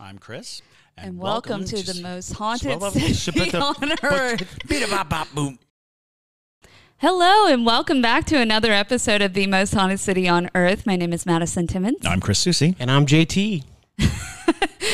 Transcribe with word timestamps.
I'm 0.00 0.18
Chris. 0.18 0.60
and, 0.96 1.18
welcome, 1.18 1.64
to, 1.64 1.76
the 1.76 2.00
most 2.02 2.32
haunted 2.32 2.82
city 3.14 3.54
on 3.54 3.92
earth. 4.02 4.58
Hello, 6.98 7.46
and 7.46 7.64
welcome 7.66 8.02
back 8.02 8.24
to 8.26 8.36
another 8.38 8.72
episode 8.72 9.22
of 9.22 9.34
the 9.34 9.46
most 9.46 9.72
haunted 9.74 10.00
city 10.00 10.28
on 10.28 10.50
earth. 10.54 10.86
My 10.86 10.96
name 10.96 11.12
is 11.12 11.26
Madison 11.26 11.66
Timmons. 11.66 12.04
I'm 12.04 12.20
Chris 12.20 12.38
Susie. 12.38 12.74
And 12.78 12.90
I'm 12.90 13.06
JT. 13.06 13.64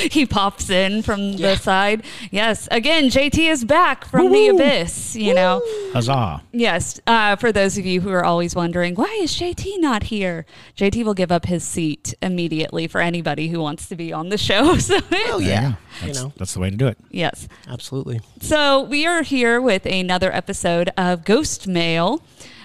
he 0.11 0.27
pops 0.27 0.71
in 0.71 1.03
from 1.03 1.37
the 1.37 1.57
side. 1.57 2.05
Yes, 2.31 2.69
again, 2.71 3.05
JT 3.09 3.51
is 3.51 3.65
back 3.65 4.05
from 4.05 4.31
the 4.33 4.49
abyss. 4.49 5.17
You 5.17 5.35
know, 5.35 5.63
Huzzah. 5.93 6.43
yes. 6.53 7.01
Uh, 7.07 7.37
for 7.37 7.53
those 7.53 7.77
of 7.79 7.85
you 7.87 8.01
who 8.01 8.11
are 8.11 8.25
always 8.25 8.55
wondering 8.55 8.95
why 8.95 9.19
is 9.21 9.33
JT 9.35 9.81
not 9.81 10.05
here, 10.05 10.47
JT 10.77 11.05
will 11.05 11.15
give 11.15 11.31
up 11.33 11.47
his 11.47 11.65
seat 11.65 12.15
immediately 12.23 12.87
for 12.87 13.01
anybody 13.01 13.49
who 13.49 13.61
wants 13.61 13.89
to 13.89 13.97
be 13.97 14.13
on 14.13 14.29
the 14.29 14.39
show. 14.39 14.77
So, 14.81 14.97
Oh 14.97 15.39
There 15.39 15.41
yeah, 15.41 15.69
you. 15.69 15.77
That's, 16.01 16.19
you 16.19 16.25
know, 16.25 16.33
that's 16.37 16.55
the 16.55 16.61
way 16.61 16.71
to 16.71 16.77
do 16.77 16.87
it. 16.87 16.99
yes. 17.11 17.47
absolutely. 17.69 18.21
So 18.41 18.83
we 18.83 19.07
are 19.07 19.23
here 19.23 19.61
with 19.61 19.87
another 19.87 20.33
episode 20.33 20.91
of 20.97 21.25
Ghost 21.25 21.69
Mail. 21.69 22.23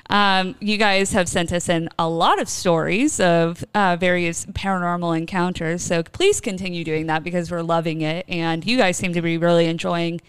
Um, 0.10 0.56
you 0.60 0.78
guys 0.78 1.12
have 1.14 1.28
sent 1.28 1.52
us 1.52 1.68
in 1.68 1.90
a 1.98 2.08
lot 2.08 2.40
of 2.40 2.48
stories 2.48 3.20
of 3.20 3.64
uh, 3.74 3.98
various 4.00 4.46
paranormal 4.48 5.18
encounters. 5.18 5.82
So 5.84 6.04
please 6.04 6.40
continue 6.40 6.84
doing 6.84 7.08
that 7.08 7.24
because 7.24 7.50
we're 7.50 7.64
loving 7.64 8.02
it, 8.02 8.26
and 8.30 8.66
you 8.66 8.78
guys 8.78 8.98
seem 8.98 9.14
to 9.14 9.22
be 9.22 9.38
really 9.38 9.66
enjoying 9.66 10.22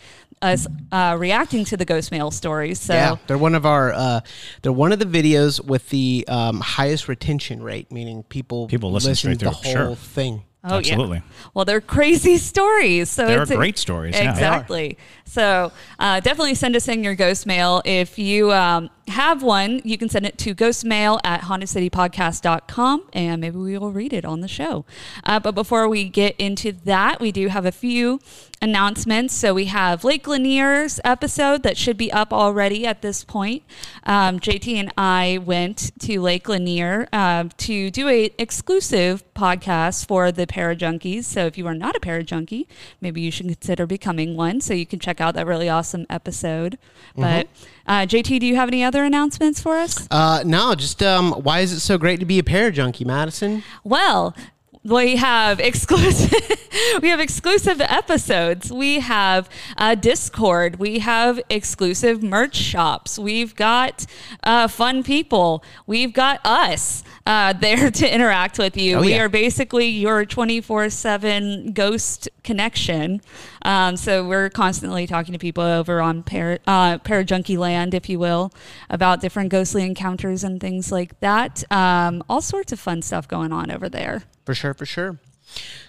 us 0.43 0.67
uh, 0.93 1.17
reacting 1.19 1.65
to 1.65 1.77
the 1.77 1.85
Ghost 1.85 2.11
Mail 2.11 2.31
stories. 2.31 2.81
So 2.81 2.95
Yeah, 2.95 3.17
they're 3.27 3.39
one 3.39 3.55
of 3.55 3.67
our. 3.67 3.93
Uh, 3.93 4.21
they're 4.63 4.73
one 4.73 4.93
of 4.93 4.99
the 4.99 5.05
videos 5.07 5.65
with 5.65 5.89
the 5.91 6.25
um, 6.29 6.61
highest 6.61 7.09
retention 7.09 7.63
rate, 7.63 7.91
meaning 7.93 8.23
people 8.25 8.67
People 8.69 8.93
listen 8.93 9.15
to 9.15 9.29
the 9.31 9.37
through, 9.37 9.51
whole 9.51 9.73
sure. 9.73 9.97
thing. 9.97 10.43
Oh, 10.69 10.79
Absolutely. 10.79 11.19
Yeah. 11.19 11.49
Well, 11.55 11.65
they're 11.65 11.81
crazy 11.81 12.39
stories. 12.53 13.09
So 13.09 13.27
They're 13.27 13.43
it's 13.43 13.53
great 13.53 13.79
stories, 13.79 14.17
yeah. 14.17 14.31
Exactly. 14.33 14.99
So 15.25 15.71
uh, 15.99 16.21
definitely 16.21 16.57
send 16.57 16.75
us 16.75 16.89
in 16.89 17.05
your 17.05 17.15
ghost 17.15 17.47
mail. 17.47 17.83
If 17.85 18.19
you 18.19 18.53
um, 18.53 18.91
have 19.09 19.43
one, 19.43 19.81
you 19.85 19.97
can 19.97 20.09
send 20.09 20.27
it 20.27 20.37
to 20.39 20.55
ghostmail 20.55 21.21
at 21.25 21.43
hauntedcitypodcast.com 21.43 23.09
and 23.13 23.41
maybe 23.41 23.57
we 23.57 23.79
will 23.79 23.93
read 23.93 24.13
it 24.13 24.25
on 24.25 24.41
the 24.41 24.49
show. 24.49 24.85
Uh, 25.25 25.39
but 25.39 25.55
before 25.55 25.89
we 25.89 26.09
get 26.09 26.35
into 26.39 26.73
that, 26.73 27.21
we 27.21 27.31
do 27.33 27.49
have 27.49 27.65
a 27.65 27.73
few 27.73 28.21
announcements. 28.63 29.35
So 29.35 29.55
we 29.55 29.67
have 29.67 30.03
Lake 30.03 30.27
Lanier's 30.27 30.99
episode 31.05 31.63
that 31.63 31.77
should 31.77 31.97
be 31.97 32.11
up 32.11 32.33
already 32.33 32.87
at 32.87 33.03
this 33.03 33.23
point. 33.23 33.63
Um, 34.05 34.41
JT 34.41 34.75
and 34.75 34.93
I 34.97 35.41
went 35.45 35.93
to 36.01 36.21
Lake 36.21 36.49
Lanier 36.49 37.09
uh, 37.13 37.45
to 37.59 37.91
do 37.91 38.09
a 38.09 38.31
exclusive 38.39 39.23
podcast 39.35 40.09
for 40.09 40.33
the 40.33 40.47
Parajunkies. 40.47 41.25
So 41.25 41.47
if 41.47 41.59
you 41.59 41.67
are 41.67 41.75
not 41.75 41.97
a 41.97 42.01
Parajunkie, 42.01 42.67
maybe 43.01 43.21
you 43.21 43.31
should 43.31 43.47
consider 43.47 43.87
becoming 43.87 44.37
one. 44.37 44.61
So 44.61 44.75
you 44.75 44.87
can 44.87 44.99
check 44.99 45.21
out 45.21 45.35
that 45.35 45.47
really 45.47 45.69
awesome 45.69 46.07
episode. 46.09 46.79
But 47.15 47.49
uh, 47.87 48.01
JT, 48.07 48.41
do 48.41 48.47
you 48.47 48.57
have 48.57 48.69
any 48.69 48.83
other 48.83 48.96
announcements 49.05 49.61
for 49.61 49.77
us? 49.77 50.07
Uh, 50.11 50.43
no, 50.45 50.75
just 50.75 51.03
um, 51.03 51.33
why 51.33 51.61
is 51.61 51.73
it 51.73 51.81
so 51.81 51.99
great 51.99 52.21
to 52.21 52.27
be 52.27 52.39
a 52.39 52.43
Parajunkie, 52.43 53.07
Madison? 53.07 53.63
Well, 53.85 54.35
we 54.83 55.17
have 55.17 55.59
exclusive 55.59 56.33
we 57.03 57.09
have 57.09 57.21
exclusive 57.21 57.81
episodes. 57.81 58.73
We 58.73 59.01
have 59.01 59.49
uh, 59.77 59.95
discord. 59.97 60.79
We 60.79 61.01
have 61.01 61.41
exclusive 61.51 62.23
merch 62.23 62.55
shops. 62.57 63.19
We've 63.19 63.55
got 63.55 64.07
uh, 64.45 64.69
fun 64.69 65.03
people. 65.03 65.65
We've 65.87 66.13
got 66.13 66.41
us 66.45 67.03
uh, 67.27 67.53
there 67.61 67.91
to 67.91 68.15
interact 68.15 68.59
with 68.59 68.77
you 68.77 68.97
Oh, 68.97 69.01
we 69.01 69.11
yeah. 69.11 69.23
are 69.23 69.29
basically 69.29 69.89
your 69.89 70.25
24-7 70.25 71.75
ghost 71.75 72.29
connection 72.45 73.21
um, 73.63 73.97
so 73.97 74.27
we're 74.27 74.49
constantly 74.49 75.07
talking 75.07 75.33
to 75.33 75.39
people 75.39 75.65
over 75.65 76.01
on 76.01 76.23
Par- 76.23 76.61
uh, 76.69 76.99
Parajunkie 76.99 77.59
Land, 77.59 77.95
if 77.95 78.09
you 78.09 78.19
will, 78.21 78.53
about 78.89 79.21
different 79.21 79.51
ghostly 79.51 79.83
encounters 79.85 80.45
and 80.45 80.61
things 80.61 80.93
like 80.93 81.19
that. 81.19 81.65
Um, 81.73 82.23
all 82.29 82.41
sorts 82.41 82.71
of 82.71 82.79
fun 82.79 83.03
stuff 83.03 83.27
going 83.27 83.53
on 83.53 83.73
over 83.73 83.89
there. 83.89 84.23
For 84.45 84.55
sure, 84.55 84.73
for 84.73 84.87
sure. 84.87 85.19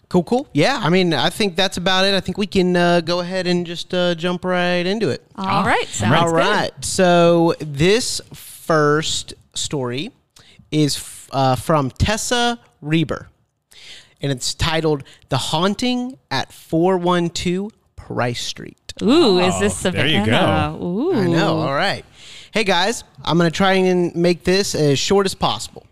Cool, 0.09 0.23
cool. 0.23 0.47
Yeah, 0.53 0.79
I 0.81 0.89
mean, 0.89 1.13
I 1.13 1.29
think 1.29 1.55
that's 1.55 1.77
about 1.77 2.05
it. 2.05 2.15
I 2.15 2.19
think 2.19 2.39
we 2.39 2.47
can 2.47 2.75
uh, 2.75 3.01
go 3.01 3.19
ahead 3.19 3.45
and 3.45 3.63
just 3.65 3.93
uh, 3.93 4.15
jump 4.15 4.43
right 4.43 4.85
into 4.85 5.09
it. 5.09 5.23
All 5.35 5.63
right, 5.65 5.81
I'm 5.81 5.85
sounds. 5.87 6.15
All 6.23 6.31
good. 6.31 6.37
right. 6.37 6.71
So 6.85 7.53
this 7.59 8.21
first 8.33 9.35
story 9.53 10.11
is 10.71 10.97
f- 10.97 11.29
uh, 11.31 11.55
from 11.55 11.91
Tessa 11.91 12.59
Reber, 12.81 13.29
and 14.21 14.31
it's 14.31 14.53
titled 14.53 15.03
"The 15.29 15.37
Haunting 15.37 16.17
at 16.31 16.51
412 16.53 17.71
Price 17.95 18.41
Street." 18.43 18.93
Ooh, 19.01 19.39
is 19.39 19.59
this 19.59 19.85
Oh, 19.85 19.91
there 19.91 20.07
you 20.07 20.25
go. 20.25 20.79
Ooh, 20.81 21.13
I 21.13 21.27
know. 21.27 21.57
All 21.59 21.73
right. 21.75 22.03
Hey 22.51 22.63
guys, 22.63 23.03
I'm 23.23 23.37
going 23.37 23.49
to 23.49 23.55
try 23.55 23.73
and 23.73 24.15
make 24.15 24.43
this 24.43 24.73
as 24.73 24.97
short 24.97 25.25
as 25.27 25.35
possible. 25.35 25.85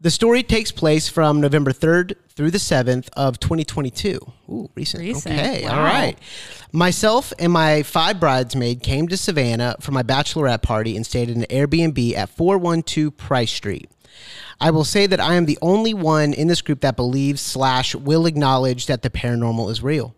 The 0.00 0.10
story 0.10 0.42
takes 0.44 0.70
place 0.70 1.08
from 1.08 1.40
November 1.40 1.72
3rd 1.72 2.14
through 2.36 2.50
the 2.50 2.58
7th 2.58 3.08
of 3.16 3.40
2022. 3.40 4.20
Ooh, 4.50 4.70
recent. 4.74 5.02
Recent. 5.02 5.34
Okay. 5.34 5.64
Wow. 5.64 5.78
All 5.78 5.82
right. 5.82 6.16
Myself 6.70 7.32
and 7.38 7.50
my 7.50 7.82
five 7.82 8.20
bridesmaids 8.20 8.82
came 8.82 9.08
to 9.08 9.16
Savannah 9.16 9.76
for 9.80 9.92
my 9.92 10.02
bachelorette 10.02 10.62
party 10.62 10.94
and 10.94 11.04
stayed 11.06 11.30
in 11.30 11.42
an 11.42 11.46
Airbnb 11.48 12.14
at 12.14 12.28
412 12.28 13.16
Price 13.16 13.50
Street. 13.50 13.90
I 14.60 14.70
will 14.70 14.84
say 14.84 15.06
that 15.06 15.20
I 15.20 15.34
am 15.34 15.46
the 15.46 15.58
only 15.60 15.94
one 15.94 16.32
in 16.32 16.48
this 16.48 16.62
group 16.62 16.80
that 16.80 16.96
believes 16.96 17.40
slash 17.40 17.94
will 17.94 18.26
acknowledge 18.26 18.86
that 18.86 19.02
the 19.02 19.10
paranormal 19.10 19.70
is 19.70 19.82
real. 19.82 20.14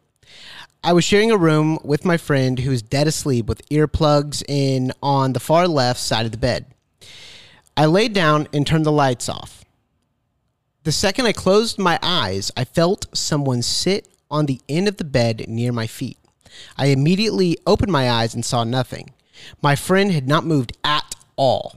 I 0.83 0.93
was 0.93 1.05
sharing 1.05 1.31
a 1.31 1.37
room 1.37 1.79
with 1.83 2.05
my 2.05 2.17
friend 2.17 2.59
who 2.59 2.71
was 2.71 2.83
dead 2.83 3.09
asleep 3.09 3.47
with 3.47 3.69
earplugs 3.69 4.45
in 4.49 4.93
on 5.03 5.33
the 5.33 5.41
far 5.41 5.67
left 5.67 5.99
side 5.99 6.25
of 6.25 6.33
the 6.33 6.39
bed. 6.39 6.67
I 7.77 7.87
laid 7.87 8.13
down 8.13 8.49
and 8.53 8.67
turned 8.67 8.87
the 8.87 8.93
lights 8.93 9.29
off. 9.29 9.65
The 10.85 10.93
second 10.93 11.27
I 11.27 11.33
closed 11.33 11.79
my 11.79 11.99
eyes, 12.03 12.51
I 12.57 12.65
felt 12.65 13.07
someone 13.17 13.63
sit 13.63 14.09
on 14.31 14.47
the 14.47 14.61
end 14.69 14.89
of 14.89 14.97
the 14.97 15.05
bed 15.05 15.45
near 15.49 15.73
my 15.73 15.87
feet. 15.87 16.19
I 16.77 16.87
immediately 16.87 17.59
opened 17.67 17.93
my 17.93 18.11
eyes 18.11 18.35
and 18.35 18.45
saw 18.45 18.65
nothing. 18.65 19.11
My 19.63 19.77
friend 19.77 20.13
had 20.13 20.27
not 20.29 20.45
moved 20.45 20.77
at 20.85 21.15
all. 21.37 21.77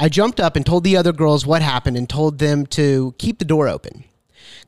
I 0.00 0.08
jumped 0.08 0.38
up 0.38 0.54
and 0.54 0.64
told 0.64 0.84
the 0.84 0.96
other 0.96 1.12
girls 1.12 1.46
what 1.46 1.62
happened 1.62 1.96
and 1.96 2.08
told 2.08 2.38
them 2.38 2.66
to 2.66 3.14
keep 3.18 3.38
the 3.38 3.44
door 3.44 3.68
open. 3.68 4.04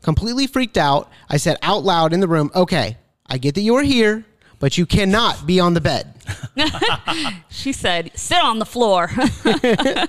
Completely 0.03 0.47
freaked 0.47 0.78
out, 0.78 1.10
I 1.28 1.37
said 1.37 1.56
out 1.62 1.84
loud 1.84 2.12
in 2.12 2.21
the 2.21 2.28
room, 2.28 2.50
Okay, 2.54 2.97
I 3.27 3.38
get 3.38 3.54
that 3.54 3.60
you're 3.60 3.82
here, 3.82 4.25
but 4.59 4.77
you 4.77 4.87
cannot 4.87 5.47
be 5.47 5.60
on 5.60 5.75
the 5.75 5.81
bed. 5.81 6.15
She 7.48 7.72
said, 7.72 8.12
"Sit 8.15 8.38
on 8.38 8.59
the 8.59 8.65
floor." 8.65 9.10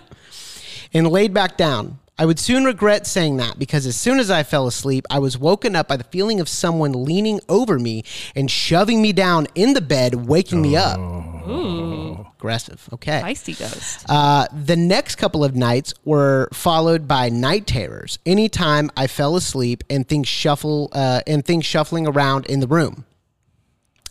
and 0.93 1.07
laid 1.07 1.33
back 1.33 1.57
down. 1.57 1.99
I 2.21 2.25
would 2.25 2.37
soon 2.37 2.65
regret 2.65 3.07
saying 3.07 3.37
that 3.37 3.57
because 3.57 3.87
as 3.87 3.95
soon 3.95 4.19
as 4.19 4.29
I 4.29 4.43
fell 4.43 4.67
asleep, 4.67 5.07
I 5.09 5.17
was 5.17 5.39
woken 5.39 5.75
up 5.75 5.87
by 5.87 5.97
the 5.97 6.03
feeling 6.03 6.39
of 6.39 6.47
someone 6.47 6.91
leaning 7.03 7.39
over 7.49 7.79
me 7.79 8.03
and 8.35 8.49
shoving 8.51 9.01
me 9.01 9.11
down 9.11 9.47
in 9.55 9.73
the 9.73 9.81
bed, 9.81 10.27
waking 10.27 10.61
me 10.61 10.75
up. 10.75 10.99
Ooh, 10.99 12.27
Aggressive. 12.37 12.87
Okay. 12.93 13.21
feisty 13.23 13.57
ghost. 13.57 14.05
Uh, 14.07 14.45
the 14.53 14.75
next 14.75 15.15
couple 15.15 15.43
of 15.43 15.55
nights 15.55 15.95
were 16.05 16.47
followed 16.53 17.07
by 17.07 17.29
night 17.29 17.65
terrors. 17.65 18.19
Anytime 18.23 18.91
I 18.95 19.07
fell 19.07 19.35
asleep 19.35 19.83
and 19.89 20.07
things 20.07 20.27
shuffle 20.27 20.89
uh, 20.91 21.21
and 21.25 21.43
things 21.43 21.65
shuffling 21.65 22.05
around 22.05 22.45
in 22.45 22.59
the 22.59 22.67
room. 22.67 23.05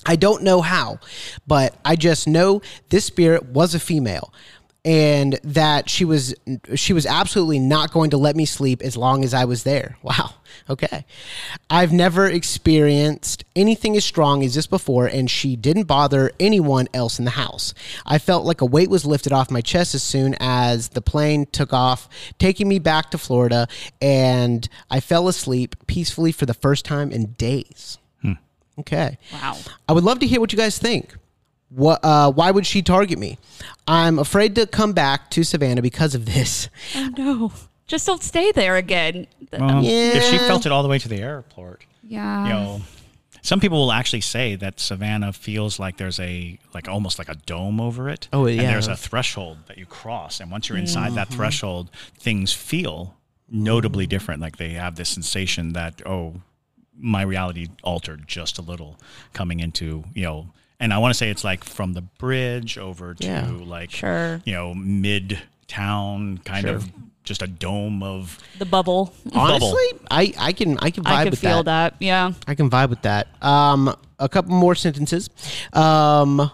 I 0.04 0.16
don't 0.16 0.42
know 0.42 0.62
how, 0.62 0.98
but 1.46 1.76
I 1.84 1.94
just 1.94 2.26
know 2.26 2.60
this 2.88 3.04
spirit 3.04 3.44
was 3.50 3.72
a 3.72 3.78
female 3.78 4.32
and 4.84 5.38
that 5.44 5.90
she 5.90 6.04
was 6.04 6.34
she 6.74 6.92
was 6.92 7.04
absolutely 7.04 7.58
not 7.58 7.92
going 7.92 8.10
to 8.10 8.16
let 8.16 8.34
me 8.34 8.46
sleep 8.46 8.80
as 8.82 8.96
long 8.96 9.24
as 9.24 9.34
I 9.34 9.44
was 9.44 9.62
there. 9.64 9.96
Wow. 10.10 10.34
Okay. 10.68 11.04
I've 11.68 11.92
never 11.92 12.26
experienced 12.26 13.44
anything 13.54 13.96
as 13.96 14.04
strong 14.04 14.42
as 14.42 14.56
this 14.56 14.66
before 14.66 15.06
and 15.06 15.30
she 15.30 15.54
didn't 15.54 15.84
bother 15.84 16.32
anyone 16.40 16.88
else 16.92 17.20
in 17.20 17.24
the 17.24 17.32
house. 17.32 17.72
I 18.04 18.18
felt 18.18 18.44
like 18.44 18.60
a 18.60 18.66
weight 18.66 18.90
was 18.90 19.04
lifted 19.06 19.32
off 19.32 19.50
my 19.50 19.60
chest 19.60 19.94
as 19.94 20.02
soon 20.02 20.34
as 20.40 20.88
the 20.88 21.00
plane 21.00 21.46
took 21.46 21.72
off, 21.72 22.08
taking 22.40 22.66
me 22.66 22.80
back 22.80 23.12
to 23.12 23.18
Florida 23.18 23.68
and 24.02 24.68
I 24.90 24.98
fell 24.98 25.28
asleep 25.28 25.76
peacefully 25.86 26.32
for 26.32 26.46
the 26.46 26.54
first 26.54 26.84
time 26.84 27.12
in 27.12 27.32
days. 27.32 27.98
Hmm. 28.22 28.32
Okay. 28.80 29.18
Wow. 29.32 29.56
I 29.88 29.92
would 29.92 30.04
love 30.04 30.18
to 30.20 30.26
hear 30.26 30.40
what 30.40 30.52
you 30.52 30.58
guys 30.58 30.78
think. 30.78 31.14
What? 31.70 32.04
Uh, 32.04 32.30
why 32.32 32.50
would 32.50 32.66
she 32.66 32.82
target 32.82 33.18
me? 33.18 33.38
I'm 33.86 34.18
afraid 34.18 34.54
to 34.56 34.66
come 34.66 34.92
back 34.92 35.30
to 35.30 35.44
Savannah 35.44 35.82
because 35.82 36.14
of 36.14 36.26
this. 36.26 36.68
Oh 36.94 37.10
no. 37.16 37.52
Just 37.86 38.06
don't 38.06 38.22
stay 38.22 38.52
there 38.52 38.76
again. 38.76 39.26
Well, 39.52 39.80
If 39.84 40.22
she 40.24 40.38
felt 40.38 40.64
it 40.66 40.70
all 40.70 40.82
the 40.84 40.88
way 40.88 40.98
to 41.00 41.08
the 41.08 41.16
airport, 41.16 41.84
yeah. 42.04 42.44
you 42.44 42.48
know, 42.50 42.80
some 43.42 43.58
people 43.58 43.78
will 43.78 43.90
actually 43.90 44.20
say 44.20 44.54
that 44.56 44.78
Savannah 44.78 45.32
feels 45.32 45.80
like 45.80 45.96
there's 45.96 46.20
a 46.20 46.56
like 46.72 46.88
almost 46.88 47.18
like 47.18 47.28
a 47.28 47.34
dome 47.34 47.80
over 47.80 48.08
it. 48.08 48.28
Oh, 48.32 48.46
yeah 48.46 48.62
And 48.62 48.70
there's 48.70 48.86
a 48.86 48.94
threshold 48.96 49.58
that 49.66 49.76
you 49.76 49.86
cross, 49.86 50.38
and 50.38 50.52
once 50.52 50.68
you're 50.68 50.78
inside 50.78 51.06
Mm-hmm. 51.08 51.14
that 51.16 51.28
threshold, 51.30 51.90
things 52.16 52.52
feel 52.52 53.16
notably 53.48 54.06
different. 54.06 54.40
Like 54.40 54.56
they 54.58 54.70
have 54.70 54.94
this 54.94 55.08
sensation 55.08 55.72
that 55.72 56.00
oh, 56.06 56.34
my 56.96 57.22
reality 57.22 57.68
altered 57.82 58.28
just 58.28 58.58
a 58.58 58.62
little 58.62 58.98
coming 59.32 59.58
into 59.60 60.04
you 60.14 60.22
know. 60.22 60.46
And 60.80 60.92
I 60.94 60.98
want 60.98 61.12
to 61.12 61.18
say 61.18 61.30
it's 61.30 61.44
like 61.44 61.62
from 61.62 61.92
the 61.92 62.00
bridge 62.00 62.78
over 62.78 63.14
to 63.14 63.24
Yeah. 63.26 63.46
like 63.50 63.90
Sure. 63.90 64.40
you 64.44 64.54
know 64.54 64.74
mid 64.74 65.38
town 65.68 66.38
kind 66.44 66.66
of 66.66 66.90
just 67.22 67.42
a 67.42 67.46
dome 67.46 68.02
of 68.02 68.38
The 68.58 68.64
bubble. 68.64 69.12
Honestly, 69.34 69.86
I, 70.10 70.32
I 70.38 70.52
can 70.52 70.78
I 70.78 70.90
can 70.90 71.04
vibe 71.04 71.10
I 71.10 71.22
can 71.24 71.30
with 71.30 71.38
feel 71.40 71.62
that. 71.64 71.92
that. 71.92 71.94
Yeah. 72.04 72.32
I 72.48 72.54
can 72.54 72.70
vibe 72.70 72.88
with 72.90 73.02
that. 73.02 73.28
Um, 73.42 73.94
a 74.18 74.28
couple 74.28 74.52
more 74.52 74.74
sentences. 74.74 75.28
Um, 75.72 76.50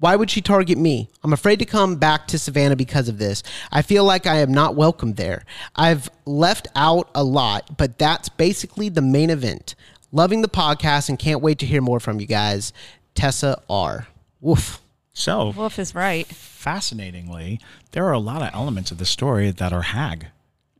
why 0.00 0.14
would 0.14 0.30
she 0.30 0.40
target 0.40 0.78
me? 0.78 1.08
I'm 1.24 1.32
afraid 1.32 1.58
to 1.60 1.64
come 1.64 1.96
back 1.96 2.28
to 2.28 2.38
Savannah 2.38 2.76
because 2.76 3.08
of 3.08 3.18
this. 3.18 3.42
I 3.72 3.82
feel 3.82 4.04
like 4.04 4.26
I 4.26 4.36
am 4.38 4.52
not 4.52 4.76
welcome 4.76 5.14
there. 5.14 5.44
I've 5.74 6.08
left 6.24 6.68
out 6.76 7.08
a 7.14 7.24
lot, 7.24 7.76
but 7.76 7.98
that's 7.98 8.28
basically 8.28 8.88
the 8.88 9.02
main 9.02 9.30
event. 9.30 9.74
Loving 10.12 10.42
the 10.42 10.48
podcast 10.48 11.08
and 11.08 11.18
can't 11.18 11.42
wait 11.42 11.58
to 11.58 11.66
hear 11.66 11.80
more 11.82 11.98
from 12.00 12.20
you 12.20 12.26
guys. 12.26 12.72
Tessa 13.18 13.60
R. 13.68 14.06
Woof. 14.40 14.80
so 15.12 15.50
Wolf 15.50 15.78
is 15.78 15.94
right. 15.94 16.26
fascinatingly, 16.26 17.58
there 17.90 18.04
are 18.06 18.12
a 18.12 18.18
lot 18.20 18.42
of 18.42 18.50
elements 18.54 18.90
of 18.92 18.98
the 18.98 19.04
story 19.06 19.50
that 19.50 19.72
are 19.72 19.82
hag. 19.82 20.28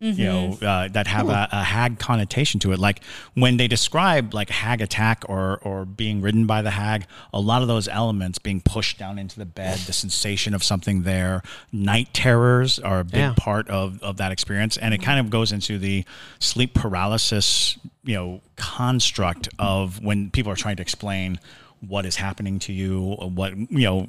You 0.01 0.25
know, 0.27 0.59
uh, 0.63 0.87
that 0.87 1.09
have 1.09 1.29
a, 1.29 1.49
a 1.51 1.65
hag 1.65 1.99
connotation 1.99 2.61
to 2.61 2.71
it. 2.71 2.79
Like 2.79 3.03
when 3.35 3.57
they 3.57 3.67
describe 3.67 4.33
like 4.33 4.49
hag 4.49 4.81
attack 4.81 5.25
or 5.29 5.59
or 5.65 5.85
being 5.85 6.21
ridden 6.23 6.47
by 6.47 6.63
the 6.63 6.71
hag, 6.71 7.07
a 7.35 7.41
lot 7.41 7.63
of 7.63 7.69
those 7.69 7.89
elements 7.89 8.39
being 8.39 8.61
pushed 8.61 8.97
down 8.97 9.19
into 9.19 9.41
the 9.41 9.45
bed, 9.45 9.77
the 9.89 9.93
sensation 9.93 10.55
of 10.55 10.63
something 10.63 11.03
there, 11.03 11.43
night 11.73 12.15
terrors 12.15 12.79
are 12.79 13.01
a 13.01 13.05
big 13.05 13.17
Yeah. 13.19 13.35
part 13.37 13.69
of 13.71 14.01
of 14.01 14.19
that 14.19 14.31
experience, 14.31 14.77
and 14.77 14.95
it 14.95 15.03
kind 15.03 15.19
of 15.19 15.31
goes 15.31 15.51
into 15.51 15.81
the 15.81 16.05
sleep 16.39 16.75
paralysis, 16.75 17.77
you 18.05 18.15
know, 18.15 18.41
construct 18.55 19.49
of 19.59 20.01
when 20.01 20.31
people 20.31 20.53
are 20.53 20.57
trying 20.65 20.77
to 20.77 20.83
explain 20.83 21.41
what 21.81 22.05
is 22.07 22.17
happening 22.17 22.59
to 22.61 22.73
you, 22.73 23.17
what 23.21 23.57
you 23.57 23.67
know, 23.85 24.07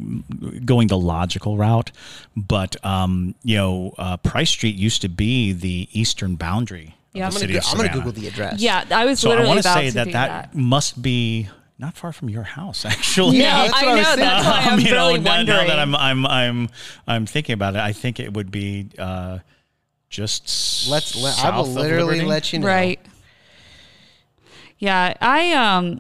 going 0.66 0.88
the 0.88 0.98
logical 0.98 1.58
route. 1.58 1.92
But 2.36 2.84
um, 2.86 3.36
you 3.44 3.58
know, 3.58 3.94
uh, 3.98 4.18
Price 4.18 4.50
Street 4.50 4.76
used 4.76 5.02
to 5.04 5.10
be 5.10 5.54
the 5.54 5.88
eastern 5.92 6.36
boundary 6.36 6.96
Yeah. 7.14 7.28
of 7.28 7.34
I'm 7.36 7.40
the 7.40 7.40
gonna, 7.40 7.40
city 7.40 7.54
go, 7.54 7.60
of 7.60 7.66
I'm 7.72 7.78
gonna 7.78 7.94
Google 7.94 8.12
the 8.12 8.28
address. 8.28 8.60
Yeah, 8.62 8.86
I 8.92 9.06
was 9.06 9.20
So 9.20 9.30
I 9.30 9.32
literally 9.32 9.50
want 9.50 9.64
to 9.64 9.70
about 9.70 9.78
say 9.80 9.88
to 9.90 9.94
that, 9.96 10.06
that 10.14 10.52
that. 10.52 10.56
must 10.56 11.02
be 11.02 11.50
not 11.78 11.96
far 11.96 12.12
from 12.12 12.30
your 12.30 12.44
house, 12.44 12.84
actually. 12.94 13.38
Yeah, 13.38 13.68
that's 13.68 13.74
I 13.82 13.86
what 13.86 13.92
I 13.92 13.96
was 13.96 14.08
know. 14.08 14.16
That's 14.18 14.46
why 14.46 14.60
I'm 14.64 14.74
Um, 14.74 14.80
you 14.86 14.92
know, 14.92 15.08
really 15.08 15.20
now, 15.20 15.30
wondering. 15.38 15.58
now 15.58 15.68
that 15.68 15.80
I'm 15.80 15.96
I'm 15.96 16.26
I'm 16.26 16.70
I'm 17.08 17.26
thinking 17.26 17.54
about 17.54 17.76
it, 17.76 17.80
I 17.82 17.94
think 17.94 18.20
it 18.20 18.34
would 18.34 18.52
be 18.52 18.90
uh, 18.98 19.40
just 20.10 20.90
Let's. 20.90 21.16
Let, 21.16 21.38
I 21.44 21.56
will 21.56 21.66
literally 21.68 22.04
Liberty. 22.22 22.26
let 22.26 22.52
you 22.54 22.60
know. 22.60 22.68
Right. 22.68 23.00
Yeah, 24.78 25.14
I 25.22 25.52
um, 25.54 26.00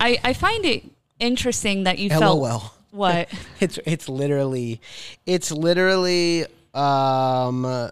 I 0.00 0.18
I 0.24 0.32
find 0.32 0.64
it 0.64 0.84
interesting 1.18 1.84
that 1.84 1.98
you 1.98 2.08
felt 2.08 2.38
LOL. 2.40 2.72
what 2.90 3.28
It's 3.60 3.78
it's 3.86 4.08
literally 4.08 4.80
it's 5.26 5.52
literally 5.52 6.46
um 6.74 7.90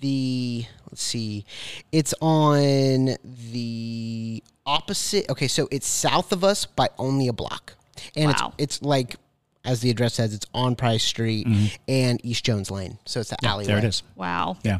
the 0.00 0.64
let's 0.90 1.02
see 1.02 1.44
it's 1.92 2.14
on 2.20 3.16
the 3.52 4.42
opposite 4.64 5.28
okay 5.30 5.48
so 5.48 5.68
it's 5.70 5.86
south 5.86 6.32
of 6.32 6.44
us 6.44 6.64
by 6.64 6.88
only 6.98 7.28
a 7.28 7.32
block 7.32 7.74
and 8.16 8.26
Wow. 8.32 8.52
it's 8.58 8.76
it's 8.76 8.82
like 8.82 9.16
as 9.64 9.80
the 9.80 9.90
address 9.90 10.14
says 10.14 10.32
it's 10.32 10.46
on 10.54 10.76
price 10.76 11.02
street 11.02 11.46
and 11.88 12.24
east 12.24 12.44
jones 12.44 12.70
lane 12.70 12.98
so 13.04 13.20
it's 13.20 13.30
that 13.30 13.44
alleyway 13.44 13.64
Mm-hmm. 13.64 13.68
There 13.72 13.78
it 13.78 13.88
is. 13.88 14.02
wow 14.16 14.56
Yeah, 14.62 14.78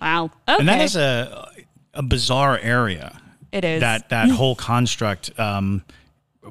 wow 0.00 0.24
okay 0.48 0.58
and 0.60 0.68
that 0.68 0.80
is 0.80 0.96
a 0.96 1.48
a 1.92 2.02
bizarre 2.02 2.58
area. 2.58 3.20
It 3.54 3.64
is. 3.64 3.80
That 3.80 4.10
that 4.10 4.28
whole 4.30 4.54
construct 4.54 5.38
um 5.38 5.84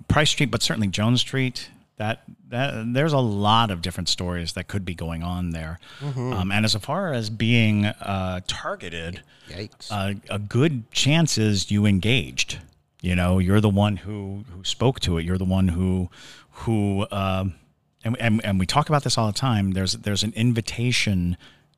price 0.08 0.32
street 0.32 0.50
but 0.50 0.64
certainly 0.64 0.88
jones 0.88 1.22
street 1.22 1.70
that 1.98 2.24
that 2.50 2.94
there's 2.94 3.14
a 3.14 3.20
lot 3.20 3.72
of 3.72 3.82
different 3.82 4.10
stories 4.10 4.54
that 4.54 4.68
could 4.68 4.86
be 4.86 4.96
going 4.96 5.24
on 5.24 5.52
there. 5.52 5.80
Um, 6.02 6.52
and 6.52 6.66
as 6.66 6.76
far 6.76 7.14
as 7.14 7.30
being 7.30 7.86
uh, 7.86 8.42
targeted 8.48 9.22
yikes. 9.50 9.88
uh, 9.92 10.14
a 10.30 10.40
good 10.40 10.90
chance 10.92 11.38
is 11.38 11.70
you 11.72 11.86
engaged. 11.86 12.60
You 13.02 13.16
know 13.16 13.40
you're 13.40 13.62
the 13.62 13.70
one 13.70 13.98
who 13.98 14.46
who 14.50 14.64
spoke 14.64 15.00
to 15.02 15.18
it. 15.18 15.26
You're 15.26 15.38
the 15.38 15.46
one 15.46 15.68
who 15.68 16.10
who 16.52 17.06
um, 17.12 17.56
and, 18.04 18.18
and, 18.20 18.44
and 18.44 18.60
we 18.60 18.66
talk 18.66 18.90
about 18.90 19.04
this 19.04 19.18
all 19.18 19.28
the 19.28 19.34
time. 19.34 19.72
There's 19.72 19.94
there's 19.94 20.24
an 20.24 20.34
invitation 20.36 21.38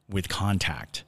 with 0.09 0.29
contact 0.29 1.03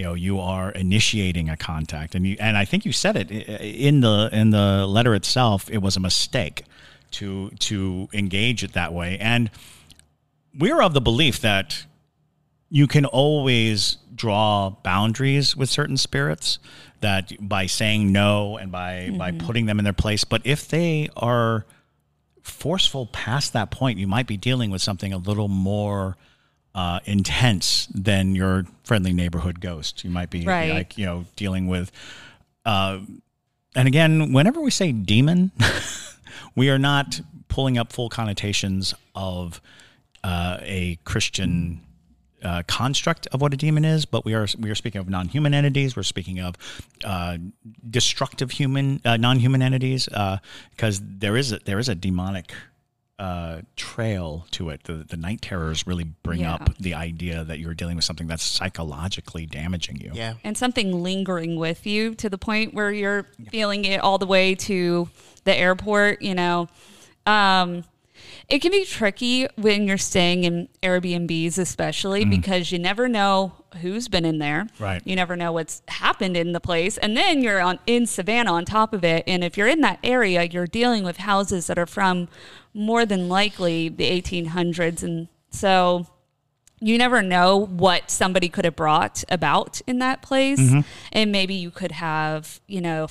you 0.00 0.06
know 0.06 0.14
you 0.14 0.40
are 0.40 0.70
initiating 0.70 1.50
a 1.50 1.58
contact. 1.58 2.14
And 2.14 2.26
you 2.26 2.36
and 2.40 2.56
I 2.56 2.64
think 2.64 2.86
you 2.86 2.92
said 2.92 3.16
it 3.16 3.30
in 3.30 4.00
the 4.00 4.30
in 4.32 4.48
the 4.48 4.86
letter 4.86 5.14
itself 5.14 5.70
it 5.70 5.82
was 5.82 5.96
a 5.96 6.00
mistake 6.00 6.64
to 7.12 7.50
to 7.50 8.08
engage 8.14 8.64
it 8.64 8.72
that 8.72 8.94
way. 8.94 9.18
And 9.18 9.50
we're 10.58 10.80
of 10.80 10.94
the 10.94 11.02
belief 11.02 11.40
that 11.40 11.84
you 12.70 12.86
can 12.86 13.04
always 13.04 13.98
draw 14.14 14.70
boundaries 14.70 15.54
with 15.54 15.68
certain 15.68 15.98
spirits 15.98 16.58
that 17.00 17.32
by 17.46 17.66
saying 17.66 18.10
no 18.10 18.56
and 18.56 18.72
by 18.72 19.10
by 19.18 19.32
mm-hmm. 19.32 19.46
putting 19.46 19.66
them 19.66 19.78
in 19.78 19.84
their 19.84 19.94
place 19.94 20.24
but 20.24 20.42
if 20.44 20.68
they 20.68 21.08
are 21.16 21.64
forceful 22.42 23.06
past 23.06 23.54
that 23.54 23.70
point 23.70 23.98
you 23.98 24.06
might 24.06 24.26
be 24.26 24.36
dealing 24.36 24.70
with 24.70 24.82
something 24.82 25.12
a 25.12 25.16
little 25.16 25.48
more 25.48 26.18
uh, 26.74 27.00
intense 27.04 27.86
than 27.94 28.34
your 28.34 28.64
friendly 28.84 29.12
neighborhood 29.12 29.60
ghost 29.60 30.04
you 30.04 30.10
might 30.10 30.30
be 30.30 30.44
Right. 30.46 30.70
like 30.72 30.96
you 30.98 31.06
know 31.06 31.24
dealing 31.36 31.66
with 31.66 31.90
uh, 32.64 33.00
and 33.74 33.88
again 33.88 34.32
whenever 34.32 34.60
we 34.60 34.70
say 34.70 34.92
demon 34.92 35.50
we 36.56 36.70
are 36.70 36.78
not 36.78 37.20
pulling 37.48 37.76
up 37.78 37.92
full 37.92 38.08
connotations 38.08 38.94
of 39.14 39.60
uh, 40.22 40.58
a 40.62 40.98
christian 41.04 41.80
uh, 42.42 42.62
construct 42.66 43.26
of 43.32 43.42
what 43.42 43.52
a 43.52 43.56
demon 43.58 43.84
is, 43.84 44.06
but 44.06 44.24
we 44.24 44.32
are 44.32 44.46
we 44.58 44.70
are 44.70 44.74
speaking 44.74 44.98
of 44.98 45.10
non-human 45.10 45.52
entities. 45.52 45.94
We're 45.94 46.04
speaking 46.04 46.40
of 46.40 46.54
uh, 47.04 47.36
destructive 47.90 48.52
human 48.52 49.02
uh, 49.04 49.18
non-human 49.18 49.60
entities 49.60 50.08
because 50.70 51.02
there 51.04 51.36
is 51.36 51.52
a, 51.52 51.58
there 51.66 51.78
is 51.78 51.90
a 51.90 51.94
demonic 51.94 52.54
uh, 53.20 53.60
trail 53.76 54.46
to 54.52 54.70
it. 54.70 54.84
The 54.84 54.94
the 55.06 55.16
night 55.16 55.42
terrors 55.42 55.86
really 55.86 56.04
bring 56.22 56.40
Yeah. 56.40 56.54
up 56.54 56.74
the 56.78 56.94
idea 56.94 57.44
that 57.44 57.58
you're 57.58 57.74
dealing 57.74 57.96
with 57.96 58.04
something 58.06 58.26
that's 58.26 58.42
psychologically 58.42 59.44
damaging 59.46 60.00
you. 60.00 60.10
yeah 60.14 60.34
and 60.42 60.56
something 60.56 61.02
lingering 61.02 61.56
with 61.56 61.86
you 61.86 62.14
to 62.14 62.30
the 62.30 62.38
point 62.38 62.72
where 62.72 62.90
you're 62.90 63.26
feeling 63.50 63.84
it 63.84 64.00
all 64.00 64.16
the 64.18 64.26
way 64.26 64.54
to 64.54 65.08
the 65.44 65.54
airport 65.54 66.22
you 66.22 66.34
know 66.34 66.66
um 67.26 67.84
it 68.48 68.58
can 68.60 68.70
be 68.72 68.84
tricky 68.84 69.46
when 69.56 69.86
you're 69.86 69.96
staying 69.96 70.44
in 70.44 70.68
Airbnbs, 70.82 71.56
especially 71.58 72.24
because 72.24 72.70
you 72.72 72.78
never 72.78 73.08
know 73.08 73.52
who's 73.80 74.08
been 74.08 74.24
in 74.26 74.38
there. 74.38 74.66
Right. 74.78 75.00
You 75.06 75.14
never 75.16 75.36
know 75.36 75.52
what's 75.52 75.80
happened 75.88 76.36
in 76.36 76.52
the 76.52 76.60
place. 76.60 76.98
And 76.98 77.16
then 77.16 77.42
you're 77.42 77.60
on 77.60 77.78
in 77.86 78.06
Savannah 78.06 78.52
on 78.52 78.64
top 78.66 78.92
of 78.92 79.04
it. 79.04 79.24
And 79.26 79.42
if 79.42 79.56
you're 79.56 79.68
in 79.68 79.80
that 79.82 80.00
area, 80.02 80.42
you're 80.42 80.66
dealing 80.66 81.02
with 81.04 81.18
houses 81.18 81.66
that 81.68 81.78
are 81.78 81.86
from 81.86 82.28
more 82.74 83.04
than 83.06 83.28
likely 83.28 83.88
the 83.88 84.08
1800s. 84.08 85.02
And 85.02 85.28
so 85.50 86.06
you 86.80 86.96
never 86.98 87.22
know 87.22 87.56
what 87.56 88.10
somebody 88.10 88.48
could 88.48 88.64
have 88.64 88.76
brought 88.76 89.24
about 89.28 89.80
in 89.86 89.98
that 89.98 90.22
place. 90.22 90.60
And 91.12 91.32
maybe 91.32 91.54
you 91.54 91.70
could 91.70 91.92
have, 91.92 92.60
you 92.66 92.80
know, 92.80 93.08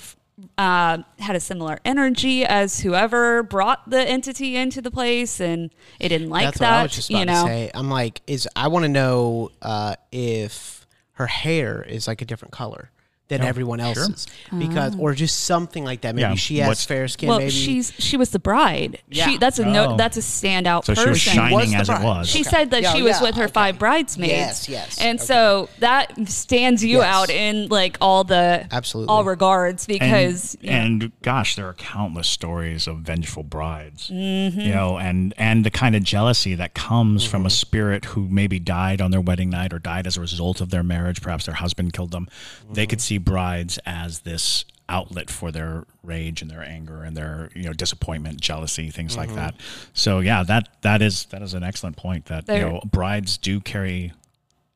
uh, 0.58 1.00
had 1.20 1.36
a 1.36 1.40
similar 1.40 1.80
energy 1.84 2.46
as 2.46 2.80
whoever 2.80 3.44
brought 3.44 3.90
the 3.90 4.00
entity 4.00 4.56
into 4.56 4.82
the 4.82 4.92
place 4.92 5.40
and 5.42 5.70
it 6.00 6.10
didn't 6.10 6.30
like 6.30 6.46
That's 6.46 6.60
that. 6.60 6.72
what 6.72 6.80
I 6.80 6.84
was 6.84 6.92
just 6.94 7.10
about 7.10 7.20
you 7.20 7.26
know, 7.26 7.44
to 7.44 7.48
say. 7.48 7.72
I'm 7.74 7.90
like, 7.90 8.22
is 8.26 8.48
I 8.56 8.70
want 8.70 8.84
to 8.84 8.90
know 8.90 9.52
uh, 9.62 9.96
if 10.12 10.88
her 11.14 11.28
hair 11.28 11.84
is 11.84 12.08
like 12.08 12.22
a 12.22 12.26
different 12.26 12.54
color 12.54 12.92
than 13.30 13.42
everyone 13.42 13.80
else's 13.80 14.28
because 14.58 14.96
or 14.98 15.14
just 15.14 15.46
something 15.46 15.84
like 15.86 16.02
that. 16.02 16.16
Maybe 16.16 16.24
Yeah, 16.28 16.36
she 16.36 16.58
has 16.58 16.68
what's- 16.68 16.86
fair 16.86 17.08
skin. 17.08 17.30
well, 17.30 17.38
maybe 17.40 17.52
she's 17.52 17.94
she 17.98 18.18
was 18.18 18.32
the 18.32 18.40
bride. 18.40 19.02
Yeah. 19.10 19.28
She 19.28 19.38
that's 19.38 19.60
a 19.60 19.66
no 19.66 19.94
Oh. 19.94 19.98
that's 19.98 20.18
a 20.18 20.22
standout 20.22 20.86
So 20.86 20.94
she 20.94 20.98
person. 21.00 21.10
was 21.12 21.22
shining 21.22 21.58
was 21.58 21.70
the 21.72 21.78
as 21.78 21.90
it 21.90 22.02
was. 22.04 22.28
She 22.30 22.42
Okay. 22.42 22.50
said 22.50 22.72
that 22.72 22.82
Yeah, 22.82 22.94
she 22.94 23.02
was 23.04 23.18
yeah, 23.18 23.22
with 23.28 23.36
her 23.36 23.44
okay. 23.46 23.54
five 23.54 23.80
bridesmaids. 23.80 24.32
Yes, 24.32 24.68
yes, 24.70 24.98
And 25.00 25.20
okay. 25.20 25.26
so 25.26 25.70
that 25.80 26.12
stands 26.28 26.84
you 26.84 26.98
Yes. 26.98 27.06
out 27.16 27.30
in 27.30 27.68
like 27.70 27.98
all 28.02 28.24
the 28.24 28.66
Absolutely. 28.72 29.12
all 29.14 29.24
regards 29.24 29.86
because 29.86 30.58
you 30.62 30.72
know, 30.72 30.76
and 30.78 31.12
gosh, 31.22 31.56
there 31.56 31.68
are 31.68 31.74
countless 31.76 32.28
stories 32.28 32.88
of 32.88 32.98
vengeful 33.00 33.44
brides. 33.44 34.10
Mm-hmm. 34.10 34.60
You 34.60 34.74
know, 34.74 34.98
and 34.98 35.34
and 35.38 35.64
the 35.66 35.72
kind 35.72 35.96
of 35.96 36.04
jealousy 36.04 36.56
that 36.56 36.74
comes 36.74 37.24
from 37.26 37.42
Mm-hmm. 37.42 37.46
a 37.48 37.50
spirit 37.52 38.06
who 38.06 38.28
maybe 38.28 38.58
died 38.60 39.00
on 39.02 39.12
their 39.12 39.22
wedding 39.22 39.50
night 39.52 39.72
or 39.72 39.78
died 39.80 40.08
as 40.08 40.18
a 40.18 40.22
result 40.22 40.60
of 40.62 40.72
their 40.72 40.84
marriage. 40.84 41.22
Perhaps 41.22 41.46
their 41.46 41.56
husband 41.56 41.94
killed 41.94 42.12
them. 42.12 42.28
They 42.74 42.84
Mm-hmm. 42.84 42.90
could 42.90 43.02
see 43.02 43.19
brides 43.20 43.80
as 43.86 44.20
this 44.22 44.66
outlet 44.88 45.30
for 45.30 45.52
their 45.52 45.86
rage 46.02 46.42
and 46.42 46.50
their 46.50 46.64
anger 46.64 47.04
and 47.04 47.16
their 47.16 47.50
you 47.54 47.64
know 47.64 47.74
disappointment, 47.74 48.42
jealousy, 48.42 48.90
things 48.90 49.16
like 49.16 49.30
Mm-hmm. 49.30 49.38
that. 49.38 49.56
So 49.94 50.20
yeah, 50.20 50.44
that 50.44 50.70
that 50.82 51.02
is 51.02 51.26
that 51.26 51.42
is 51.42 51.54
an 51.54 51.64
excellent 51.64 51.98
point. 51.98 52.26
That 52.26 52.48
you 52.48 52.60
know 52.60 52.82
brides 52.86 53.38
do 53.38 53.60
carry 53.60 54.14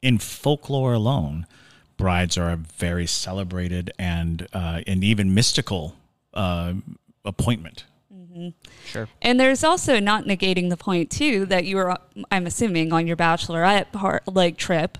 in 0.01 0.19
folklore 0.19 0.93
alone, 0.93 1.47
brides 1.97 2.37
are 2.37 2.51
a 2.51 2.57
very 2.57 3.07
celebrated 3.07 3.91
and 3.97 4.47
uh, 4.53 4.81
and 4.85 5.03
even 5.03 5.33
mystical 5.33 5.95
uh, 6.33 6.73
appointment. 7.25 7.85
sure. 8.85 9.07
And 9.21 9.39
there's 9.39 9.63
also 9.63 9.99
not 9.99 10.25
negating 10.25 10.69
the 10.69 10.77
point 10.77 11.09
too 11.09 11.45
that 11.45 11.65
you 11.65 11.75
were, 11.77 11.95
I'm 12.31 12.45
assuming, 12.47 12.91
on 12.91 13.07
your 13.07 13.15
bachelorette 13.15 13.91
part 13.91 14.27
like 14.27 14.57
trip. 14.57 14.97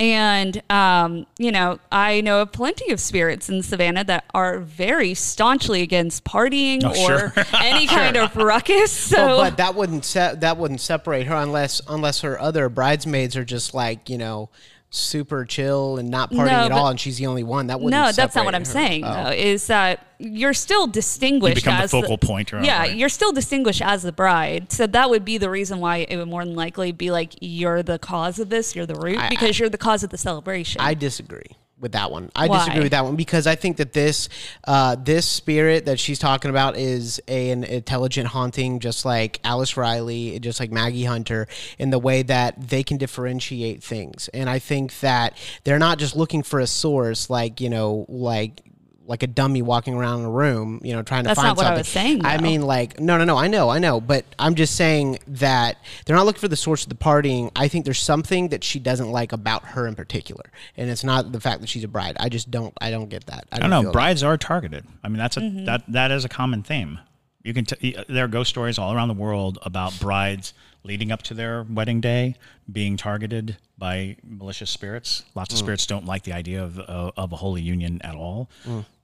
And 0.00 0.62
um, 0.70 1.26
you 1.38 1.52
know, 1.52 1.78
I 1.92 2.22
know 2.22 2.40
of 2.40 2.52
plenty 2.52 2.90
of 2.90 2.98
spirits 3.00 3.50
in 3.50 3.62
Savannah 3.62 4.02
that 4.04 4.24
are 4.32 4.58
very 4.58 5.12
staunchly 5.12 5.82
against 5.82 6.24
partying 6.24 6.80
Oh, 6.82 6.88
or 6.88 6.94
sure. 7.34 7.44
any 7.60 7.86
kind 7.98 8.16
of 8.16 8.34
ruckus. 8.34 8.90
So 8.90 9.18
Well, 9.18 9.38
but 9.42 9.58
that 9.58 9.74
wouldn't 9.74 10.06
se- 10.06 10.36
that 10.38 10.56
wouldn't 10.56 10.80
separate 10.80 11.26
her 11.26 11.34
unless 11.36 11.82
unless 11.86 12.22
her 12.22 12.40
other 12.40 12.70
bridesmaids 12.70 13.36
are 13.36 13.44
just 13.44 13.74
like 13.74 14.08
you 14.08 14.16
know 14.16 14.48
super 14.92 15.44
chill 15.44 15.98
and 15.98 16.10
not 16.10 16.30
partying 16.32 16.46
No, 16.46 16.64
at 16.66 16.72
all, 16.72 16.88
and 16.88 16.98
she's 16.98 17.16
the 17.18 17.26
only 17.26 17.44
one. 17.44 17.68
That 17.68 17.80
wouldn't. 17.80 17.92
no, 18.02 18.10
that's 18.12 18.34
not 18.34 18.44
what 18.44 18.54
I'm 18.56 18.62
her. 18.62 18.64
saying. 18.64 19.04
Oh. 19.04 19.12
Though, 19.24 19.30
is 19.30 19.68
that 19.68 20.04
you're 20.18 20.52
still 20.52 20.86
distinguished 20.88 21.54
become 21.54 21.76
the 21.78 21.84
as 21.84 21.90
focal 21.92 22.18
point, 22.18 22.52
right, 22.52 22.64
Yeah, 22.64 22.78
right. 22.80 22.94
you're 22.96 23.08
still 23.08 23.32
distinguished 23.32 23.80
as 23.82 24.02
the 24.02 24.12
bride. 24.12 24.72
So 24.72 24.86
that 24.88 25.08
would 25.08 25.24
be 25.24 25.38
the 25.38 25.48
reason 25.48 25.78
why 25.78 25.98
it 26.08 26.16
would 26.16 26.28
more 26.28 26.44
than 26.44 26.54
likely 26.56 26.90
be 26.92 27.10
like 27.10 27.34
you're 27.40 27.82
the 27.82 27.98
cause 27.98 28.38
of 28.40 28.50
this. 28.50 28.74
You're 28.74 28.86
the 28.86 28.96
root 28.96 29.18
I- 29.18 29.28
because 29.28 29.58
you're 29.58 29.68
the 29.70 29.78
cause 29.78 30.02
of 30.02 30.10
the 30.10 30.18
celebration. 30.18 30.80
I 30.80 30.94
disagree 30.94 31.56
with 31.80 31.92
that 31.92 32.10
one. 32.10 32.30
I 32.36 32.46
Why? 32.46 32.58
disagree 32.58 32.82
with 32.82 32.92
that 32.92 33.04
one 33.04 33.16
because 33.16 33.46
I 33.46 33.54
think 33.54 33.78
that 33.78 33.92
this 33.92 34.28
uh, 34.64 34.96
this 34.96 35.26
spirit 35.26 35.86
that 35.86 35.98
she's 35.98 36.18
talking 36.18 36.50
about 36.50 36.76
is 36.76 37.20
a, 37.26 37.50
an 37.50 37.64
intelligent 37.64 38.28
haunting, 38.28 38.78
just 38.78 39.04
like 39.04 39.40
Alice 39.44 39.76
Riley, 39.76 40.38
just 40.40 40.60
like 40.60 40.70
Maggie 40.70 41.04
Hunter, 41.04 41.48
in 41.78 41.90
the 41.90 41.98
way 41.98 42.22
that 42.22 42.68
they 42.68 42.82
can 42.82 42.98
differentiate 42.98 43.82
things. 43.82 44.28
And 44.34 44.48
I 44.48 44.58
think 44.58 45.00
that 45.00 45.36
they're 45.64 45.78
not 45.78 45.98
just 45.98 46.14
looking 46.14 46.42
for 46.42 46.60
a 46.60 46.66
source, 46.66 47.30
like 47.30 47.60
you 47.60 47.70
know, 47.70 48.04
like 48.08 48.62
like 49.10 49.22
a 49.22 49.26
dummy 49.26 49.60
walking 49.60 49.94
around 49.94 50.22
a 50.24 50.30
room, 50.30 50.80
you 50.84 50.94
know, 50.94 51.02
trying 51.02 51.24
to 51.24 51.28
That's 51.28 51.38
find 51.40 51.48
not 51.48 51.56
what 51.56 51.66
I 51.66 51.68
something. 51.70 51.80
was 51.80 51.88
saying, 51.88 52.24
I 52.24 52.38
mean, 52.40 52.62
like, 52.62 53.00
no, 53.00 53.18
no, 53.18 53.24
no. 53.24 53.36
I 53.36 53.48
know, 53.48 53.68
I 53.68 53.78
know, 53.80 54.00
but 54.00 54.24
I'm 54.38 54.54
just 54.54 54.76
saying 54.76 55.18
that 55.26 55.76
they're 56.06 56.14
not 56.16 56.26
looking 56.26 56.40
for 56.40 56.48
the 56.48 56.56
source 56.56 56.84
of 56.84 56.88
the 56.90 56.94
partying. 56.94 57.50
I 57.56 57.66
think 57.68 57.84
there's 57.84 57.98
something 58.00 58.48
that 58.48 58.62
she 58.62 58.78
doesn't 58.78 59.10
like 59.10 59.32
about 59.32 59.64
her 59.66 59.86
in 59.86 59.94
particular, 59.96 60.50
and 60.76 60.88
it's 60.88 61.02
not 61.04 61.32
the 61.32 61.40
fact 61.40 61.60
that 61.60 61.68
she's 61.68 61.82
a 61.84 61.88
bride. 61.88 62.16
I 62.20 62.28
just 62.28 62.50
don't, 62.50 62.72
I 62.80 62.90
don't 62.90 63.08
get 63.10 63.26
that. 63.26 63.46
I 63.52 63.56
I 63.56 63.58
don't, 63.58 63.62
don't 63.62 63.70
know. 63.70 63.80
feel 63.82 63.90
that. 63.90 63.96
Brides 63.98 64.22
are 64.22 64.36
targeted. 64.38 64.86
I 65.04 65.08
mean, 65.08 65.18
that's 65.18 65.36
a 65.36 65.40
Mm-hmm. 65.40 65.64
that 65.64 65.82
that 65.88 66.10
is 66.12 66.24
a 66.24 66.28
common 66.28 66.62
theme. 66.62 67.00
You 67.42 67.52
can 67.52 67.64
t- 67.64 67.96
there 68.08 68.24
are 68.26 68.28
ghost 68.28 68.50
stories 68.50 68.78
all 68.78 68.94
around 68.94 69.08
the 69.08 69.14
world 69.14 69.58
about 69.62 69.98
brides 69.98 70.52
leading 70.82 71.12
up 71.12 71.22
to 71.22 71.34
their 71.34 71.64
wedding 71.68 72.00
day 72.00 72.34
being 72.70 72.96
targeted 72.96 73.56
by 73.76 74.16
malicious 74.22 74.70
spirits. 74.70 75.24
Lots 75.34 75.52
of 75.52 75.58
Mm. 75.58 75.62
spirits 75.64 75.86
don't 75.86 76.06
like 76.06 76.22
the 76.24 76.32
idea 76.32 76.62
of 76.62 76.78
of, 76.80 77.12
of 77.16 77.32
a 77.32 77.36
holy 77.36 77.62
union 77.62 78.00
at 78.02 78.14
all. 78.14 78.48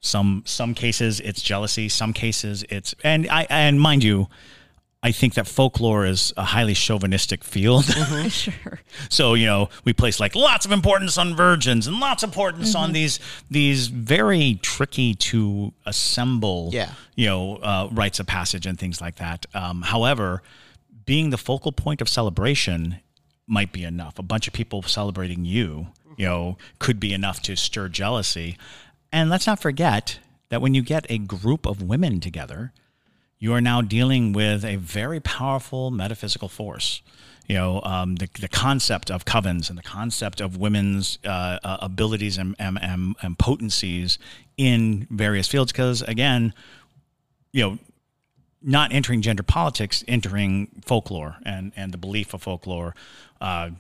Some 0.01 0.43
some 0.47 0.75
cases 0.75 1.21
it's 1.21 1.43
jealousy. 1.43 1.89
Some 1.89 2.13
cases 2.13 2.65
it's 2.71 2.95
and 3.05 3.29
I 3.31 3.47
and 3.51 3.81
mind 3.81 4.03
you. 4.05 4.29
I 5.03 5.13
think 5.13 5.35
that 5.35 5.47
folklore 5.47 6.05
is 6.05 6.33
a 6.37 6.43
highly 6.43 6.75
chauvinistic 6.75 7.45
field. 7.45 7.85
Mm-hmm. 7.85 8.29
sure. 8.45 8.81
So 9.09 9.35
you 9.35 9.47
know, 9.47 9.69
we 9.85 9.93
place 9.93 10.19
like 10.19 10.35
lots 10.35 10.67
of 10.67 10.73
importance 10.73 11.17
on 11.19 11.37
virgins 11.37 11.87
and 11.87 12.01
lots 12.01 12.23
of 12.25 12.31
importance 12.31 12.75
on 12.75 12.93
these 12.93 13.21
these 13.51 13.87
very 13.89 14.59
tricky 14.63 15.15
to 15.15 15.73
assemble, 15.85 16.71
Yeah. 16.73 16.91
you 17.15 17.27
know, 17.27 17.57
uh, 17.57 17.89
rites 17.93 18.19
of 18.21 18.27
passage 18.27 18.67
and 18.67 18.79
things 18.79 19.01
like 19.01 19.17
that. 19.17 19.47
Um, 19.55 19.83
however, 19.83 20.43
being 21.07 21.31
the 21.31 21.39
focal 21.39 21.73
point 21.73 22.01
of 22.01 22.09
celebration 22.09 23.01
might 23.47 23.73
be 23.73 23.85
enough. 23.85 24.19
A 24.19 24.23
bunch 24.23 24.47
of 24.47 24.53
people 24.53 24.83
celebrating 24.83 25.45
you, 25.45 25.87
you 26.17 26.27
know, 26.27 26.59
could 26.79 26.99
be 26.99 27.15
enough 27.15 27.41
to 27.43 27.57
stir 27.57 27.89
jealousy. 27.89 28.59
And 29.13 29.31
let's 29.31 29.47
not 29.47 29.61
forget 29.61 30.19
that 30.49 30.61
when 30.61 30.75
you 30.75 30.83
get 30.83 31.07
a 31.09 31.19
group 31.19 31.65
of 31.65 31.83
women 31.83 32.21
together, 32.21 32.73
you 33.39 33.53
are 33.53 33.61
now 33.61 33.83
dealing 33.83 34.33
with 34.33 34.65
a 34.65 34.77
very 34.77 35.21
powerful 35.21 35.91
metaphysical 35.91 36.49
force. 36.49 37.03
You 37.47 37.55
know, 37.55 37.81
um, 37.83 38.17
the, 38.17 38.29
the 38.41 38.49
concept 38.49 39.09
of 39.09 39.25
covens 39.25 39.69
and 39.69 39.79
the 39.79 39.83
concept 39.83 40.41
of 40.41 40.57
women's 40.57 41.21
uh, 41.25 41.61
uh, 41.63 41.77
abilities 41.81 42.39
and, 42.39 42.57
and, 42.59 42.77
and, 42.83 43.15
and 43.23 43.39
potencies 43.39 44.19
in 44.57 45.07
various 45.11 45.47
fields. 45.47 45.71
Because 45.71 46.03
again, 46.03 46.53
you 47.53 47.63
know, 47.63 47.79
not 48.67 48.93
entering 48.93 49.23
gender 49.23 49.45
politics, 49.45 50.05
entering 50.09 50.69
folklore 50.85 51.37
and, 51.45 51.73
and 51.77 51.93
the 51.93 51.99
belief 51.99 52.35
of 52.35 52.43
folklore. 52.43 52.95
Uh, 53.41 53.71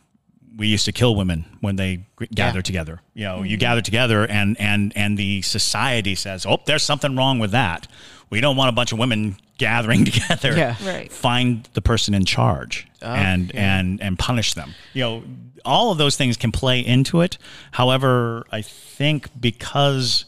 we 0.56 0.68
used 0.68 0.86
to 0.86 0.92
kill 0.92 1.14
women 1.14 1.44
when 1.60 1.76
they 1.76 1.96
g- 2.18 2.28
gather 2.34 2.62
together. 2.62 3.00
You 3.12 3.24
know, 3.24 3.42
you 3.42 3.58
gather 3.58 3.82
together, 3.82 4.24
and 4.24 4.58
and 4.58 4.92
and 4.96 5.18
the 5.18 5.42
society 5.42 6.14
says, 6.14 6.46
"Oh, 6.46 6.60
there's 6.64 6.82
something 6.82 7.14
wrong 7.14 7.38
with 7.38 7.50
that. 7.50 7.88
We 8.30 8.40
don't 8.40 8.56
want 8.56 8.70
a 8.70 8.72
bunch 8.72 8.92
of 8.92 8.98
women 8.98 9.36
gathering 9.58 10.04
together. 10.10 10.56
Yeah. 10.56 10.76
Right. 10.82 11.12
Find 11.12 11.68
the 11.74 11.82
person 11.82 12.14
in 12.14 12.24
charge 12.24 12.86
and 13.02 13.54
and 13.54 14.00
and 14.00 14.18
punish 14.18 14.54
them. 14.54 14.74
You 14.94 15.02
know, 15.02 15.22
all 15.64 15.92
of 15.92 15.98
those 15.98 16.16
things 16.16 16.38
can 16.38 16.52
play 16.52 16.80
into 16.80 17.20
it. 17.20 17.36
However, 17.72 18.46
I 18.50 18.62
think 18.62 19.28
because 19.38 20.24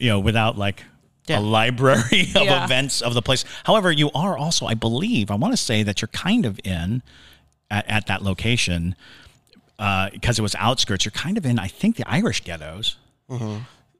you 0.00 0.08
know, 0.08 0.18
without 0.18 0.58
like 0.58 0.82
Yeah. 1.28 1.38
a 1.38 1.40
library 1.40 2.22
of 2.34 2.42
Yeah. 2.42 2.64
events 2.64 3.00
of 3.00 3.14
the 3.14 3.22
place. 3.22 3.44
However, 3.64 3.92
you 3.92 4.10
are 4.14 4.36
also, 4.36 4.66
I 4.66 4.74
believe, 4.74 5.30
I 5.30 5.36
want 5.36 5.52
to 5.52 5.56
say 5.56 5.82
that 5.84 6.00
you're 6.02 6.08
kind 6.08 6.44
of 6.44 6.58
in 6.64 7.02
at, 7.70 7.88
at 7.88 8.06
that 8.08 8.22
location 8.22 8.96
because 9.78 10.38
it 10.38 10.42
was 10.42 10.54
outskirts. 10.56 11.04
You're 11.04 11.12
kind 11.12 11.36
of 11.38 11.46
in, 11.46 11.58
I 11.58 11.68
think, 11.68 11.96
the 11.96 12.08
Irish 12.08 12.42
ghettos. 12.44 12.96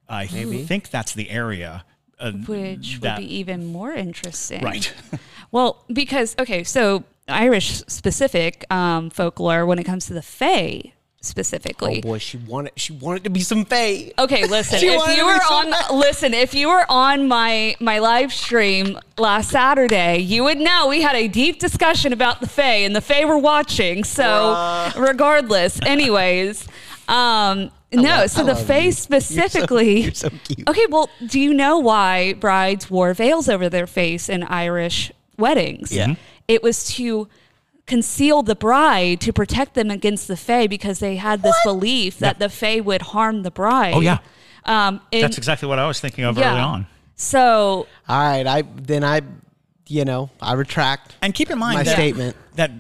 I 0.09 0.27
think 0.27 0.91
that's 0.91 1.15
the 1.15 1.31
area. 1.31 1.85
Uh, 2.21 2.33
Which 2.33 3.01
that- 3.01 3.19
would 3.19 3.27
be 3.27 3.35
even 3.37 3.67
more 3.67 3.93
interesting. 3.93 4.63
right. 4.63 4.93
Well, 5.51 5.85
because 5.93 6.35
okay, 6.39 6.65
so 6.65 7.05
Irish 7.29 7.83
specific 7.87 8.65
um, 8.73 9.11
folklore 9.11 9.67
when 9.67 9.79
it 9.79 9.85
comes 9.85 10.07
to 10.07 10.15
the 10.15 10.23
Fae 10.23 10.95
specifically. 11.23 11.99
Oh 12.05 12.09
boy, 12.09 12.19
she 12.19 12.37
wanted, 12.37 12.73
she 12.77 12.93
wanted 12.93 13.25
to 13.25 13.31
be 13.31 13.41
some 13.41 13.65
fae. 13.65 14.13
Okay, 14.19 14.47
listen. 14.47 14.79
If 14.83 15.17
you 15.17 15.25
were 15.25 15.33
on, 15.33 15.99
listen. 15.99 16.35
If 16.35 16.55
you 16.55 16.69
were 16.69 16.85
on 16.89 17.29
my 17.29 17.77
my 17.81 17.99
live 18.01 18.33
stream 18.33 18.99
last 19.17 19.51
Saturday, 19.51 20.19
you 20.19 20.45
would 20.45 20.59
know 20.59 20.89
we 20.89 21.01
had 21.03 21.17
a 21.17 21.29
deep 21.29 21.59
discussion 21.59 22.13
about 22.13 22.41
the 22.41 22.49
Fae, 22.49 22.83
and 22.85 22.95
the 22.95 23.01
Fae 23.01 23.25
were 23.25 23.39
watching. 23.39 24.05
So, 24.05 24.91
regardless, 24.97 25.81
anyways, 25.87 26.67
um, 27.09 27.71
no. 27.93 28.03
love- 28.03 28.31
so 28.31 28.43
I 28.43 28.47
the 28.47 28.57
Fae 28.57 28.79
you. 28.79 28.83
You're 28.85 28.93
so- 28.93 29.01
specifically. 29.03 30.01
you're 30.03 30.15
so. 30.15 30.29
Okay, 30.69 30.87
well, 30.91 31.09
do 31.27 31.39
you 31.41 31.55
know 31.55 31.79
why 31.79 32.35
brides 32.35 32.91
wore 32.91 33.15
veils 33.15 33.49
over 33.49 33.69
their 33.69 33.87
face 33.87 34.29
in 34.29 34.43
Irish 34.43 35.13
weddings? 35.39 35.93
Yeah. 35.93 36.15
It 36.49 36.63
was 36.63 36.85
to 36.95 37.29
conceal 37.87 38.43
the 38.43 38.55
bride 38.55 39.21
to 39.21 39.33
protect 39.33 39.75
them 39.75 39.91
against 39.91 40.29
the 40.29 40.37
fae 40.37 40.67
because 40.67 40.99
they 41.01 41.17
had 41.17 41.43
this 41.43 41.57
belief 41.65 42.19
that 42.19 42.39
the 42.39 42.49
fae 42.49 42.81
would 42.81 43.03
harm 43.03 43.43
the 43.43 43.51
bride. 43.51 43.95
Oh, 43.95 44.01
yeah. 44.01 44.19
Um, 44.65 45.01
and- 45.13 45.23
That's 45.25 45.39
exactly 45.39 45.69
what 45.69 45.79
I 45.79 45.87
was 45.87 45.99
thinking 46.01 46.25
of 46.25 46.39
yeah. 46.39 46.53
early 46.53 46.61
on. 46.61 46.87
So 47.17 47.87
All 48.09 48.21
right, 48.21 48.47
I 48.47 48.63
then 48.63 49.05
I, 49.05 49.21
you 49.89 50.05
know, 50.05 50.31
I 50.41 50.55
retract 50.55 51.17
And 51.23 51.35
keep 51.35 51.51
in 51.51 51.59
mind 51.59 51.77
my 51.77 51.83
that, 51.83 51.95
statement. 51.95 52.37
that 52.55 52.71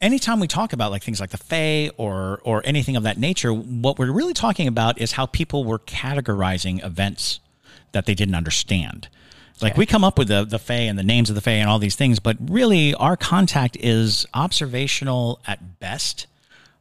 anytime 0.00 0.40
we 0.40 0.46
talk 0.46 0.72
about 0.72 0.90
like 0.90 1.02
things 1.02 1.20
like 1.20 1.30
the 1.30 1.36
Fae 1.38 1.90
or 1.96 2.40
or 2.44 2.62
anything 2.64 2.96
of 2.96 3.02
that 3.02 3.18
nature, 3.18 3.52
what 3.52 3.98
we're 3.98 4.12
really 4.12 4.34
talking 4.34 4.68
about 4.68 5.00
is 5.00 5.12
how 5.12 5.26
people 5.26 5.64
were 5.64 5.78
categorizing 5.78 6.84
events 6.84 7.40
that 7.92 8.06
they 8.06 8.14
didn't 8.14 8.34
understand. 8.34 9.08
Like 9.62 9.76
we 9.76 9.86
come 9.86 10.04
up 10.04 10.18
with 10.18 10.28
the 10.28 10.44
the 10.44 10.58
Fae 10.58 10.74
and 10.74 10.98
the 10.98 11.02
names 11.02 11.28
of 11.28 11.34
the 11.34 11.40
Fae 11.40 11.52
and 11.52 11.68
all 11.68 11.78
these 11.78 11.96
things, 11.96 12.18
but 12.18 12.36
really 12.40 12.94
our 12.94 13.16
contact 13.16 13.76
is 13.76 14.26
observational 14.34 15.40
at 15.46 15.80
best. 15.80 16.26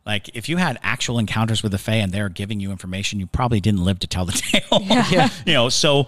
Like 0.06 0.30
if 0.36 0.50
you 0.50 0.58
had 0.58 0.80
actual 0.82 1.20
encounters 1.20 1.62
with 1.62 1.72
the 1.72 1.78
Fae 1.78 1.96
and 1.96 2.12
they're 2.12 2.30
giving 2.30 2.60
you 2.60 2.72
information, 2.72 3.20
you 3.20 3.28
probably 3.28 3.60
didn't 3.60 3.84
live 3.84 4.00
to 4.00 4.08
tell 4.08 4.26
the 4.26 4.32
tale. 4.72 4.82
Yeah. 4.82 5.30
you 5.46 5.54
know, 5.54 5.70
so 5.70 6.08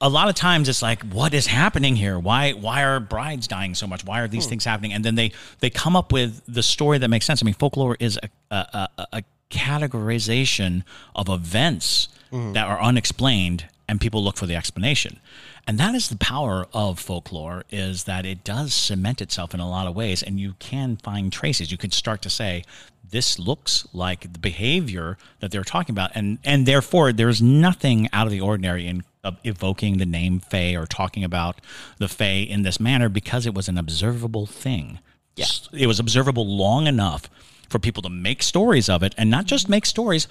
a 0.00 0.08
lot 0.08 0.28
of 0.28 0.34
times 0.34 0.68
it's 0.68 0.82
like, 0.82 1.02
what 1.04 1.32
is 1.32 1.46
happening 1.46 1.94
here? 1.94 2.18
Why 2.18 2.52
why 2.52 2.82
are 2.82 2.98
brides 3.00 3.46
dying 3.46 3.74
so 3.74 3.86
much? 3.86 4.04
Why 4.04 4.20
are 4.20 4.28
these 4.28 4.44
hmm. 4.44 4.50
things 4.50 4.64
happening? 4.64 4.92
And 4.92 5.04
then 5.04 5.14
they 5.14 5.32
they 5.60 5.70
come 5.70 5.96
up 5.96 6.12
with 6.12 6.42
the 6.46 6.62
story 6.62 6.98
that 6.98 7.08
makes 7.08 7.26
sense. 7.26 7.42
I 7.42 7.44
mean, 7.44 7.54
folklore 7.54 7.96
is 8.00 8.18
a 8.22 8.28
a, 8.54 8.88
a, 8.98 9.06
a 9.12 9.22
categorization 9.52 10.82
of 11.14 11.28
events 11.28 12.08
mm. 12.32 12.54
that 12.54 12.66
are 12.66 12.80
unexplained, 12.80 13.66
and 13.88 14.00
people 14.00 14.24
look 14.24 14.36
for 14.36 14.46
the 14.46 14.56
explanation. 14.56 15.20
And 15.66 15.78
that 15.78 15.94
is 15.94 16.08
the 16.08 16.16
power 16.16 16.66
of 16.72 16.98
folklore 16.98 17.64
is 17.70 18.04
that 18.04 18.26
it 18.26 18.42
does 18.42 18.74
cement 18.74 19.20
itself 19.20 19.54
in 19.54 19.60
a 19.60 19.68
lot 19.68 19.86
of 19.86 19.94
ways, 19.94 20.22
and 20.22 20.40
you 20.40 20.54
can 20.58 20.96
find 20.96 21.32
traces. 21.32 21.70
You 21.70 21.78
can 21.78 21.92
start 21.92 22.20
to 22.22 22.30
say 22.30 22.64
this 23.08 23.38
looks 23.38 23.86
like 23.92 24.32
the 24.32 24.38
behavior 24.38 25.18
that 25.40 25.50
they're 25.50 25.62
talking 25.62 25.92
about, 25.92 26.10
and 26.14 26.38
and 26.44 26.66
therefore 26.66 27.12
there's 27.12 27.40
nothing 27.40 28.08
out 28.12 28.26
of 28.26 28.32
the 28.32 28.40
ordinary 28.40 28.88
in 28.88 29.04
of 29.24 29.38
evoking 29.44 29.98
the 29.98 30.06
name 30.06 30.40
Fae 30.40 30.74
or 30.74 30.86
talking 30.86 31.22
about 31.22 31.60
the 31.98 32.08
Fae 32.08 32.44
in 32.48 32.62
this 32.62 32.80
manner 32.80 33.08
because 33.08 33.46
it 33.46 33.54
was 33.54 33.68
an 33.68 33.78
observable 33.78 34.46
thing. 34.46 34.98
Yeah. 35.36 35.46
It 35.72 35.86
was 35.86 36.00
observable 36.00 36.46
long 36.46 36.86
enough 36.86 37.30
for 37.68 37.78
people 37.78 38.02
to 38.02 38.10
make 38.10 38.42
stories 38.42 38.88
of 38.88 39.02
it 39.02 39.14
and 39.16 39.30
not 39.30 39.46
just 39.46 39.68
make 39.68 39.86
stories, 39.86 40.26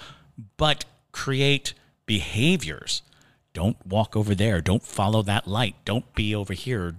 but 0.56 0.84
create 1.10 1.74
behaviors. 2.06 3.02
Don't 3.52 3.76
walk 3.86 4.16
over 4.16 4.34
there. 4.34 4.60
Don't 4.60 4.82
follow 4.82 5.22
that 5.22 5.46
light. 5.46 5.76
Don't 5.84 6.14
be 6.14 6.34
over 6.34 6.52
here. 6.52 6.96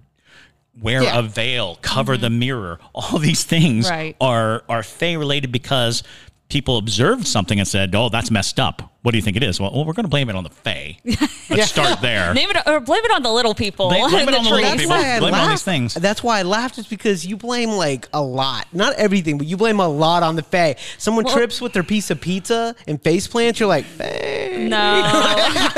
Wear 0.80 1.04
yeah. 1.04 1.20
a 1.20 1.22
veil, 1.22 1.78
cover 1.82 2.14
mm-hmm. 2.14 2.22
the 2.22 2.30
mirror. 2.30 2.80
All 2.94 3.20
these 3.20 3.44
things 3.44 3.90
right. 3.90 4.16
are 4.20 4.64
are 4.68 4.84
Fae 4.84 5.14
related 5.14 5.52
because 5.52 6.04
people 6.50 6.78
observed 6.78 7.28
something 7.28 7.60
and 7.60 7.68
said, 7.68 7.96
"Oh, 7.96 8.10
that's 8.10 8.32
messed 8.32 8.60
up." 8.60 8.94
What 9.02 9.12
do 9.12 9.18
you 9.18 9.22
think 9.22 9.36
it 9.36 9.44
is? 9.44 9.60
Well, 9.60 9.72
well 9.74 9.86
we're 9.86 9.94
going 9.94 10.06
to 10.06 10.10
blame 10.10 10.30
it 10.30 10.36
on 10.36 10.46
the 10.46 10.50
Fae. 10.50 10.98
Let's 11.04 11.50
yeah. 11.50 11.66
start 11.66 12.02
there. 12.02 12.34
Name 12.34 12.50
it 12.52 12.58
or 12.66 12.80
blame 12.80 13.04
it 13.04 13.12
on 13.12 13.22
the 13.22 13.32
little 13.32 13.54
people. 13.54 13.90
Blame, 13.90 14.10
blame 14.10 14.30
it 14.30 14.36
on 14.36 14.44
the 14.46 14.50
little 14.50 14.72
people. 14.72 14.88
Blame 14.88 15.24
it 15.24 15.34
on 15.34 15.50
these 15.50 15.64
things. 15.64 15.94
That's 15.94 16.24
why 16.24 16.40
I 16.40 16.44
laughed, 16.44 16.78
is 16.78 16.88
because 16.88 17.26
you 17.26 17.36
blame 17.36 17.72
like 17.72 18.08
a 18.14 18.22
lot, 18.22 18.68
not 18.72 18.94
everything, 18.94 19.38
but 19.38 19.48
you 19.48 19.58
blame 19.58 19.80
a 19.80 19.88
lot 19.88 20.24
on 20.24 20.36
the 20.36 20.44
Fae. 20.44 20.76
Someone 20.98 21.26
well, 21.26 21.36
trips 21.36 21.60
with 21.60 21.74
their 21.74 21.84
piece 21.84 22.12
of 22.12 22.22
pizza 22.22 22.76
and 22.88 23.02
face 23.02 23.28
plants. 23.28 23.60
You're 23.60 23.68
like, 23.68 23.86
Fae. 23.86 24.68
No. 24.70 25.02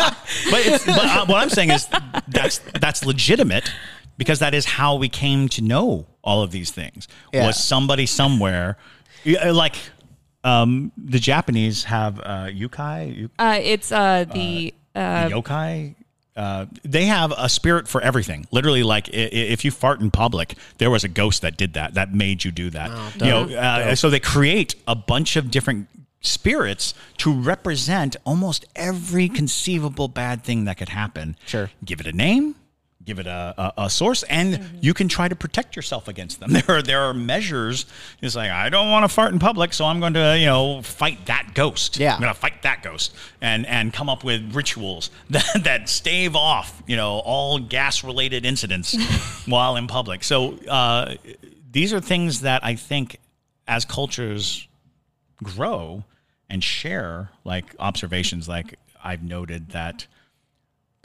but, 0.51 0.65
it's, 0.65 0.85
but 0.85 1.05
uh, 1.05 1.25
what 1.25 1.41
I'm 1.41 1.49
saying 1.49 1.71
is 1.71 1.87
that's 2.27 2.59
that's 2.79 3.05
legitimate 3.05 3.71
because 4.17 4.39
that 4.39 4.53
is 4.53 4.65
how 4.65 4.95
we 4.95 5.09
came 5.09 5.49
to 5.49 5.63
know 5.63 6.05
all 6.23 6.43
of 6.43 6.51
these 6.51 6.69
things. 6.69 7.07
Yeah. 7.33 7.47
Was 7.47 7.61
somebody 7.63 8.05
somewhere 8.05 8.77
like 9.25 9.75
um, 10.45 10.91
the 10.95 11.19
Japanese 11.19 11.83
have 11.85 12.19
uh, 12.19 12.47
yukai. 12.47 13.29
Uh, 13.37 13.59
it's 13.61 13.91
uh, 13.91 14.25
the, 14.31 14.73
uh, 14.93 15.27
the 15.27 15.35
yokai. 15.35 15.95
Uh, 16.35 16.65
they 16.83 17.05
have 17.05 17.33
a 17.37 17.49
spirit 17.49 17.87
for 17.87 18.01
everything. 18.01 18.45
Literally, 18.51 18.83
like 18.83 19.09
if 19.11 19.65
you 19.65 19.71
fart 19.71 20.01
in 20.01 20.11
public, 20.11 20.55
there 20.77 20.91
was 20.91 21.03
a 21.03 21.07
ghost 21.07 21.41
that 21.41 21.57
did 21.57 21.73
that. 21.73 21.95
That 21.95 22.13
made 22.13 22.43
you 22.43 22.51
do 22.51 22.69
that. 22.69 22.91
Oh, 22.93 23.11
you 23.21 23.25
know, 23.25 23.57
uh, 23.57 23.95
so 23.95 24.09
they 24.09 24.19
create 24.19 24.75
a 24.87 24.95
bunch 24.95 25.35
of 25.35 25.49
different 25.49 25.87
spirits 26.21 26.93
to 27.17 27.31
represent 27.31 28.15
almost 28.25 28.65
every 28.75 29.29
conceivable 29.29 30.07
bad 30.07 30.43
thing 30.43 30.65
that 30.65 30.77
could 30.77 30.89
happen. 30.89 31.37
Sure. 31.45 31.71
Give 31.83 31.99
it 31.99 32.07
a 32.07 32.11
name 32.11 32.55
give 33.05 33.19
it 33.19 33.27
a, 33.27 33.53
a, 33.57 33.83
a 33.85 33.89
source 33.89 34.23
and 34.23 34.55
mm-hmm. 34.55 34.77
you 34.81 34.93
can 34.93 35.07
try 35.07 35.27
to 35.27 35.35
protect 35.35 35.75
yourself 35.75 36.07
against 36.07 36.39
them. 36.39 36.51
There 36.55 36.77
are 36.77 36.81
there 36.81 37.01
are 37.01 37.13
measures. 37.13 37.85
It's 38.21 38.35
like 38.35 38.49
i 38.49 38.69
don't 38.69 38.89
want 38.89 39.03
to 39.03 39.09
fart 39.09 39.33
in 39.33 39.39
public 39.39 39.73
so 39.73 39.85
i'm 39.85 39.99
going 39.99 40.13
to 40.13 40.37
you 40.37 40.45
know 40.45 40.81
fight 40.81 41.25
that 41.25 41.51
ghost. 41.53 41.97
Yeah. 41.97 42.15
I'm 42.15 42.21
going 42.21 42.33
to 42.33 42.39
fight 42.39 42.63
that 42.63 42.81
ghost 42.81 43.13
and 43.41 43.65
and 43.65 43.93
come 43.93 44.09
up 44.09 44.23
with 44.23 44.55
rituals 44.55 45.11
that, 45.29 45.45
that 45.63 45.89
stave 45.89 46.35
off 46.35 46.81
you 46.87 46.95
know 46.95 47.19
all 47.19 47.59
gas 47.59 48.03
related 48.03 48.45
incidents 48.45 48.95
while 49.45 49.75
in 49.75 49.87
public. 49.87 50.23
So 50.23 50.57
uh, 50.67 51.15
these 51.75 51.91
are 51.91 51.99
things 51.99 52.39
that 52.41 52.63
i 52.63 52.73
think 52.73 53.19
as 53.67 53.83
cultures 53.83 54.67
grow 55.43 56.05
and 56.49 56.63
share 56.63 57.29
like 57.43 57.75
observations 57.79 58.47
like 58.47 58.79
i've 59.03 59.21
noted 59.21 59.69
that 59.71 60.07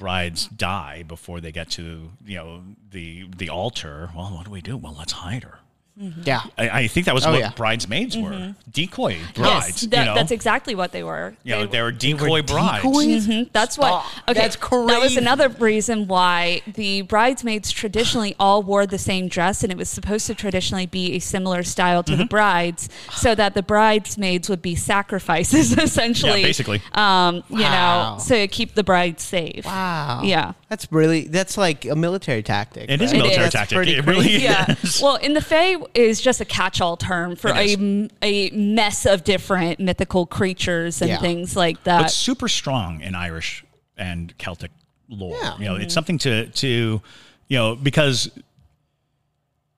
brides 0.01 0.49
die 0.49 1.05
before 1.07 1.41
they 1.41 1.53
get 1.53 1.71
to 1.71 2.11
you 2.27 2.37
know 2.37 2.63
the 2.91 3.27
the 3.37 3.49
altar. 3.49 4.11
Well 4.17 4.31
what 4.35 4.47
do 4.47 4.51
we 4.51 4.61
do? 4.63 4.77
Well 4.77 4.97
let's 4.99 5.13
hide 5.13 5.45
her 5.45 5.61
Mm-hmm. 6.01 6.23
Yeah, 6.25 6.43
I, 6.57 6.71
I, 6.71 6.87
think 6.89 7.07
that 7.07 7.15
was 7.15 7.27
oh, 7.27 7.33
what 7.33 7.41
yeah. 7.41 7.53
bridesmaids 7.55 8.17
were. 8.17 8.31
Mm-hmm. 8.31 8.71
Decoy 8.71 9.19
brides. 9.35 9.67
Yes, 9.67 9.81
that, 9.83 9.99
you 9.99 10.05
know? 10.07 10.15
that's 10.15 10.31
exactly 10.31 10.75
what 10.75 10.93
they 10.93 11.03
were. 11.03 11.35
You 11.43 11.57
know, 11.57 11.67
they, 11.67 11.83
were 11.83 11.93
decoy 11.93 12.31
were 12.31 12.43
brides. 12.43 12.87
Mm-hmm. 12.87 13.51
That's 13.53 13.77
what. 13.77 14.07
Okay, 14.29 14.41
that's 14.41 14.57
crazy. 14.57 14.87
That 14.87 15.01
was 15.01 15.17
another 15.19 15.51
reason 15.51 16.07
why 16.07 16.63
the 16.67 17.03
bridesmaids 17.03 17.71
traditionally 17.71 18.35
all 18.41 18.63
wore 18.63 18.87
the 18.87 18.99
same 18.99 19.29
dress, 19.29 19.63
and 19.63 19.71
it 19.71 19.77
was 19.77 19.91
supposed 19.91 20.27
to 20.29 20.35
traditionally 20.35 20.87
be 20.87 21.13
a 21.13 21.19
similar 21.19 21.63
style 21.63 22.03
to 22.05 22.13
the 22.13 22.23
mm-hmm. 22.23 22.29
brides, 22.29 22.89
so 23.13 23.35
that 23.35 23.53
the 23.55 23.63
bridesmaids 23.63 24.49
would 24.49 24.63
be 24.63 24.75
sacrifices 24.77 25.73
essentially. 25.79 26.41
Yeah, 26.41 26.47
basically. 26.47 26.83
Um, 26.93 27.43
you 27.51 27.61
wow. 27.61 28.15
know, 28.15 28.19
so 28.21 28.47
keep 28.47 28.75
the 28.75 28.85
bride 28.85 29.21
safe. 29.21 29.67
Wow. 29.67 30.23
Yeah. 30.25 30.53
That's 30.71 30.91
really 30.93 31.27
that's 31.27 31.59
like 31.59 31.85
a 31.85 31.97
military 31.97 32.45
tactic. 32.45 32.89
It 32.89 32.93
right? 32.93 33.03
is 33.03 33.13
a 33.13 33.17
military 33.17 33.47
it 33.47 33.51
tactic. 33.51 33.89
It 33.89 34.07
really 34.07 34.37
yeah. 34.37 34.77
is. 34.83 35.03
Well, 35.03 35.17
in 35.17 35.35
the 35.35 35.41
Fae 35.41 35.77
is 35.95 36.21
just 36.21 36.41
a 36.41 36.45
catch-all 36.45 36.97
term 36.97 37.37
for 37.37 37.51
a, 37.51 38.09
a 38.23 38.51
mess 38.51 39.07
of 39.07 39.25
different 39.25 39.81
mythical 39.81 40.27
creatures 40.27 41.01
and 41.01 41.11
yeah. 41.11 41.19
things 41.19 41.57
like 41.57 41.83
that. 41.85 42.03
But 42.03 42.11
super 42.11 42.49
strong 42.49 43.01
in 43.01 43.15
Irish 43.15 43.65
and 43.97 44.37
Celtic 44.39 44.71
lore. 45.09 45.37
Yeah. 45.41 45.59
You 45.59 45.65
know, 45.65 45.75
mm-hmm. 45.75 45.83
it's 45.83 45.95
something 45.95 46.19
to 46.19 46.47
to 46.47 47.03
you 47.49 47.57
know 47.57 47.77
because 47.77 48.31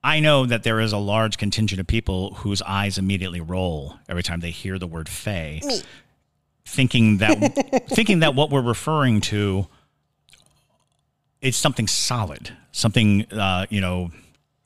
I 0.03 0.19
know 0.19 0.45
that 0.45 0.63
there 0.63 0.79
is 0.79 0.93
a 0.93 0.97
large 0.97 1.37
contingent 1.37 1.79
of 1.79 1.87
people 1.87 2.35
whose 2.35 2.61
eyes 2.61 2.97
immediately 2.97 3.41
roll 3.41 3.95
every 4.09 4.23
time 4.23 4.41
they 4.41 4.51
hear 4.51 4.77
the 4.77 4.87
word 4.87 5.09
"fae," 5.09 5.61
thinking 6.65 7.17
that 7.17 7.85
thinking 7.89 8.19
that 8.19 8.35
what 8.35 8.49
we're 8.49 8.61
referring 8.61 9.21
to 9.21 9.67
it's 11.41 11.57
something 11.57 11.87
solid, 11.87 12.55
something 12.71 13.25
uh, 13.31 13.65
you 13.69 13.81
know 13.81 14.11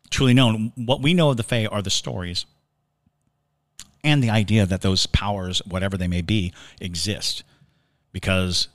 truly 0.10 0.34
known. 0.34 0.72
What 0.76 1.02
we 1.02 1.13
know 1.13 1.30
of 1.30 1.38
the 1.38 1.43
Fae 1.43 1.65
are 1.65 1.82
the 1.82 1.89
stories 1.89 2.46
and 4.04 4.24
the 4.24 4.30
idea 4.30 4.65
that 4.65 4.82
those 4.82 5.06
powers, 5.06 5.62
whatever 5.65 5.98
they 5.98 6.08
may 6.08 6.22
be, 6.22 6.54
exist 6.80 7.43
because 8.12 8.67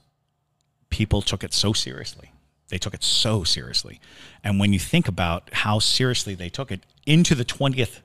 people 0.91 1.23
took 1.23 1.43
it 1.43 1.55
so 1.55 1.73
seriously. 1.73 2.33
They 2.69 2.79
took 2.79 2.95
it 2.95 3.03
so 3.03 3.45
seriously. 3.45 4.01
And 4.43 4.59
when 4.59 4.73
you 4.73 4.79
think 4.79 5.09
about 5.09 5.51
how 5.53 5.79
seriously 5.79 6.35
they 6.35 6.49
took 6.49 6.71
it 6.71 6.81
into 7.07 7.35
the 7.35 7.45
20th 7.45 8.01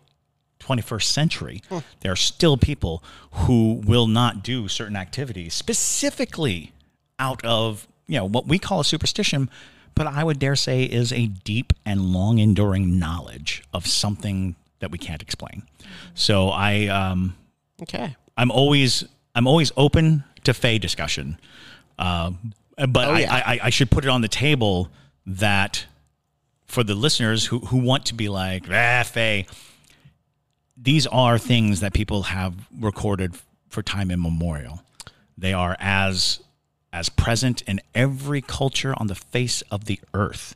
21st 0.59 1.03
century, 1.03 1.61
hmm. 1.69 1.79
there 2.01 2.11
are 2.11 2.17
still 2.17 2.57
people 2.57 3.03
who 3.31 3.81
will 3.85 4.07
not 4.07 4.43
do 4.43 4.67
certain 4.67 4.95
activities 4.95 5.53
specifically 5.53 6.73
out 7.19 7.43
of, 7.45 7.87
you 8.07 8.17
know, 8.17 8.25
what 8.25 8.47
we 8.47 8.59
call 8.59 8.81
a 8.81 8.83
superstition, 8.83 9.49
but 9.97 10.07
I 10.07 10.23
would 10.23 10.39
dare 10.39 10.55
say 10.55 10.83
is 10.83 11.11
a 11.11 11.25
deep 11.27 11.73
and 11.85 12.13
long 12.13 12.37
enduring 12.37 12.99
knowledge 12.99 13.63
of 13.73 13.87
something 13.87 14.55
that 14.79 14.91
we 14.91 14.97
can't 14.97 15.21
explain. 15.21 15.63
So 16.13 16.49
I 16.49 16.87
um, 16.87 17.35
okay. 17.81 18.15
I'm 18.37 18.51
always 18.51 19.03
I'm 19.35 19.47
always 19.47 19.71
open 19.75 20.23
to 20.43 20.53
Fae 20.53 20.77
discussion, 20.77 21.37
uh, 21.97 22.31
but 22.89 23.07
oh, 23.07 23.15
yeah. 23.15 23.33
I, 23.33 23.53
I, 23.53 23.59
I 23.63 23.69
should 23.69 23.89
put 23.89 24.05
it 24.05 24.09
on 24.09 24.21
the 24.21 24.27
table 24.27 24.89
that 25.25 25.85
for 26.65 26.83
the 26.83 26.93
listeners 26.95 27.45
who 27.47 27.59
who 27.59 27.77
want 27.77 28.05
to 28.05 28.13
be 28.13 28.29
like 28.29 28.65
ah 28.71 29.03
Fae, 29.03 29.45
these 30.77 31.07
are 31.07 31.39
things 31.39 31.79
that 31.79 31.93
people 31.93 32.23
have 32.23 32.53
recorded 32.79 33.35
for 33.69 33.81
time 33.81 34.11
immemorial. 34.11 34.81
They 35.37 35.53
are 35.53 35.75
as 35.79 36.39
as 36.91 37.09
present 37.09 37.61
in 37.63 37.81
every 37.93 38.41
culture 38.41 38.93
on 38.97 39.07
the 39.07 39.15
face 39.15 39.61
of 39.71 39.85
the 39.85 39.99
earth. 40.13 40.55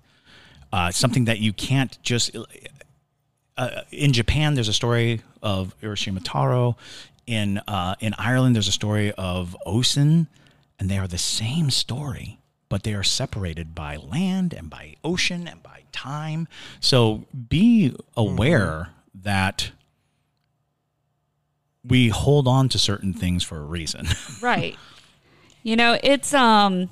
Uh, 0.72 0.92
something 0.92 1.26
that 1.26 1.40
you 1.40 1.54
can't 1.54 2.02
just. 2.02 2.36
Uh, 3.58 3.82
in 3.92 4.14
Japan, 4.14 4.54
there's 4.56 4.70
a 4.70 4.74
story 4.74 5.22
of 5.42 5.76
Urashima 5.82 6.22
Taro. 6.24 6.78
In 7.28 7.60
uh, 7.68 7.96
in 8.00 8.14
Ireland, 8.18 8.56
there's 8.56 8.70
a 8.70 8.74
story 8.74 9.12
of 9.14 9.56
Oisin, 9.68 10.28
and 10.80 10.90
they 10.90 10.98
are 10.98 11.08
the 11.08 11.18
same 11.18 11.70
story, 11.70 12.40
but 12.70 12.84
they 12.84 12.94
are 12.94 13.04
separated 13.04 13.76
by 13.76 13.98
land 13.98 14.54
and 14.54 14.70
by 14.70 14.96
ocean 15.04 15.48
and 15.48 15.62
by 15.62 15.84
time. 15.92 16.48
So 16.80 17.26
be 17.50 17.96
aware 18.16 18.90
mm-hmm. 18.90 19.22
that 19.24 19.72
we 21.84 22.10
hold 22.10 22.48
on 22.48 22.70
to 22.70 22.80
certain 22.80 23.14
things 23.14 23.44
for 23.44 23.58
a 23.58 23.66
reason. 23.66 24.08
right. 24.42 24.78
You 25.64 25.76
know, 25.76 25.98
it's 26.04 26.34
um 26.34 26.90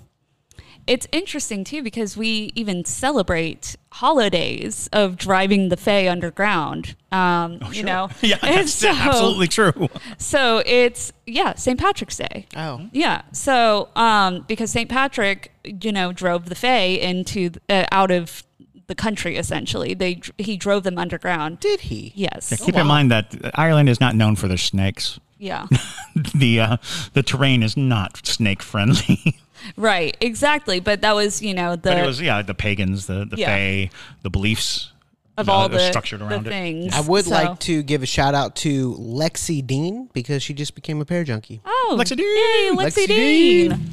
it's 0.88 1.08
interesting 1.12 1.64
too 1.64 1.84
because 1.84 2.18
we 2.18 2.52
even 2.56 2.84
celebrate 2.84 3.76
holidays 3.92 4.90
of 4.92 5.18
driving 5.18 5.70
the 5.70 5.78
Fae 5.78 6.10
underground. 6.10 6.96
Um, 7.12 7.60
You 7.72 7.84
know, 7.84 8.10
yeah, 8.22 8.38
And 8.42 8.56
that's 8.58 8.74
so- 8.74 8.90
absolutely 8.90 9.48
true. 9.48 9.88
So 10.18 10.64
it's 10.66 11.12
yeah, 11.26 11.54
St. 11.56 11.80
Patrick's 11.80 12.18
Day. 12.18 12.48
Oh. 12.56 12.88
Yeah. 12.92 13.22
So, 13.32 13.90
um, 13.96 14.46
because 14.48 14.72
St. 14.72 14.90
Patrick, 14.90 15.52
you 15.64 15.92
know, 15.92 16.12
drove 16.12 16.46
the 16.50 16.56
Fae 16.56 16.98
into 17.02 17.52
uh, 17.70 17.86
out 17.92 18.10
of 18.12 18.44
the 18.88 18.96
country 18.96 19.38
essentially. 19.38 19.94
They 19.94 20.22
he 20.40 20.58
drove 20.58 20.84
them 20.84 20.98
underground. 20.98 21.60
Did 21.60 21.82
he? 21.82 22.12
Yes. 22.16 22.50
Yeah, 22.52 22.58
keep 22.66 22.76
in 22.76 22.88
mind 22.88 23.12
that 23.12 23.36
Ireland 23.54 23.90
is 23.90 24.00
not 24.00 24.16
known 24.16 24.36
for 24.36 24.48
their 24.48 24.58
snakes. 24.58 25.20
Yeah. 25.40 25.66
the 26.36 26.60
uh, 26.60 26.78
the 27.14 27.24
terrain 27.24 27.64
is 27.64 27.76
not 27.78 28.26
snake 28.28 28.62
friendly. 28.62 29.40
right. 29.78 30.16
Exactly. 30.22 30.80
But 30.80 31.02
that 31.02 31.16
was 31.16 31.42
you 31.42 31.54
know 31.54 31.72
the 31.72 31.90
but 31.92 31.98
it 31.98 32.06
was 32.06 32.22
yeah, 32.22 32.42
the 32.42 32.54
pagans, 32.54 33.08
the 33.08 33.26
the 33.26 33.38
Yeah. 33.38 33.48
fae, 33.48 33.90
the 34.22 34.30
beliefs 34.30 34.92
of 35.38 35.48
uh, 35.48 35.54
all 35.54 35.70
the, 35.70 35.80
structured 35.80 36.22
around 36.22 36.44
the 36.44 36.50
it. 36.50 36.54
things. 36.54 36.94
I 36.94 37.00
would 37.00 37.24
So- 37.24 37.32
like 37.32 37.60
to 37.60 37.82
give 37.82 38.04
a 38.04 38.06
shout 38.06 38.36
out 38.36 38.58
to 38.58 38.94
Lexi 38.96 39.66
Dean 39.66 40.10
because 40.12 40.44
she 40.44 40.54
just 40.54 40.76
became 40.76 41.00
a 41.00 41.06
Parajunkie. 41.06 41.62
Oh, 41.66 41.96
Lexi 41.98 42.18
Dean. 42.18 42.26
Yay, 42.28 42.76
Lexi 42.76 43.04
Lexi, 43.04 43.08
Dean. 43.08 43.70
Dean. 43.70 43.90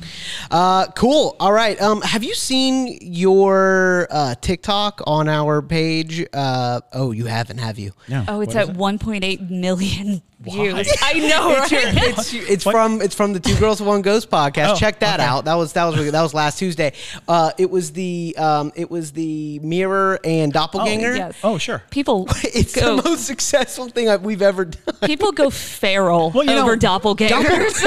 Uh, 0.51 0.87
cool. 0.97 1.37
All 1.39 1.53
right. 1.53 1.81
Um, 1.81 2.01
have 2.03 2.25
you 2.25 2.35
seen 2.35 2.99
your 3.01 4.09
uh, 4.11 4.35
TikTok 4.41 5.03
on 5.07 5.29
our 5.29 5.63
page? 5.63 6.27
Uh, 6.33 6.81
oh, 6.93 7.13
you 7.13 7.27
haven't, 7.27 7.59
have 7.59 7.79
you? 7.79 7.93
No. 8.09 8.25
Oh, 8.27 8.41
it's 8.41 8.55
What 8.57 8.69
at 8.69 8.71
it? 8.71 8.77
1.8 8.77 9.49
million 9.49 10.23
Why? 10.45 10.55
views. 10.55 10.93
I 11.03 11.15
know, 11.15 11.55
right? 11.57 11.69
it's 11.73 12.35
it's 12.35 12.65
from 12.65 13.01
it's 13.01 13.15
from 13.15 13.33
the 13.33 13.41
Two 13.41 13.57
Girls 13.59 13.81
One 13.81 14.03
Ghost 14.03 14.31
podcast. 14.31 14.73
Oh, 14.73 14.77
Check 14.77 15.01
that 15.01 15.19
okay. 15.19 15.27
out. 15.29 15.47
That 15.47 15.55
was 15.55 15.73
that 15.73 15.85
was 15.87 16.13
that 16.13 16.23
was 16.23 16.35
last 16.35 16.59
Tuesday. 16.59 16.93
Uh, 17.27 17.53
it 17.57 17.71
was 17.71 17.93
the 17.93 18.35
um, 18.39 18.71
it 18.77 18.91
was 18.91 19.13
the 19.13 19.59
mirror 19.61 20.21
and 20.25 20.53
doppelganger. 20.53 21.17
yes. 21.17 21.37
Oh, 21.43 21.57
sure. 21.57 21.83
People 21.91 22.29
It's 22.45 22.75
go, 22.75 22.97
the 22.97 23.09
most 23.09 23.27
successful 23.27 23.89
thing 23.89 24.09
we've 24.23 24.43
ever 24.43 24.67
done. 24.67 24.95
people 25.05 25.33
go 25.33 25.49
feral 25.49 26.31
Well, 26.33 26.45
you 26.45 26.51
know, 26.55 26.63
over 26.65 26.77
doppelgangers. 26.77 27.73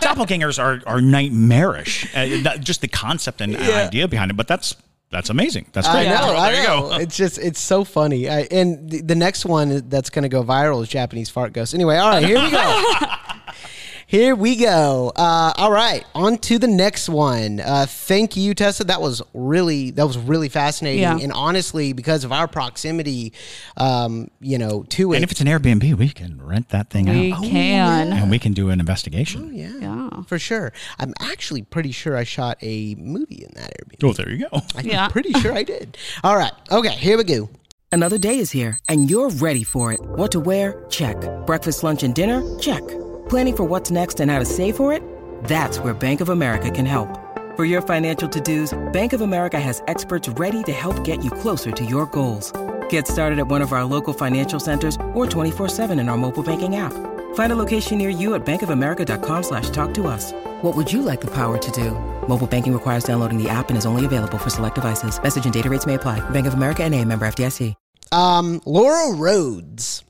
Doppelgangers 0.00 0.58
are 0.62 0.80
are 0.86 1.00
nightmarish. 1.00 2.14
Uh, 2.16 2.56
just 2.58 2.80
the 2.80 2.88
concept 2.88 3.40
and 3.40 3.52
Yeah. 3.52 3.86
idea 3.86 4.08
behind 4.08 4.30
it, 4.30 4.36
but 4.36 4.48
that's 4.48 4.74
that's 5.14 5.30
amazing. 5.30 5.66
That's 5.72 5.86
great. 5.88 6.08
I 6.08 6.10
know, 6.14 6.26
Well, 6.32 6.36
I 6.36 6.52
there 6.52 6.60
you 6.62 6.68
know. 6.68 6.88
go. 6.88 6.94
It's 6.96 7.16
just, 7.16 7.38
it's 7.38 7.60
so 7.60 7.84
funny. 7.84 8.28
I, 8.28 8.40
and 8.50 8.90
the, 8.90 9.00
the 9.00 9.14
next 9.14 9.44
one 9.46 9.88
that's 9.88 10.10
going 10.10 10.24
to 10.24 10.28
go 10.28 10.42
viral 10.42 10.82
is 10.82 10.88
Japanese 10.88 11.30
fart 11.30 11.52
ghost. 11.52 11.72
Anyway, 11.72 11.96
all 11.96 12.10
right, 12.10 12.24
here 12.24 12.42
we 12.42 12.50
go. 12.50 12.82
here 14.06 14.34
we 14.34 14.56
go. 14.56 15.12
Uh, 15.14 15.52
all 15.56 15.70
right, 15.72 16.04
on 16.14 16.36
to 16.38 16.58
the 16.58 16.66
next 16.66 17.08
one. 17.08 17.60
Uh, 17.60 17.86
thank 17.88 18.36
you, 18.36 18.54
Tessa. 18.54 18.84
That 18.84 19.00
was 19.00 19.22
really, 19.32 19.92
that 19.92 20.06
was 20.06 20.18
really 20.18 20.48
fascinating. 20.48 21.02
Yeah. 21.02 21.16
And 21.18 21.32
honestly, 21.32 21.92
because 21.92 22.24
of 22.24 22.32
our 22.32 22.46
proximity, 22.48 23.32
um, 23.76 24.28
you 24.40 24.58
know, 24.58 24.82
to 24.90 25.12
it. 25.12 25.16
And 25.16 25.24
if 25.24 25.30
it's 25.30 25.40
an 25.40 25.46
Airbnb, 25.46 25.94
we 25.94 26.08
can 26.10 26.40
rent 26.42 26.70
that 26.70 26.90
thing 26.90 27.06
we 27.08 27.32
out, 27.32 27.44
can. 27.44 28.12
and 28.12 28.30
we 28.30 28.38
can 28.38 28.52
do 28.52 28.70
an 28.70 28.80
investigation. 28.80 29.54
yeah, 29.54 29.72
Yeah. 29.80 30.03
For 30.24 30.38
sure. 30.38 30.72
I'm 30.98 31.12
actually 31.20 31.62
pretty 31.62 31.92
sure 31.92 32.16
I 32.16 32.24
shot 32.24 32.58
a 32.62 32.94
movie 32.96 33.44
in 33.46 33.52
that 33.54 33.72
Airbnb. 33.78 34.04
Oh, 34.04 34.12
there 34.12 34.30
you 34.30 34.48
go. 34.50 34.60
I'm 34.76 34.86
Yeah. 34.86 35.08
pretty 35.08 35.32
sure 35.34 35.52
I 35.52 35.62
did. 35.62 35.96
All 36.22 36.36
right. 36.36 36.52
Okay, 36.70 36.90
here 36.94 37.16
we 37.16 37.24
go. 37.24 37.48
Another 37.92 38.18
day 38.18 38.38
is 38.38 38.50
here, 38.50 38.78
and 38.88 39.08
you're 39.08 39.30
ready 39.30 39.62
for 39.62 39.92
it. 39.92 40.00
What 40.02 40.32
to 40.32 40.40
wear? 40.40 40.84
Check. 40.90 41.16
Breakfast, 41.46 41.84
lunch, 41.84 42.02
and 42.02 42.12
dinner? 42.14 42.42
Check. 42.58 42.82
Planning 43.28 43.56
for 43.56 43.62
what's 43.64 43.90
next 43.92 44.18
and 44.20 44.30
how 44.30 44.40
to 44.40 44.44
save 44.44 44.76
for 44.76 44.92
it? 44.92 45.00
That's 45.44 45.78
where 45.78 45.94
Bank 45.94 46.20
of 46.20 46.28
America 46.30 46.70
can 46.72 46.86
help. 46.86 47.08
For 47.56 47.64
your 47.64 47.82
financial 47.82 48.28
to-dos, 48.28 48.76
Bank 48.92 49.12
of 49.12 49.20
America 49.20 49.60
has 49.60 49.80
experts 49.86 50.28
ready 50.30 50.64
to 50.64 50.72
help 50.72 51.04
get 51.04 51.22
you 51.22 51.30
closer 51.30 51.70
to 51.70 51.84
your 51.84 52.06
goals. 52.06 52.52
Get 52.88 53.06
started 53.06 53.38
at 53.38 53.46
one 53.46 53.62
of 53.62 53.72
our 53.72 53.84
local 53.84 54.12
financial 54.12 54.58
centers 54.58 54.96
or 55.14 55.24
24-7 55.26 55.98
in 56.00 56.08
our 56.08 56.16
mobile 56.16 56.42
banking 56.42 56.74
app. 56.74 56.92
Find 57.34 57.52
a 57.52 57.56
location 57.56 57.98
near 57.98 58.08
you 58.08 58.34
at 58.34 58.44
bankofamerica.com 58.44 59.42
slash 59.44 59.70
talk 59.70 59.94
to 59.94 60.08
us. 60.08 60.32
What 60.62 60.74
would 60.76 60.92
you 60.92 61.02
like 61.02 61.20
the 61.20 61.30
power 61.30 61.58
to 61.58 61.70
do? 61.70 61.90
Mobile 62.28 62.46
banking 62.48 62.72
requires 62.72 63.04
downloading 63.04 63.40
the 63.40 63.48
app 63.48 63.68
and 63.68 63.78
is 63.78 63.86
only 63.86 64.04
available 64.04 64.38
for 64.38 64.50
select 64.50 64.74
devices. 64.74 65.22
Message 65.22 65.44
and 65.44 65.54
data 65.54 65.70
rates 65.70 65.86
may 65.86 65.94
apply. 65.94 66.18
Bank 66.30 66.46
of 66.48 66.54
America 66.54 66.82
and 66.82 66.92
a 66.94 67.04
member 67.04 67.26
FDIC. 67.26 67.74
Um, 68.12 68.60
Laura 68.64 69.12
Rhodes 69.14 70.04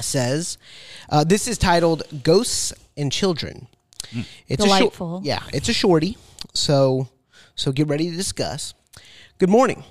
says, 0.00 0.58
uh, 1.10 1.22
this 1.24 1.46
is 1.46 1.58
titled 1.58 2.02
Ghosts 2.24 2.72
and 2.96 3.12
Children. 3.12 3.68
It's 4.48 4.62
A 4.62 4.66
Delightful. 4.66 5.16
short, 5.18 5.24
yeah, 5.24 5.42
it's 5.52 5.68
a 5.68 5.72
shorty. 5.72 6.16
So, 6.52 7.08
so 7.54 7.72
get 7.72 7.88
ready 7.88 8.10
to 8.10 8.16
discuss. 8.16 8.74
Good 9.38 9.48
morning. 9.48 9.84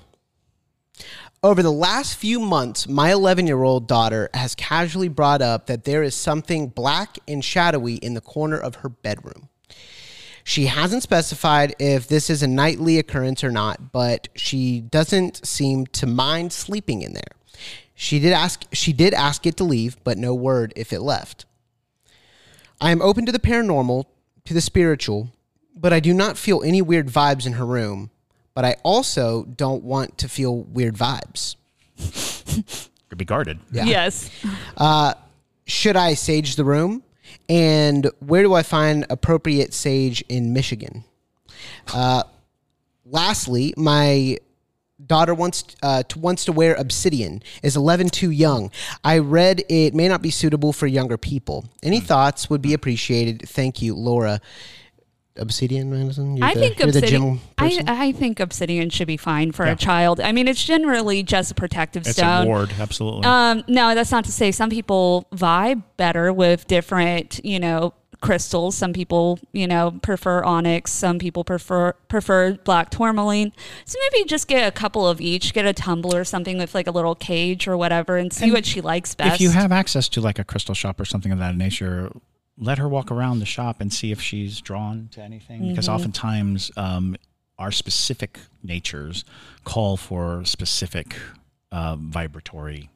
Over 1.44 1.62
the 1.62 1.70
last 1.70 2.16
few 2.16 2.40
months, 2.40 2.88
my 2.88 3.12
11 3.12 3.46
year 3.46 3.62
old 3.62 3.86
daughter 3.86 4.30
has 4.32 4.54
casually 4.54 5.08
brought 5.08 5.42
up 5.42 5.66
that 5.66 5.84
there 5.84 6.02
is 6.02 6.14
something 6.14 6.68
black 6.68 7.18
and 7.28 7.44
shadowy 7.44 7.96
in 7.96 8.14
the 8.14 8.22
corner 8.22 8.58
of 8.58 8.76
her 8.76 8.88
bedroom. 8.88 9.50
She 10.42 10.64
hasn't 10.68 11.02
specified 11.02 11.76
if 11.78 12.08
this 12.08 12.30
is 12.30 12.42
a 12.42 12.48
nightly 12.48 12.98
occurrence 12.98 13.44
or 13.44 13.50
not, 13.50 13.92
but 13.92 14.28
she 14.34 14.80
doesn't 14.80 15.46
seem 15.46 15.84
to 15.88 16.06
mind 16.06 16.50
sleeping 16.54 17.02
in 17.02 17.12
there. 17.12 17.36
She 17.94 18.18
did 18.20 18.32
ask 18.32 18.64
she 18.72 18.94
did 18.94 19.12
ask 19.12 19.44
it 19.44 19.58
to 19.58 19.64
leave, 19.64 20.02
but 20.02 20.16
no 20.16 20.34
word 20.34 20.72
if 20.76 20.94
it 20.94 21.00
left. 21.00 21.44
I 22.80 22.90
am 22.90 23.02
open 23.02 23.26
to 23.26 23.32
the 23.32 23.38
paranormal, 23.38 24.06
to 24.46 24.54
the 24.54 24.62
spiritual, 24.62 25.28
but 25.76 25.92
I 25.92 26.00
do 26.00 26.14
not 26.14 26.38
feel 26.38 26.62
any 26.62 26.80
weird 26.80 27.08
vibes 27.08 27.46
in 27.46 27.52
her 27.54 27.66
room, 27.66 28.10
but 28.54 28.64
I 28.64 28.76
also 28.82 29.44
don't 29.44 29.84
want 29.84 30.18
to 30.18 30.28
feel 30.28 30.62
weird 30.62 30.94
vibes. 30.96 31.56
Could 33.08 33.18
be 33.18 33.24
guarded. 33.24 33.58
Yes. 33.72 34.30
Should 35.66 35.96
I 35.96 36.14
sage 36.14 36.56
the 36.56 36.64
room? 36.64 37.02
And 37.48 38.10
where 38.20 38.42
do 38.42 38.54
I 38.54 38.62
find 38.62 39.06
appropriate 39.10 39.72
sage 39.72 40.22
in 40.28 40.52
Michigan? 40.52 41.04
Uh, 41.92 42.24
lastly, 43.04 43.74
my 43.76 44.38
daughter 45.04 45.34
wants 45.34 45.64
uh, 45.82 46.02
to, 46.04 46.18
wants 46.18 46.44
to 46.46 46.52
wear 46.52 46.74
obsidian. 46.74 47.42
Is 47.62 47.76
11 47.76 48.10
too 48.10 48.30
young? 48.30 48.70
I 49.02 49.18
read 49.18 49.62
it 49.68 49.94
may 49.94 50.08
not 50.08 50.22
be 50.22 50.30
suitable 50.30 50.72
for 50.72 50.86
younger 50.86 51.16
people. 51.16 51.64
Any 51.82 52.00
thoughts 52.00 52.48
would 52.50 52.62
be 52.62 52.74
appreciated. 52.74 53.48
Thank 53.48 53.82
you, 53.82 53.94
Laura. 53.94 54.40
Obsidian, 55.36 55.90
Madison. 55.90 56.36
You're 56.36 56.46
I 56.46 56.54
the, 56.54 56.60
think 56.60 56.78
you're 56.78 56.90
the 56.92 56.98
obsidian. 57.00 57.40
I. 57.58 57.82
I 57.86 58.12
think 58.12 58.38
obsidian 58.38 58.88
should 58.90 59.08
be 59.08 59.16
fine 59.16 59.50
for 59.50 59.66
Yeah. 59.66 59.72
a 59.72 59.76
child. 59.76 60.20
I 60.20 60.30
mean, 60.32 60.46
it's 60.46 60.62
generally 60.64 61.22
just 61.24 61.50
a 61.50 61.54
protective 61.54 62.06
It's 62.06 62.16
stone. 62.16 62.44
a 62.44 62.46
ward, 62.46 62.72
absolutely. 62.78 63.24
Um, 63.24 63.64
no, 63.66 63.94
that's 63.96 64.12
not 64.12 64.24
to 64.26 64.32
say 64.32 64.52
some 64.52 64.70
people 64.70 65.26
vibe 65.34 65.82
better 65.96 66.32
with 66.32 66.66
different, 66.68 67.40
you 67.44 67.58
know, 67.58 67.94
crystals. 68.20 68.76
Some 68.76 68.92
people, 68.92 69.38
you 69.52 69.66
know, 69.66 69.98
prefer 70.02 70.44
onyx. 70.44 70.92
Some 70.92 71.18
people 71.18 71.42
prefer 71.44 71.92
prefer 72.08 72.52
black 72.64 72.90
tourmaline. 72.90 73.52
So 73.86 73.98
maybe 74.12 74.24
just 74.26 74.46
get 74.46 74.66
a 74.68 74.70
couple 74.70 75.06
of 75.06 75.20
each. 75.20 75.52
Get 75.52 75.66
a 75.66 75.72
tumbler 75.72 76.20
or 76.20 76.24
something 76.24 76.56
with 76.58 76.74
like 76.76 76.86
a 76.86 76.92
little 76.92 77.14
cage 77.16 77.66
or 77.66 77.76
whatever, 77.76 78.16
and 78.16 78.32
see 78.32 78.44
And 78.44 78.52
what 78.54 78.64
she 78.64 78.80
likes 78.80 79.14
best. 79.16 79.34
if 79.34 79.40
you 79.40 79.50
have 79.50 79.72
access 79.72 80.08
to 80.10 80.20
like 80.20 80.38
a 80.38 80.44
crystal 80.44 80.74
shop 80.76 81.00
or 81.00 81.04
something 81.04 81.32
of 81.32 81.38
that 81.40 81.56
nature, 81.56 82.12
let 82.58 82.78
her 82.78 82.88
walk 82.88 83.10
around 83.10 83.40
the 83.40 83.46
shop 83.46 83.80
and 83.80 83.92
see 83.92 84.12
if 84.12 84.20
she's 84.20 84.60
drawn 84.60 85.08
to 85.12 85.20
anything. 85.22 85.68
Because 85.68 85.86
Mm-hmm. 85.86 85.94
oftentimes, 85.94 86.70
um, 86.76 87.16
our 87.58 87.70
specific 87.72 88.38
natures 88.62 89.24
call 89.64 89.96
for 89.96 90.44
specific 90.44 91.16
uh, 91.72 91.96
vibratory 91.98 92.90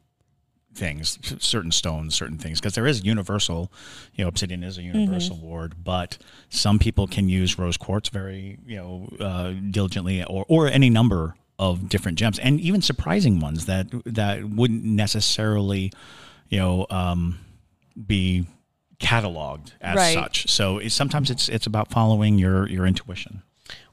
things, 0.73 1.17
certain 1.43 1.71
stones, 1.71 2.15
certain 2.15 2.37
things. 2.37 2.59
Because 2.59 2.75
there 2.75 2.87
is 2.87 3.03
universal, 3.03 3.71
you 4.15 4.23
know, 4.23 4.27
obsidian 4.29 4.63
is 4.63 4.77
a 4.77 4.81
universal 4.83 5.35
ward, 5.37 5.83
but 5.83 6.17
some 6.49 6.79
people 6.79 7.07
can 7.07 7.27
use 7.27 7.57
rose 7.57 7.75
quartz 7.77 8.09
very, 8.09 8.57
you 8.65 8.77
know, 8.77 9.09
uh, 9.19 9.51
diligently, 9.71 10.23
or 10.23 10.45
or 10.47 10.67
any 10.67 10.89
number 10.89 11.35
of 11.57 11.89
different 11.89 12.17
gems, 12.17 12.39
and 12.39 12.59
even 12.61 12.81
surprising 12.81 13.39
ones 13.41 13.65
that 13.65 13.87
that 14.05 14.43
wouldn't 14.45 14.83
necessarily, 14.83 15.91
you 16.49 16.59
know, 16.59 16.85
um, 16.89 17.39
be 18.07 18.45
cataloged 18.99 19.71
as 19.81 19.95
Right. 19.95 20.13
such. 20.13 20.49
So 20.49 20.77
it's, 20.77 20.95
sometimes 20.95 21.29
it's 21.31 21.49
it's 21.49 21.65
about 21.65 21.89
following 21.91 22.37
your 22.37 22.67
your 22.67 22.85
intuition. 22.85 23.41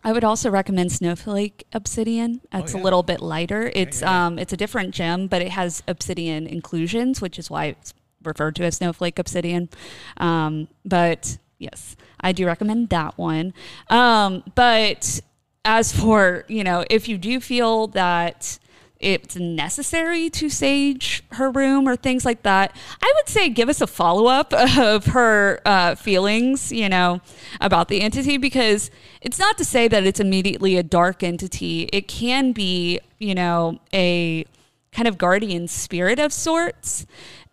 I 0.03 0.13
would 0.13 0.25
also 0.25 0.51
recommend 0.51 0.93
Snowflake 0.93 1.67
Obsidian. 1.73 2.41
It's 2.53 2.75
a 2.75 2.79
little 2.79 3.03
bit 3.03 3.21
lighter. 3.21 3.71
It's 3.75 4.03
um 4.03 4.39
it's 4.39 4.53
a 4.53 4.57
different 4.57 4.95
gem, 4.95 5.27
but 5.27 5.43
it 5.43 5.51
has 5.51 5.83
obsidian 5.89 6.47
inclusions, 6.47 7.21
which 7.21 7.39
is 7.39 7.51
why 7.51 7.67
it's 7.67 7.93
referred 8.23 8.57
to 8.57 8.65
as 8.65 8.77
Snowflake 8.77 9.19
Obsidian. 9.19 9.69
Um, 10.17 10.69
but 10.85 11.39
yes, 11.59 11.97
I 12.21 12.33
do 12.33 12.47
recommend 12.47 12.89
that 12.91 13.17
one. 13.19 13.53
Um, 13.89 14.43
but 14.55 15.21
as 15.65 15.93
for 15.93 16.45
you 16.49 16.65
know, 16.65 16.85
if 16.91 17.09
you 17.09 17.19
do 17.19 17.41
feel 17.41 17.89
that 17.89 18.59
it's 19.01 19.37
necessary 19.37 20.31
to 20.31 20.49
sage 20.49 21.23
her 21.33 21.51
room 21.51 21.89
or 21.89 21.97
things 21.97 22.25
like 22.25 22.43
that, 22.43 22.75
I 23.03 23.13
would 23.17 23.29
say 23.29 23.49
give 23.49 23.69
us 23.69 23.81
a 23.81 23.87
follow 23.87 24.27
up 24.27 24.53
of 24.79 25.07
her 25.07 25.61
uh, 25.65 25.95
feelings, 25.95 26.73
you 26.73 26.89
know, 26.89 27.21
about 27.61 27.89
the 27.89 28.01
entity 28.01 28.39
because 28.39 28.91
it's 29.21 29.39
not 29.39 29.59
to 29.59 29.65
say 29.65 29.89
that 29.89 30.05
it's 30.07 30.21
immediately 30.21 30.77
a 30.77 30.83
dark 30.83 31.23
entity. 31.23 31.89
It 31.93 32.09
can 32.09 32.53
be, 32.53 33.01
you 33.19 33.35
know, 33.35 33.81
a 33.93 34.45
kind 34.93 35.07
of 35.07 35.19
guardian 35.19 35.69
spirit 35.69 36.19
of 36.19 36.33
sorts. 36.33 37.07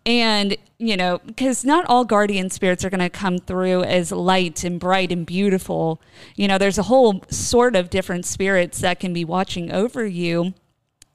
And, 0.06 0.56
you 0.78 0.98
know, 0.98 1.20
because 1.24 1.64
not 1.64 1.86
all 1.86 2.04
guardian 2.04 2.50
spirits 2.50 2.84
are 2.84 2.90
going 2.90 3.00
to 3.00 3.08
come 3.08 3.38
through 3.38 3.84
as 3.84 4.12
light 4.12 4.62
and 4.62 4.78
bright 4.78 5.10
and 5.10 5.24
beautiful. 5.24 6.00
You 6.36 6.46
know, 6.46 6.58
there's 6.58 6.76
a 6.76 6.82
whole 6.84 7.22
sort 7.30 7.74
of 7.74 7.88
different 7.88 8.26
spirits 8.26 8.80
that 8.80 9.00
can 9.00 9.14
be 9.14 9.24
watching 9.24 9.72
over 9.72 10.06
you 10.06 10.52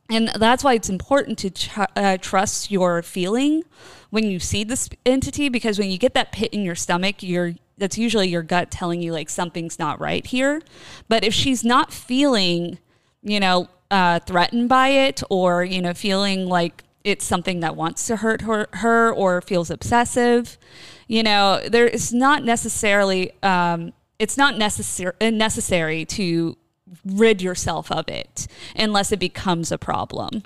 and 0.10 0.30
that's 0.30 0.64
why 0.64 0.74
it's 0.74 0.90
important 0.90 1.38
to 1.40 1.50
tr- 1.52 1.84
uh, 1.96 2.18
trust 2.20 2.72
your 2.72 3.02
feeling 3.04 3.64
when 4.10 4.26
you 4.26 4.40
see 4.40 4.64
this 4.64 4.90
entity, 5.06 5.50
because 5.50 5.78
when 5.78 5.92
you 5.92 5.98
get 5.98 6.14
that 6.16 6.32
pit 6.32 6.54
in 6.54 6.64
your 6.64 6.76
stomach, 6.76 7.22
you're 7.22 7.54
that's 7.78 7.98
usually 7.98 8.28
your 8.28 8.44
gut 8.44 8.70
telling 8.70 9.02
you 9.02 9.14
like 9.14 9.30
something's 9.30 9.80
not 9.80 10.02
right 10.02 10.26
here. 10.26 10.62
But 11.08 11.24
if 11.24 11.34
she's 11.34 11.64
not 11.64 11.94
feeling, 11.94 12.78
you 13.22 13.40
know, 13.40 13.70
uh, 13.90 14.20
threatened 14.20 14.68
by 14.68 14.90
it, 14.90 15.22
or 15.30 15.64
you 15.64 15.82
know, 15.82 15.94
feeling 15.94 16.48
like 16.48 16.84
it's 17.04 17.24
something 17.24 17.62
that 17.62 17.76
wants 17.76 18.08
to 18.08 18.18
hurt 18.18 18.42
her, 18.42 18.68
her 18.74 19.14
or 19.14 19.42
feels 19.42 19.70
obsessive, 19.70 20.58
you 21.08 21.24
know, 21.24 21.62
there 21.68 21.88
is 21.88 22.14
not 22.14 22.44
necessarily. 22.44 23.32
Um, 23.44 23.94
it's 24.18 24.38
not 24.38 24.58
necessary 24.58 25.14
necessary 25.32 26.04
to 26.04 26.58
rid 27.06 27.42
yourself 27.42 27.92
of 27.92 28.08
it 28.10 28.48
unless 28.76 29.12
it 29.12 29.20
becomes 29.20 29.72
a 29.72 29.78
problem. 29.78 30.44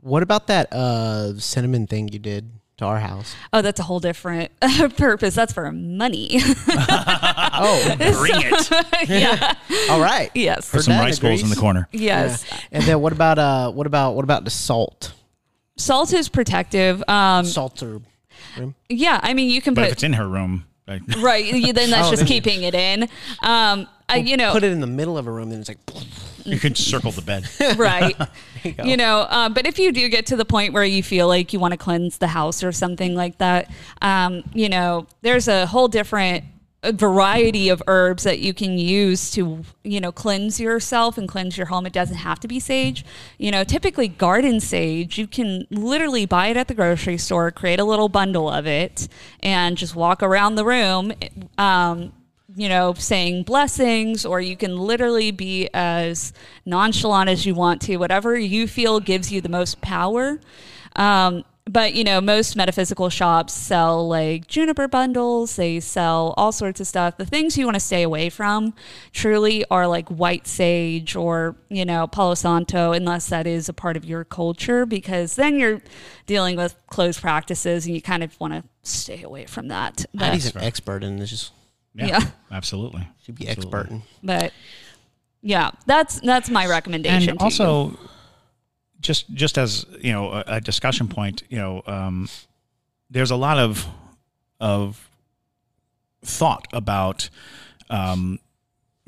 What 0.00 0.22
about 0.22 0.46
that 0.48 0.72
uh, 0.72 1.38
cinnamon 1.38 1.86
thing 1.86 2.08
you 2.08 2.18
did 2.18 2.50
to 2.78 2.84
our 2.84 2.98
house? 2.98 3.34
Oh, 3.52 3.62
that's 3.62 3.78
a 3.78 3.84
whole 3.84 4.00
different 4.00 4.50
purpose. 4.96 5.34
That's 5.34 5.52
for 5.52 5.70
money. 5.70 6.28
oh, 6.68 7.94
bring 7.98 8.32
it. 8.34 9.08
yeah. 9.08 9.54
All 9.90 10.00
right. 10.00 10.30
Yes. 10.34 10.68
For 10.68 10.82
some 10.82 10.94
Dad 10.94 11.00
rice 11.02 11.18
bowls 11.18 11.42
in 11.42 11.50
the 11.50 11.56
corner. 11.56 11.88
Yes. 11.92 12.44
Yeah. 12.50 12.58
And 12.72 12.84
then 12.84 13.00
what 13.00 13.12
about 13.12 13.38
uh 13.38 13.70
what 13.70 13.86
about 13.86 14.14
what 14.16 14.24
about 14.24 14.44
the 14.44 14.50
salt? 14.50 15.12
Salt 15.76 16.12
is 16.12 16.28
protective. 16.28 17.02
Um, 17.08 17.44
Salt 17.44 17.82
or 17.82 18.00
room? 18.58 18.74
yeah. 18.88 19.20
I 19.22 19.34
mean, 19.34 19.50
you 19.50 19.62
can 19.62 19.74
But 19.74 19.82
if 19.82 19.88
put 19.88 19.92
it's 19.94 20.02
in 20.02 20.12
her 20.14 20.28
room, 20.28 20.66
like, 20.86 21.02
right. 21.18 21.50
Then 21.74 21.90
that's 21.90 22.08
Oh, 22.08 22.10
just 22.10 22.26
keeping 22.26 22.62
it 22.64 22.74
in. 22.74 23.08
Um, 23.42 23.88
I, 24.12 24.16
you 24.16 24.36
know, 24.36 24.52
Put 24.52 24.64
it 24.64 24.72
in 24.72 24.80
the 24.80 24.86
middle 24.86 25.18
of 25.18 25.26
a 25.26 25.30
room 25.30 25.50
and 25.50 25.60
it's 25.60 25.68
like 25.68 25.78
you 26.44 26.58
could 26.58 26.76
circle 26.76 27.12
the 27.12 27.22
bed. 27.22 27.48
right. 27.76 28.16
You 28.64 28.74
you 28.84 28.96
know 28.96 29.26
um, 29.28 29.54
but 29.54 29.66
if 29.66 29.76
you 29.76 29.90
do 29.90 30.08
get 30.08 30.26
to 30.26 30.36
the 30.36 30.44
point 30.44 30.72
where 30.72 30.84
you 30.84 31.02
feel 31.02 31.26
like 31.26 31.52
you 31.52 31.58
want 31.58 31.72
to 31.72 31.76
cleanse 31.76 32.18
the 32.18 32.28
house 32.28 32.62
or 32.62 32.70
something 32.70 33.16
like 33.16 33.38
that 33.38 33.68
um, 34.00 34.44
you 34.54 34.68
know 34.68 35.08
there's 35.22 35.48
a 35.48 35.66
whole 35.66 35.88
different 35.88 36.44
uh, 36.84 36.92
variety 36.92 37.68
of 37.68 37.82
herbs 37.88 38.22
that 38.22 38.38
you 38.38 38.54
can 38.54 38.78
use 38.78 39.32
to 39.32 39.64
you 39.82 40.00
know 40.00 40.12
cleanse 40.12 40.60
yourself 40.60 41.18
and 41.18 41.28
cleanse 41.28 41.56
your 41.56 41.66
home. 41.66 41.86
It 41.86 41.92
doesn't 41.92 42.18
have 42.18 42.38
to 42.38 42.46
be 42.46 42.60
sage. 42.60 43.04
You 43.36 43.50
know 43.50 43.64
typically 43.64 44.06
garden 44.06 44.60
sage 44.60 45.18
you 45.18 45.26
can 45.26 45.66
literally 45.70 46.24
buy 46.24 46.46
it 46.46 46.56
at 46.56 46.68
the 46.68 46.74
grocery 46.74 47.18
store 47.18 47.50
create 47.50 47.80
a 47.80 47.84
little 47.84 48.08
bundle 48.08 48.48
of 48.48 48.64
it 48.66 49.08
and 49.40 49.76
just 49.76 49.96
walk 49.96 50.22
around 50.22 50.54
the 50.54 50.64
room 50.64 51.12
um, 51.58 52.12
you 52.56 52.68
know, 52.68 52.94
saying 52.94 53.44
blessings, 53.44 54.24
or 54.24 54.40
you 54.40 54.56
can 54.56 54.76
literally 54.76 55.30
be 55.30 55.68
as 55.74 56.32
nonchalant 56.64 57.28
as 57.28 57.46
you 57.46 57.54
want 57.54 57.80
to, 57.82 57.96
whatever 57.96 58.36
you 58.36 58.66
feel 58.66 59.00
gives 59.00 59.32
you 59.32 59.40
the 59.40 59.48
most 59.48 59.80
power. 59.80 60.40
Um, 60.96 61.44
but 61.64 61.94
you 61.94 62.02
know, 62.02 62.20
most 62.20 62.56
metaphysical 62.56 63.08
shops 63.08 63.52
sell 63.52 64.06
like 64.08 64.48
juniper 64.48 64.88
bundles. 64.88 65.56
They 65.56 65.78
sell 65.78 66.34
all 66.36 66.50
sorts 66.50 66.80
of 66.80 66.86
stuff. 66.86 67.16
The 67.16 67.24
things 67.24 67.56
you 67.56 67.64
want 67.64 67.76
to 67.76 67.80
stay 67.80 68.02
away 68.02 68.30
from 68.30 68.74
truly 69.12 69.64
are 69.70 69.86
like 69.86 70.08
white 70.08 70.46
sage 70.46 71.14
or 71.14 71.56
you 71.68 71.84
know 71.84 72.08
Palo 72.08 72.34
Santo, 72.34 72.92
unless 72.92 73.28
that 73.28 73.46
is 73.46 73.68
a 73.68 73.72
part 73.72 73.96
of 73.96 74.04
your 74.04 74.24
culture, 74.24 74.84
because 74.84 75.36
then 75.36 75.56
you're 75.56 75.80
dealing 76.26 76.56
with 76.56 76.74
closed 76.88 77.20
practices, 77.20 77.86
and 77.86 77.94
you 77.94 78.02
kind 78.02 78.24
of 78.24 78.38
want 78.40 78.54
to 78.54 78.64
stay 78.82 79.22
away 79.22 79.46
from 79.46 79.68
that. 79.68 80.04
But, 80.12 80.34
He's 80.34 80.54
an 80.54 80.62
expert 80.62 81.04
in 81.04 81.16
this. 81.16 81.52
Just 81.96 82.08
Yeah, 82.10 82.18
Yeah. 82.20 82.30
absolutely. 82.50 83.06
should 83.24 83.34
be 83.34 83.48
Absolutely. 83.48 83.78
expert 83.80 83.90
in. 83.90 84.02
but 84.22 84.52
yeah, 85.42 85.70
that's 85.86 86.20
that's 86.20 86.48
my 86.50 86.66
recommendation. 86.66 87.30
and 87.30 87.38
also 87.40 87.90
you. 87.90 87.98
just 89.00 89.28
just 89.34 89.58
as 89.58 89.84
you 90.00 90.12
know 90.12 90.30
a, 90.32 90.44
a 90.46 90.60
discussion 90.60 91.08
point 91.08 91.42
you 91.48 91.58
know 91.58 91.82
um, 91.86 92.28
there's 93.10 93.30
a 93.30 93.36
lot 93.36 93.58
of 93.58 93.86
of 94.60 95.08
thought 96.24 96.66
about 96.72 97.28
um, 97.90 98.38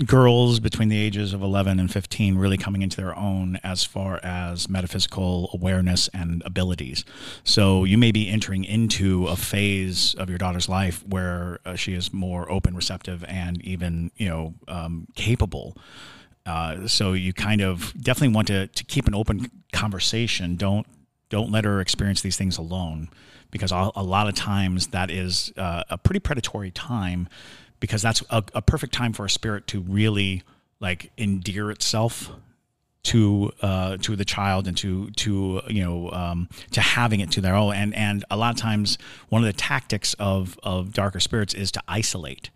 girls 0.05 0.59
between 0.59 0.89
the 0.89 0.99
ages 1.01 1.33
of 1.33 1.41
11 1.41 1.79
and 1.79 1.91
15 1.91 2.37
really 2.37 2.57
coming 2.57 2.83
into 2.83 2.97
their 2.97 3.17
own 3.17 3.61
as 3.63 3.85
far 3.85 4.19
as 4.25 4.69
metaphysical 4.69 5.51
awareness 5.55 6.09
and 6.09 6.43
abilities. 6.45 7.05
So 7.45 7.85
you 7.85 7.97
may 7.97 8.11
be 8.11 8.29
entering 8.29 8.65
into 8.65 9.29
a 9.29 9.37
phase 9.37 10.15
of 10.15 10.29
your 10.29 10.39
daughter's 10.39 10.69
life 10.69 11.07
where 11.07 11.61
uh, 11.65 11.77
she 11.77 11.95
is 11.95 12.13
more 12.13 12.51
open, 12.51 12.75
receptive, 12.75 13.25
and 13.29 13.63
even 13.63 14.11
you 14.17 14.29
know 14.29 14.55
um, 14.67 15.07
capable. 15.15 15.77
Uh, 16.45 16.89
so 16.89 17.13
you 17.13 17.33
kind 17.33 17.61
of 17.61 17.95
definitely 18.01 18.35
want 18.35 18.49
to, 18.49 18.67
to 18.67 18.85
keep 18.85 19.07
an 19.07 19.15
open 19.15 19.49
conversation. 19.73 20.57
Don't 20.57 20.87
don't 21.31 21.53
let 21.53 21.65
her 21.65 21.81
experience 21.81 22.21
these 22.21 22.37
things 22.37 22.59
alone, 22.59 23.09
because 23.51 23.71
a, 23.71 24.03
lot 24.03 24.29
of 24.29 24.35
times 24.35 24.89
that 24.89 25.11
is 25.11 25.53
uh, 25.57 25.85
a 25.89 25.97
pretty 25.97 26.21
predatory 26.21 26.71
time, 26.71 27.29
because 27.85 28.01
that's 28.01 28.23
a, 28.31 28.43
a 28.55 28.63
perfect 28.63 28.95
time 28.95 29.13
for 29.13 29.27
a 29.27 29.31
spirit 29.31 29.67
to 29.67 29.81
really 29.81 30.43
like 30.81 31.13
endear 31.19 31.71
itself 31.71 32.31
to 33.03 33.53
uh, 33.61 33.99
to 33.99 34.17
the 34.17 34.25
child 34.25 34.67
and 34.67 34.77
to 34.79 35.11
to 35.11 35.61
you 35.69 35.85
know 35.85 36.11
um, 36.11 36.49
to 36.71 36.81
having 36.81 37.21
it 37.21 37.31
to 37.33 37.43
their 37.43 37.55
own. 37.55 37.75
And 37.75 37.95
and 37.95 38.25
a 38.31 38.37
lot 38.39 38.55
of 38.55 38.61
times 38.61 38.97
one 39.29 39.43
of 39.43 39.47
the 39.47 39.53
tactics 39.53 40.15
of 40.15 40.59
of 40.63 40.95
darker 40.95 41.21
spirits 41.21 41.53
is 41.53 41.71
to 41.73 41.83
isolate 41.87 42.49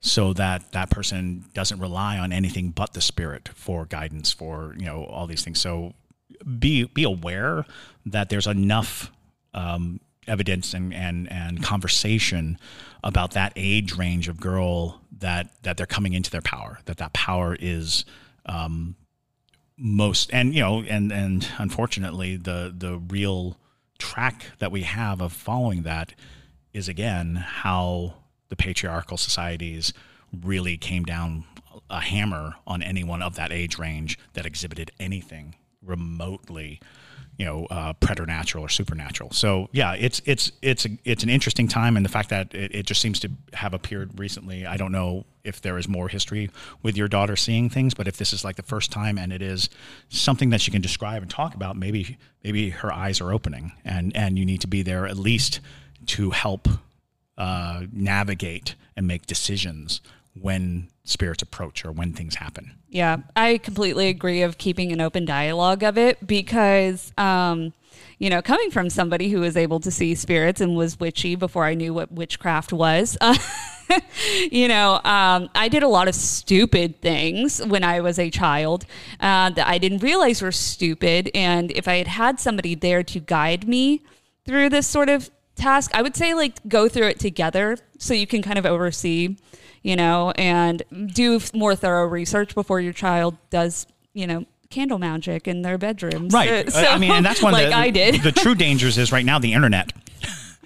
so 0.00 0.32
that 0.32 0.72
that 0.72 0.88
person 0.90 1.44
doesn't 1.52 1.78
rely 1.78 2.18
on 2.18 2.32
anything 2.32 2.70
but 2.70 2.94
the 2.94 3.02
spirit 3.02 3.50
for 3.54 3.84
guidance 3.84 4.32
for 4.32 4.74
you 4.78 4.86
know 4.86 5.04
all 5.04 5.26
these 5.26 5.44
things. 5.44 5.60
So 5.60 5.92
be 6.58 6.84
be 6.84 7.04
aware 7.04 7.66
that 8.06 8.30
there's 8.30 8.46
enough 8.46 9.12
um, 9.52 10.00
evidence 10.26 10.72
and, 10.74 10.94
and 10.94 11.30
and 11.30 11.62
conversation 11.62 12.58
about 13.02 13.32
that 13.32 13.52
age 13.56 13.96
range 13.96 14.28
of 14.28 14.40
girl 14.40 15.00
that 15.18 15.50
that 15.62 15.76
they're 15.76 15.86
coming 15.86 16.12
into 16.12 16.30
their 16.30 16.42
power 16.42 16.78
that 16.84 16.98
that 16.98 17.12
power 17.12 17.56
is 17.58 18.04
um, 18.46 18.94
most 19.76 20.30
and 20.32 20.54
you 20.54 20.60
know 20.60 20.82
and 20.82 21.10
and 21.10 21.48
unfortunately 21.58 22.36
the 22.36 22.72
the 22.76 22.98
real 23.08 23.58
track 23.98 24.46
that 24.58 24.70
we 24.70 24.82
have 24.82 25.20
of 25.20 25.32
following 25.32 25.82
that 25.82 26.14
is 26.72 26.88
again 26.88 27.36
how 27.36 28.14
the 28.48 28.56
patriarchal 28.56 29.16
societies 29.16 29.92
really 30.42 30.76
came 30.76 31.04
down 31.04 31.44
a 31.90 32.00
hammer 32.00 32.54
on 32.66 32.82
anyone 32.82 33.22
of 33.22 33.34
that 33.34 33.52
age 33.52 33.78
range 33.78 34.18
that 34.34 34.46
exhibited 34.46 34.90
anything 35.00 35.54
remotely 35.82 36.80
you 37.38 37.46
know 37.46 37.66
uh, 37.70 37.92
preternatural 37.94 38.64
or 38.64 38.68
supernatural. 38.68 39.30
So 39.32 39.68
yeah 39.72 39.94
it's 39.94 40.20
it's 40.24 40.52
it's 40.62 40.86
it's 41.04 41.22
an 41.22 41.28
interesting 41.28 41.68
time 41.68 41.96
and 41.96 42.04
the 42.04 42.10
fact 42.10 42.28
that 42.30 42.54
it, 42.54 42.74
it 42.74 42.86
just 42.86 43.00
seems 43.00 43.20
to 43.20 43.30
have 43.52 43.74
appeared 43.74 44.18
recently 44.18 44.66
i 44.66 44.76
don't 44.76 44.92
know 44.92 45.24
if 45.44 45.60
there 45.60 45.78
is 45.78 45.88
more 45.88 46.08
history 46.08 46.50
with 46.82 46.96
your 46.96 47.08
daughter 47.08 47.36
seeing 47.36 47.68
things 47.68 47.94
but 47.94 48.06
if 48.06 48.16
this 48.16 48.32
is 48.32 48.44
like 48.44 48.56
the 48.56 48.62
first 48.62 48.90
time 48.92 49.18
and 49.18 49.32
it 49.32 49.42
is 49.42 49.68
something 50.08 50.50
that 50.50 50.60
she 50.60 50.70
can 50.70 50.82
describe 50.82 51.22
and 51.22 51.30
talk 51.30 51.54
about 51.54 51.76
maybe 51.76 52.18
maybe 52.44 52.70
her 52.70 52.92
eyes 52.92 53.20
are 53.20 53.32
opening 53.32 53.72
and 53.84 54.14
and 54.16 54.38
you 54.38 54.44
need 54.44 54.60
to 54.60 54.68
be 54.68 54.82
there 54.82 55.06
at 55.06 55.16
least 55.16 55.60
to 56.06 56.30
help 56.30 56.68
uh, 57.38 57.82
navigate 57.92 58.74
and 58.96 59.06
make 59.06 59.26
decisions 59.26 60.00
when 60.34 60.88
spirits 61.04 61.42
approach 61.42 61.84
or 61.84 61.92
when 61.92 62.12
things 62.12 62.36
happen 62.36 62.78
Yeah, 62.88 63.18
I 63.34 63.58
completely 63.58 64.08
agree 64.08 64.42
of 64.42 64.58
keeping 64.58 64.92
an 64.92 65.00
open 65.00 65.24
dialogue 65.24 65.82
of 65.82 65.96
it 65.96 66.26
because, 66.26 67.12
um, 67.16 67.72
you 68.18 68.30
know, 68.30 68.42
coming 68.42 68.70
from 68.70 68.90
somebody 68.90 69.30
who 69.30 69.40
was 69.40 69.56
able 69.56 69.80
to 69.80 69.90
see 69.90 70.14
spirits 70.14 70.60
and 70.60 70.76
was 70.76 71.00
witchy 71.00 71.34
before 71.34 71.64
I 71.64 71.74
knew 71.74 71.94
what 71.94 72.12
witchcraft 72.12 72.72
was, 72.72 73.16
uh, 73.20 73.36
you 74.50 74.68
know, 74.68 75.00
um, 75.04 75.48
I 75.54 75.68
did 75.68 75.82
a 75.82 75.88
lot 75.88 76.08
of 76.08 76.14
stupid 76.14 77.00
things 77.00 77.64
when 77.64 77.82
I 77.82 78.00
was 78.00 78.18
a 78.18 78.30
child 78.30 78.84
uh, 79.20 79.50
that 79.50 79.66
I 79.66 79.78
didn't 79.78 80.02
realize 80.02 80.42
were 80.42 80.52
stupid. 80.52 81.30
And 81.34 81.70
if 81.72 81.88
I 81.88 81.96
had 81.96 82.08
had 82.08 82.40
somebody 82.40 82.74
there 82.74 83.02
to 83.02 83.20
guide 83.20 83.66
me 83.66 84.02
through 84.44 84.68
this 84.68 84.86
sort 84.86 85.08
of 85.08 85.30
task, 85.54 85.90
I 85.94 86.02
would 86.02 86.16
say 86.16 86.34
like 86.34 86.66
go 86.68 86.88
through 86.88 87.08
it 87.08 87.20
together 87.20 87.78
so 87.98 88.14
you 88.14 88.26
can 88.26 88.42
kind 88.42 88.58
of 88.58 88.66
oversee 88.66 89.36
you 89.82 89.96
know, 89.96 90.30
and 90.32 90.82
do 91.12 91.40
more 91.54 91.74
thorough 91.74 92.06
research 92.06 92.54
before 92.54 92.80
your 92.80 92.92
child 92.92 93.36
does, 93.50 93.86
you 94.14 94.26
know, 94.26 94.44
candle 94.70 94.98
magic 94.98 95.46
in 95.46 95.62
their 95.62 95.76
bedrooms. 95.76 96.32
Right. 96.32 96.52
Uh, 96.66 96.70
so, 96.70 96.84
I 96.84 96.98
mean, 96.98 97.10
and 97.10 97.26
that's 97.26 97.42
one 97.42 97.52
like 97.52 97.64
of 97.66 97.70
the, 97.70 97.76
I 97.76 97.90
did. 97.90 98.22
the 98.22 98.32
true 98.32 98.54
dangers 98.56 98.98
is 98.98 99.10
right 99.10 99.24
now 99.24 99.38
the 99.38 99.52
internet 99.52 99.92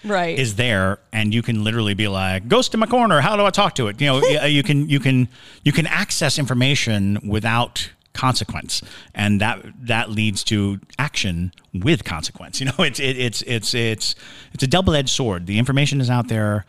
right. 0.05 0.39
is 0.39 0.57
there 0.57 0.99
and 1.13 1.33
you 1.33 1.43
can 1.43 1.65
literally 1.65 1.95
be 1.95 2.09
like 2.09 2.49
ghost 2.49 2.75
in 2.75 2.81
my 2.81 2.87
corner 2.87 3.21
how 3.21 3.37
do 3.37 3.45
i 3.45 3.51
talk 3.51 3.75
to 3.75 3.89
it 3.89 4.01
you 4.01 4.07
know 4.07 4.23
you 4.45 4.63
can 4.63 4.89
you 4.89 5.01
can 5.01 5.29
you 5.65 5.73
can 5.73 5.87
access 5.87 6.39
information 6.39 7.19
without 7.27 7.91
consequence. 8.17 8.83
And 9.15 9.41
that 9.41 9.65
that 9.87 10.11
leads 10.11 10.43
to 10.45 10.81
action 10.99 11.53
with 11.73 12.05
consequence. 12.05 12.61
You 12.67 12.67
know 12.67 12.85
it's 12.85 12.99
it, 12.99 13.19
it's 13.19 13.43
it's 13.43 13.75
it's 13.75 14.15
it's 14.53 14.63
a 14.63 14.67
double-edged 14.67 15.11
sword. 15.11 15.47
The 15.47 15.59
information 15.59 16.01
is 16.01 16.11
out 16.11 16.29
there. 16.29 16.65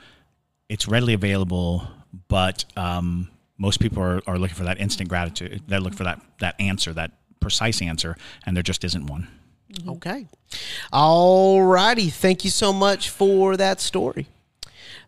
It's 0.70 0.88
readily 0.88 1.14
available. 1.14 1.88
But 2.28 2.66
um, 2.76 3.30
most 3.58 3.80
people 3.80 4.04
are, 4.04 4.22
are 4.28 4.38
looking 4.38 4.56
for 4.56 4.64
that 4.64 4.80
instant 4.80 5.10
gratitude 5.10 5.62
they're 5.68 5.80
looking 5.80 5.98
for 5.98 6.04
that 6.04 6.22
that 6.40 6.56
answer 6.60 6.94
that 6.94 7.12
precise 7.40 7.82
answer 7.82 8.16
and 8.46 8.56
there 8.56 8.64
just 8.64 8.84
isn't 8.84 9.08
one. 9.08 9.28
Okay. 9.88 10.28
All 10.94 11.62
righty. 11.62 12.10
Thank 12.10 12.46
you 12.46 12.50
so 12.50 12.72
much 12.72 13.10
for 13.10 13.58
that 13.58 13.82
story. 13.82 14.28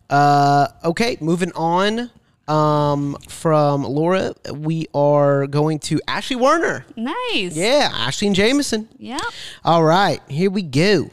Uh, 0.08 0.68
okay, 0.84 1.16
moving 1.20 1.52
on 1.52 2.10
um, 2.50 3.16
from 3.28 3.84
Laura, 3.84 4.34
we 4.52 4.86
are 4.94 5.46
going 5.46 5.78
to 5.80 6.00
Ashley 6.08 6.36
Werner. 6.36 6.84
nice. 6.96 7.54
Yeah, 7.56 7.90
Ashley 7.92 8.26
and 8.28 8.36
Jameson. 8.36 8.88
Yeah. 8.98 9.18
All 9.64 9.84
right, 9.84 10.20
here 10.28 10.50
we 10.50 10.62
go. 10.62 11.10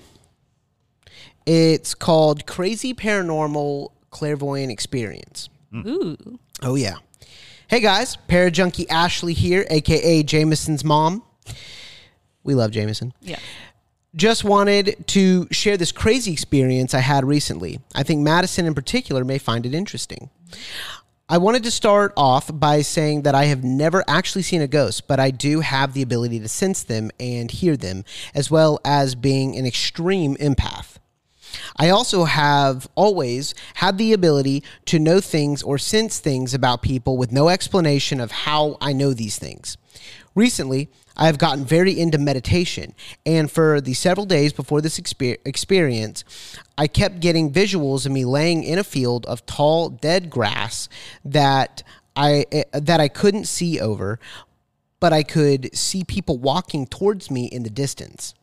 It's 1.45 1.93
called 1.95 2.45
Crazy 2.45 2.93
Paranormal 2.93 3.91
Clairvoyant 4.09 4.71
Experience. 4.71 5.47
Ooh. 5.73 6.17
Oh, 6.61 6.75
yeah. 6.75 6.95
Hey 7.69 7.81
guys, 7.81 8.17
Parajunkie 8.29 8.85
Ashley 8.89 9.33
here, 9.33 9.65
aka 9.69 10.23
Jameson's 10.23 10.85
mom. 10.85 11.21
We 12.43 12.55
love 12.55 12.71
Jameson. 12.71 13.13
Yeah. 13.21 13.39
Just 14.15 14.45
wanted 14.45 14.95
to 15.07 15.47
share 15.51 15.75
this 15.75 15.91
crazy 15.91 16.31
experience 16.31 16.93
I 16.93 17.01
had 17.01 17.25
recently. 17.25 17.79
I 17.93 18.03
think 18.03 18.21
Madison 18.21 18.65
in 18.65 18.73
particular 18.73 19.25
may 19.25 19.37
find 19.37 19.65
it 19.65 19.73
interesting. 19.73 20.29
I 21.29 21.39
wanted 21.39 21.63
to 21.63 21.71
start 21.71 22.13
off 22.15 22.49
by 22.57 22.81
saying 22.81 23.23
that 23.23 23.35
I 23.35 23.45
have 23.45 23.61
never 23.61 24.01
actually 24.07 24.43
seen 24.43 24.61
a 24.61 24.67
ghost, 24.67 25.09
but 25.09 25.19
I 25.19 25.29
do 25.29 25.59
have 25.59 25.91
the 25.91 26.01
ability 26.01 26.39
to 26.39 26.47
sense 26.47 26.83
them 26.83 27.11
and 27.19 27.51
hear 27.51 27.75
them, 27.75 28.05
as 28.33 28.49
well 28.49 28.79
as 28.85 29.13
being 29.13 29.57
an 29.57 29.65
extreme 29.65 30.37
empath. 30.37 30.99
I 31.75 31.89
also 31.89 32.23
have 32.23 32.87
always 32.95 33.53
had 33.73 33.97
the 33.97 34.13
ability 34.13 34.63
to 34.85 34.99
know 34.99 35.19
things 35.19 35.61
or 35.61 35.77
sense 35.77 36.19
things 36.19 36.53
about 36.53 36.81
people 36.81 37.17
with 37.17 37.33
no 37.33 37.49
explanation 37.49 38.21
of 38.21 38.31
how 38.31 38.77
I 38.79 38.93
know 38.93 39.13
these 39.13 39.37
things. 39.37 39.75
Recently, 40.37 40.87
I 41.15 41.25
have 41.25 41.39
gotten 41.39 41.65
very 41.65 41.99
into 41.99 42.19
meditation, 42.19 42.93
and 43.25 43.49
for 43.49 43.81
the 43.81 43.95
several 43.95 44.27
days 44.27 44.53
before 44.53 44.81
this 44.81 44.99
exper- 44.99 45.39
experience, 45.45 46.23
I 46.77 46.85
kept 46.85 47.21
getting 47.21 47.51
visuals 47.51 48.05
of 48.05 48.11
me 48.11 48.23
laying 48.23 48.63
in 48.63 48.77
a 48.77 48.83
field 48.83 49.25
of 49.25 49.47
tall, 49.47 49.89
dead 49.89 50.29
grass 50.29 50.89
that 51.25 51.81
I 52.15 52.45
eh, 52.51 52.65
that 52.71 52.99
I 52.99 53.07
couldn't 53.07 53.45
see 53.45 53.79
over, 53.79 54.19
but 54.99 55.11
I 55.11 55.23
could 55.23 55.75
see 55.75 56.03
people 56.03 56.37
walking 56.37 56.85
towards 56.85 57.31
me 57.31 57.47
in 57.47 57.63
the 57.63 57.71
distance. 57.71 58.35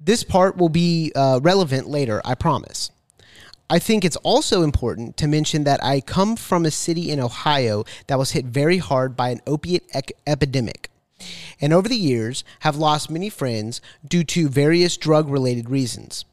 This 0.00 0.24
part 0.24 0.56
will 0.56 0.70
be 0.70 1.12
uh, 1.14 1.38
relevant 1.40 1.86
later, 1.86 2.20
I 2.24 2.34
promise. 2.34 2.90
I 3.72 3.78
think 3.78 4.04
it's 4.04 4.16
also 4.16 4.62
important 4.62 5.16
to 5.18 5.28
mention 5.28 5.62
that 5.62 5.82
I 5.82 6.00
come 6.00 6.34
from 6.34 6.66
a 6.66 6.72
city 6.72 7.08
in 7.12 7.20
Ohio 7.20 7.84
that 8.08 8.18
was 8.18 8.32
hit 8.32 8.46
very 8.46 8.78
hard 8.78 9.16
by 9.16 9.28
an 9.28 9.40
opiate 9.46 9.84
ec- 9.94 10.12
epidemic, 10.26 10.90
and 11.60 11.72
over 11.72 11.88
the 11.88 11.96
years 11.96 12.42
have 12.60 12.76
lost 12.76 13.10
many 13.10 13.30
friends 13.30 13.80
due 14.04 14.24
to 14.24 14.48
various 14.48 14.96
drug 14.96 15.28
related 15.28 15.70
reasons. 15.70 16.24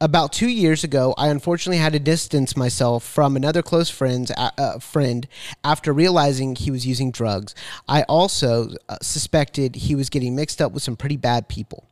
About 0.00 0.32
two 0.32 0.48
years 0.48 0.82
ago, 0.82 1.14
I 1.16 1.28
unfortunately 1.28 1.78
had 1.78 1.92
to 1.92 2.00
distance 2.00 2.56
myself 2.56 3.04
from 3.04 3.36
another 3.36 3.62
close 3.62 3.88
friend's 3.88 4.32
uh, 4.36 4.80
friend 4.80 5.28
after 5.62 5.92
realizing 5.92 6.56
he 6.56 6.72
was 6.72 6.86
using 6.86 7.12
drugs. 7.12 7.54
I 7.88 8.02
also 8.02 8.70
uh, 8.88 8.96
suspected 9.00 9.76
he 9.76 9.94
was 9.94 10.08
getting 10.08 10.34
mixed 10.34 10.60
up 10.60 10.72
with 10.72 10.82
some 10.82 10.96
pretty 10.96 11.16
bad 11.16 11.46
people. 11.46 11.84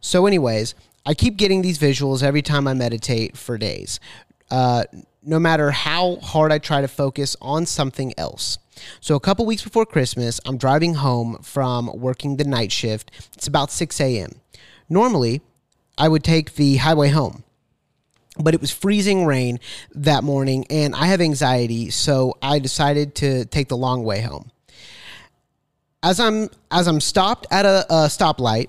So, 0.00 0.26
anyways, 0.26 0.74
I 1.06 1.14
keep 1.14 1.36
getting 1.36 1.62
these 1.62 1.78
visuals 1.78 2.22
every 2.22 2.42
time 2.42 2.66
I 2.66 2.74
meditate 2.74 3.36
for 3.36 3.58
days, 3.58 4.00
uh, 4.50 4.84
no 5.22 5.38
matter 5.38 5.70
how 5.70 6.16
hard 6.16 6.50
I 6.50 6.58
try 6.58 6.80
to 6.80 6.88
focus 6.88 7.36
on 7.42 7.66
something 7.66 8.14
else. 8.16 8.58
So, 9.00 9.14
a 9.14 9.20
couple 9.20 9.46
weeks 9.46 9.62
before 9.62 9.86
Christmas, 9.86 10.40
I'm 10.46 10.56
driving 10.56 10.94
home 10.94 11.38
from 11.42 11.90
working 11.94 12.36
the 12.36 12.44
night 12.44 12.72
shift. 12.72 13.10
It's 13.34 13.46
about 13.46 13.70
6 13.70 14.00
a.m. 14.00 14.40
Normally, 14.88 15.42
I 15.96 16.08
would 16.08 16.24
take 16.24 16.54
the 16.54 16.76
highway 16.76 17.10
home. 17.10 17.44
But 18.36 18.52
it 18.52 18.60
was 18.60 18.72
freezing 18.72 19.26
rain 19.26 19.60
that 19.94 20.24
morning, 20.24 20.66
and 20.68 20.94
I 20.94 21.06
have 21.06 21.20
anxiety, 21.20 21.90
so 21.90 22.36
I 22.42 22.58
decided 22.58 23.14
to 23.16 23.44
take 23.44 23.68
the 23.68 23.76
long 23.76 24.02
way 24.02 24.22
home. 24.22 24.50
As 26.02 26.18
I'm 26.18 26.50
as 26.70 26.88
I'm 26.88 27.00
stopped 27.00 27.46
at 27.52 27.64
a, 27.64 27.86
a 27.88 28.06
stoplight, 28.08 28.68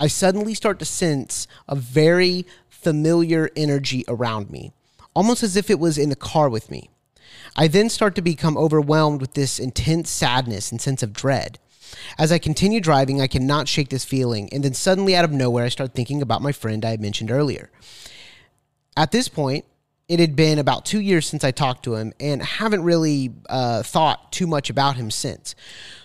I 0.00 0.06
suddenly 0.06 0.54
start 0.54 0.78
to 0.78 0.84
sense 0.84 1.48
a 1.66 1.74
very 1.74 2.46
familiar 2.68 3.50
energy 3.56 4.04
around 4.06 4.48
me, 4.48 4.72
almost 5.12 5.42
as 5.42 5.56
if 5.56 5.70
it 5.70 5.80
was 5.80 5.98
in 5.98 6.08
the 6.08 6.16
car 6.16 6.48
with 6.48 6.70
me. 6.70 6.90
I 7.56 7.66
then 7.66 7.88
start 7.88 8.14
to 8.14 8.22
become 8.22 8.56
overwhelmed 8.56 9.20
with 9.20 9.34
this 9.34 9.58
intense 9.58 10.08
sadness 10.08 10.70
and 10.70 10.80
sense 10.80 11.02
of 11.02 11.12
dread. 11.12 11.58
As 12.16 12.30
I 12.30 12.38
continue 12.38 12.80
driving, 12.80 13.20
I 13.20 13.26
cannot 13.26 13.66
shake 13.66 13.88
this 13.88 14.04
feeling, 14.04 14.48
and 14.52 14.62
then 14.62 14.74
suddenly, 14.74 15.16
out 15.16 15.24
of 15.24 15.32
nowhere, 15.32 15.64
I 15.64 15.68
start 15.68 15.94
thinking 15.94 16.22
about 16.22 16.42
my 16.42 16.52
friend 16.52 16.84
I 16.84 16.90
had 16.90 17.00
mentioned 17.00 17.32
earlier. 17.32 17.70
At 18.96 19.10
this 19.10 19.28
point, 19.28 19.64
it 20.06 20.20
had 20.20 20.36
been 20.36 20.58
about 20.58 20.86
two 20.86 21.00
years 21.00 21.26
since 21.26 21.42
I 21.42 21.50
talked 21.50 21.82
to 21.84 21.96
him, 21.96 22.12
and 22.20 22.40
haven't 22.42 22.84
really 22.84 23.32
uh, 23.48 23.82
thought 23.82 24.30
too 24.30 24.46
much 24.46 24.70
about 24.70 24.96
him 24.96 25.10
since. 25.10 25.56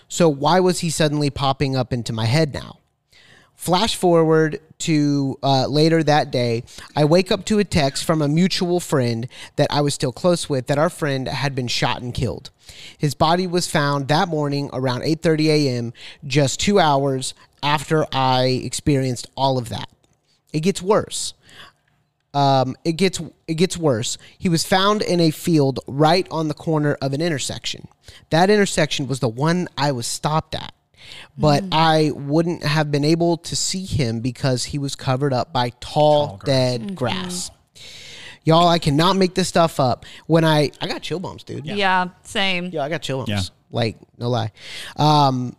So, 0.08 0.28
why 0.28 0.58
was 0.58 0.80
he 0.80 0.90
suddenly 0.90 1.30
popping 1.30 1.76
up 1.76 1.92
into 1.92 2.12
my 2.12 2.24
head 2.24 2.52
now? 2.52 2.80
Flash 3.64 3.96
forward 3.96 4.60
to 4.80 5.38
uh, 5.42 5.66
later 5.66 6.02
that 6.02 6.30
day, 6.30 6.64
I 6.94 7.06
wake 7.06 7.32
up 7.32 7.46
to 7.46 7.58
a 7.58 7.64
text 7.64 8.04
from 8.04 8.20
a 8.20 8.28
mutual 8.28 8.78
friend 8.78 9.26
that 9.56 9.68
I 9.70 9.80
was 9.80 9.94
still 9.94 10.12
close 10.12 10.50
with 10.50 10.66
that 10.66 10.76
our 10.76 10.90
friend 10.90 11.26
had 11.26 11.54
been 11.54 11.68
shot 11.68 12.02
and 12.02 12.12
killed. 12.12 12.50
His 12.98 13.14
body 13.14 13.46
was 13.46 13.66
found 13.66 14.08
that 14.08 14.28
morning 14.28 14.68
around 14.74 15.00
8:30 15.00 15.46
a.m., 15.46 15.92
just 16.26 16.60
2 16.60 16.78
hours 16.78 17.32
after 17.62 18.04
I 18.12 18.60
experienced 18.62 19.28
all 19.34 19.56
of 19.56 19.70
that. 19.70 19.88
It 20.52 20.60
gets 20.60 20.82
worse. 20.82 21.32
Um, 22.34 22.76
it 22.84 22.98
gets 22.98 23.18
it 23.48 23.54
gets 23.54 23.78
worse. 23.78 24.18
He 24.36 24.50
was 24.50 24.66
found 24.66 25.00
in 25.00 25.20
a 25.20 25.30
field 25.30 25.80
right 25.86 26.28
on 26.30 26.48
the 26.48 26.54
corner 26.54 26.98
of 27.00 27.14
an 27.14 27.22
intersection. 27.22 27.88
That 28.28 28.50
intersection 28.50 29.06
was 29.06 29.20
the 29.20 29.28
one 29.28 29.68
I 29.78 29.90
was 29.92 30.06
stopped 30.06 30.54
at 30.54 30.74
but 31.36 31.64
I 31.72 32.10
wouldn't 32.14 32.62
have 32.62 32.90
been 32.90 33.04
able 33.04 33.36
to 33.38 33.56
see 33.56 33.84
him 33.84 34.20
because 34.20 34.64
he 34.64 34.78
was 34.78 34.96
covered 34.96 35.32
up 35.32 35.52
by 35.52 35.70
tall, 35.80 36.40
dead 36.44 36.94
grass. 36.94 37.50
Y'all, 38.44 38.68
I 38.68 38.78
cannot 38.78 39.16
make 39.16 39.34
this 39.34 39.48
stuff 39.48 39.80
up. 39.80 40.04
When 40.26 40.44
I 40.44 40.70
I 40.80 40.86
got 40.86 41.02
chill 41.02 41.18
bumps, 41.18 41.44
dude. 41.44 41.64
Yeah. 41.64 42.08
Same. 42.22 42.66
Yeah, 42.66 42.82
I 42.82 42.88
got 42.88 43.02
chill 43.02 43.18
bumps. 43.18 43.30
Yeah. 43.30 43.40
Like, 43.70 43.96
no 44.18 44.28
lie. 44.28 44.52
Um, 44.96 45.56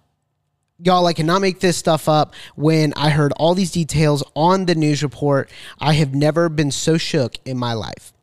y'all, 0.80 1.06
I 1.06 1.14
cannot 1.14 1.42
make 1.42 1.60
this 1.60 1.78
stuff 1.78 2.08
up. 2.08 2.36
When 2.56 2.94
I 2.94 3.10
heard 3.10 3.34
all 3.38 3.56
these 3.56 3.72
details 3.72 4.24
on 4.36 4.68
the 4.68 4.76
news 4.76 5.02
report, 5.04 5.50
I 5.80 5.94
have 5.94 6.14
never 6.14 6.48
been 6.48 6.72
so 6.72 6.98
shook 6.98 7.36
in 7.44 7.58
my 7.58 7.74
life. 7.74 8.14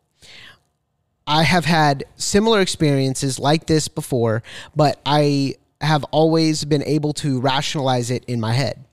I 1.26 1.42
have 1.44 1.64
had 1.64 2.04
similar 2.16 2.60
experiences 2.60 3.38
like 3.38 3.66
this 3.66 3.88
before, 3.88 4.42
but 4.74 5.00
I 5.06 5.56
have 5.82 6.04
always 6.04 6.64
been 6.64 6.82
able 6.84 7.12
to 7.14 7.40
rationalize 7.40 8.10
it 8.10 8.24
in 8.26 8.40
my 8.40 8.52
head. 8.52 8.84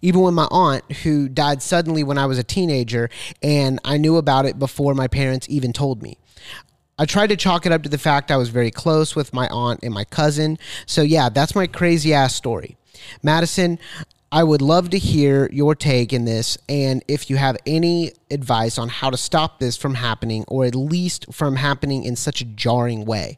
Even 0.00 0.20
when 0.20 0.34
my 0.34 0.48
aunt, 0.50 0.90
who 1.02 1.28
died 1.28 1.62
suddenly 1.62 2.04
when 2.04 2.18
I 2.18 2.26
was 2.26 2.38
a 2.38 2.44
teenager, 2.44 3.10
and 3.42 3.80
I 3.84 3.96
knew 3.96 4.16
about 4.16 4.46
it 4.46 4.58
before 4.58 4.94
my 4.94 5.08
parents 5.08 5.46
even 5.48 5.72
told 5.72 6.02
me. 6.02 6.18
I 6.98 7.04
tried 7.04 7.28
to 7.28 7.36
chalk 7.36 7.66
it 7.66 7.72
up 7.72 7.82
to 7.82 7.88
the 7.88 7.98
fact 7.98 8.30
I 8.30 8.36
was 8.36 8.50
very 8.50 8.70
close 8.70 9.16
with 9.16 9.32
my 9.32 9.48
aunt 9.48 9.80
and 9.82 9.92
my 9.92 10.04
cousin. 10.04 10.58
So, 10.86 11.02
yeah, 11.02 11.30
that's 11.30 11.54
my 11.54 11.66
crazy 11.66 12.12
ass 12.14 12.34
story. 12.34 12.76
Madison, 13.22 13.78
I 14.34 14.42
would 14.44 14.62
love 14.62 14.88
to 14.90 14.98
hear 14.98 15.46
your 15.52 15.74
take 15.74 16.10
in 16.10 16.24
this 16.24 16.56
and 16.66 17.04
if 17.06 17.28
you 17.28 17.36
have 17.36 17.58
any 17.66 18.12
advice 18.30 18.78
on 18.78 18.88
how 18.88 19.10
to 19.10 19.16
stop 19.18 19.60
this 19.60 19.76
from 19.76 19.96
happening 19.96 20.46
or 20.48 20.64
at 20.64 20.74
least 20.74 21.26
from 21.30 21.56
happening 21.56 22.02
in 22.02 22.16
such 22.16 22.40
a 22.40 22.46
jarring 22.46 23.04
way. 23.04 23.36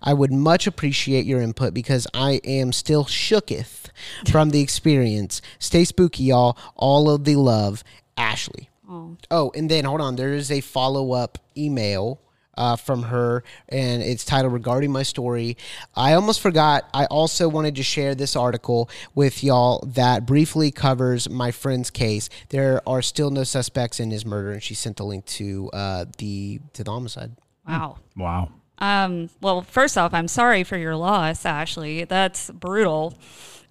I 0.00 0.14
would 0.14 0.32
much 0.32 0.68
appreciate 0.68 1.26
your 1.26 1.40
input 1.40 1.74
because 1.74 2.06
I 2.14 2.40
am 2.44 2.72
still 2.72 3.06
shooketh 3.06 3.90
from 4.30 4.50
the 4.50 4.60
experience. 4.60 5.42
Stay 5.58 5.84
spooky, 5.84 6.22
y'all. 6.22 6.56
All 6.76 7.10
of 7.10 7.24
the 7.24 7.34
love, 7.34 7.82
Ashley. 8.16 8.70
Oh, 8.88 9.16
oh 9.32 9.50
and 9.56 9.68
then 9.68 9.84
hold 9.84 10.00
on. 10.00 10.14
There 10.14 10.32
is 10.32 10.52
a 10.52 10.60
follow 10.60 11.10
up 11.10 11.38
email 11.56 12.20
uh, 12.56 12.76
from 12.76 13.04
her, 13.04 13.42
and 13.68 14.02
it's 14.02 14.24
titled 14.24 14.52
Regarding 14.52 14.90
My 14.90 15.02
Story. 15.02 15.56
I 15.94 16.14
almost 16.14 16.40
forgot, 16.40 16.88
I 16.94 17.06
also 17.06 17.48
wanted 17.48 17.76
to 17.76 17.82
share 17.82 18.14
this 18.14 18.36
article 18.36 18.88
with 19.14 19.42
y'all 19.44 19.84
that 19.86 20.26
briefly 20.26 20.70
covers 20.70 21.28
my 21.28 21.50
friend's 21.50 21.90
case. 21.90 22.28
There 22.48 22.80
are 22.88 23.02
still 23.02 23.30
no 23.30 23.44
suspects 23.44 24.00
in 24.00 24.10
his 24.10 24.24
murder, 24.24 24.52
and 24.52 24.62
she 24.62 24.74
sent 24.74 25.00
a 25.00 25.04
link 25.04 25.24
to 25.26 25.70
uh, 25.72 26.04
the 26.18 26.60
to 26.72 26.84
the 26.84 26.90
homicide. 26.90 27.36
Wow. 27.68 27.98
Wow. 28.16 28.50
Um, 28.78 29.30
well, 29.40 29.62
first 29.62 29.96
off, 29.96 30.12
I'm 30.12 30.28
sorry 30.28 30.62
for 30.62 30.76
your 30.76 30.96
loss, 30.96 31.46
Ashley. 31.46 32.04
That's 32.04 32.50
brutal. 32.50 33.18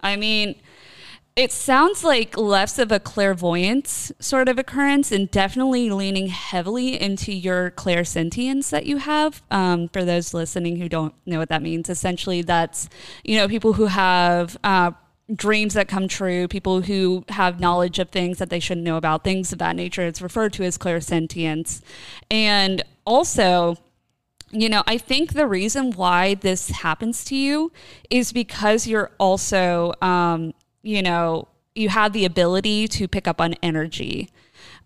I 0.00 0.16
mean, 0.16 0.56
it 1.36 1.52
sounds 1.52 2.02
like 2.02 2.36
less 2.38 2.78
of 2.78 2.90
a 2.90 2.98
clairvoyance 2.98 4.10
sort 4.18 4.48
of 4.48 4.58
occurrence 4.58 5.12
and 5.12 5.30
definitely 5.30 5.90
leaning 5.90 6.28
heavily 6.28 6.98
into 6.98 7.30
your 7.30 7.70
clairsentience 7.72 8.70
that 8.70 8.86
you 8.86 8.96
have. 8.96 9.42
Um, 9.50 9.88
for 9.88 10.02
those 10.02 10.32
listening 10.32 10.76
who 10.76 10.88
don't 10.88 11.14
know 11.26 11.38
what 11.38 11.50
that 11.50 11.60
means, 11.60 11.90
essentially, 11.90 12.40
that's, 12.40 12.88
you 13.22 13.36
know, 13.36 13.48
people 13.48 13.74
who 13.74 13.86
have, 13.86 14.56
uh, 14.64 14.92
dreams 15.34 15.74
that 15.74 15.88
come 15.88 16.08
true, 16.08 16.48
people 16.48 16.80
who 16.82 17.24
have 17.28 17.60
knowledge 17.60 17.98
of 17.98 18.08
things 18.08 18.38
that 18.38 18.48
they 18.48 18.60
shouldn't 18.60 18.86
know 18.86 18.96
about, 18.96 19.22
things 19.24 19.52
of 19.52 19.58
that 19.58 19.76
nature. 19.76 20.02
It's 20.02 20.22
referred 20.22 20.52
to 20.54 20.64
as 20.64 20.78
clairsentience. 20.78 21.82
And 22.30 22.82
also, 23.04 23.76
you 24.52 24.68
know, 24.68 24.84
I 24.86 24.96
think 24.96 25.34
the 25.34 25.46
reason 25.46 25.92
why 25.92 26.34
this 26.34 26.70
happens 26.70 27.24
to 27.24 27.36
you 27.36 27.72
is 28.08 28.32
because 28.32 28.86
you're 28.86 29.10
also, 29.18 29.92
um, 30.00 30.54
you 30.86 31.02
know, 31.02 31.48
you 31.74 31.88
have 31.88 32.12
the 32.12 32.24
ability 32.24 32.88
to 32.88 33.08
pick 33.08 33.26
up 33.26 33.40
on 33.40 33.54
energy. 33.54 34.30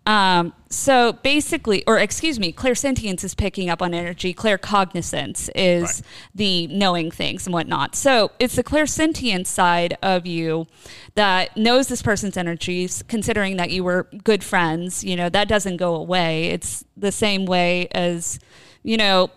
Um, 0.07 0.53
so 0.67 1.13
basically, 1.13 1.83
or 1.85 1.99
excuse 1.99 2.39
me, 2.39 2.51
clairsentience 2.51 3.23
is 3.23 3.35
picking 3.35 3.69
up 3.69 3.83
on 3.83 3.93
energy. 3.93 4.33
Claircognizance 4.33 5.47
is 5.53 5.83
right. 5.83 6.01
the 6.33 6.67
knowing 6.67 7.11
things 7.11 7.45
and 7.45 7.53
whatnot. 7.53 7.95
So 7.95 8.31
it's 8.39 8.55
the 8.55 8.63
clairsentient 8.63 9.45
side 9.45 9.95
of 10.01 10.25
you 10.25 10.65
that 11.13 11.55
knows 11.55 11.87
this 11.87 12.01
person's 12.01 12.35
energies, 12.35 13.03
considering 13.07 13.57
that 13.57 13.69
you 13.69 13.83
were 13.83 14.07
good 14.23 14.43
friends. 14.43 15.03
You 15.03 15.15
know, 15.15 15.29
that 15.29 15.47
doesn't 15.47 15.77
go 15.77 15.95
away. 15.95 16.45
It's 16.45 16.83
the 16.97 17.11
same 17.11 17.45
way 17.45 17.87
as 17.91 18.39
you 18.83 18.97
know, 18.97 19.29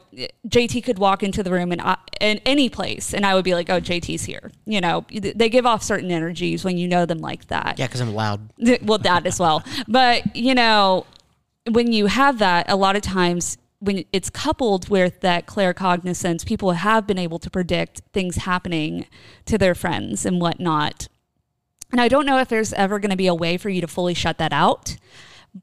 JT 0.48 0.84
could 0.84 0.98
walk 0.98 1.22
into 1.22 1.42
the 1.42 1.50
room 1.50 1.72
and 1.72 1.80
I, 1.80 1.96
in 2.20 2.40
any 2.46 2.68
place, 2.68 3.12
and 3.12 3.26
I 3.26 3.34
would 3.34 3.44
be 3.44 3.54
like, 3.54 3.68
"Oh, 3.68 3.80
JT's 3.80 4.24
here." 4.24 4.50
You 4.64 4.80
know, 4.80 5.04
they 5.10 5.48
give 5.48 5.66
off 5.66 5.82
certain 5.82 6.10
energies 6.10 6.64
when 6.64 6.78
you 6.78 6.88
know 6.88 7.04
them 7.04 7.18
like 7.18 7.48
that. 7.48 7.78
Yeah, 7.78 7.86
because 7.86 8.00
I'm 8.00 8.14
loud. 8.14 8.50
Well, 8.82 8.98
that 8.98 9.26
as 9.26 9.38
well. 9.38 9.62
But 9.86 10.34
you 10.34 10.54
know, 10.54 11.06
when 11.70 11.92
you 11.92 12.06
have 12.06 12.38
that, 12.38 12.70
a 12.70 12.76
lot 12.76 12.96
of 12.96 13.02
times 13.02 13.58
when 13.80 14.04
it's 14.12 14.30
coupled 14.30 14.88
with 14.88 15.20
that 15.20 15.46
claircognizance, 15.46 16.46
people 16.46 16.72
have 16.72 17.06
been 17.06 17.18
able 17.18 17.38
to 17.38 17.50
predict 17.50 18.00
things 18.14 18.36
happening 18.36 19.06
to 19.44 19.58
their 19.58 19.74
friends 19.74 20.24
and 20.24 20.40
whatnot. 20.40 21.08
And 21.92 22.00
I 22.00 22.08
don't 22.08 22.24
know 22.24 22.38
if 22.38 22.48
there's 22.48 22.72
ever 22.72 22.98
going 22.98 23.10
to 23.10 23.16
be 23.16 23.26
a 23.26 23.34
way 23.34 23.58
for 23.58 23.68
you 23.68 23.82
to 23.82 23.86
fully 23.86 24.14
shut 24.14 24.38
that 24.38 24.54
out, 24.54 24.96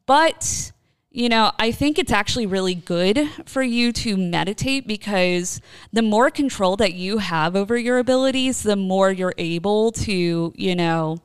but 0.05 0.71
you 1.13 1.27
know, 1.27 1.51
I 1.59 1.73
think 1.73 1.99
it's 1.99 2.11
actually 2.11 2.45
really 2.45 2.73
good 2.73 3.29
for 3.45 3.61
you 3.61 3.91
to 3.91 4.15
meditate 4.15 4.87
because 4.87 5.59
the 5.91 6.01
more 6.01 6.29
control 6.29 6.77
that 6.77 6.93
you 6.93 7.17
have 7.17 7.53
over 7.53 7.77
your 7.77 7.97
abilities, 7.97 8.63
the 8.63 8.77
more 8.77 9.11
you're 9.11 9.33
able 9.37 9.91
to, 9.91 10.53
you 10.55 10.75
know, 10.75 11.17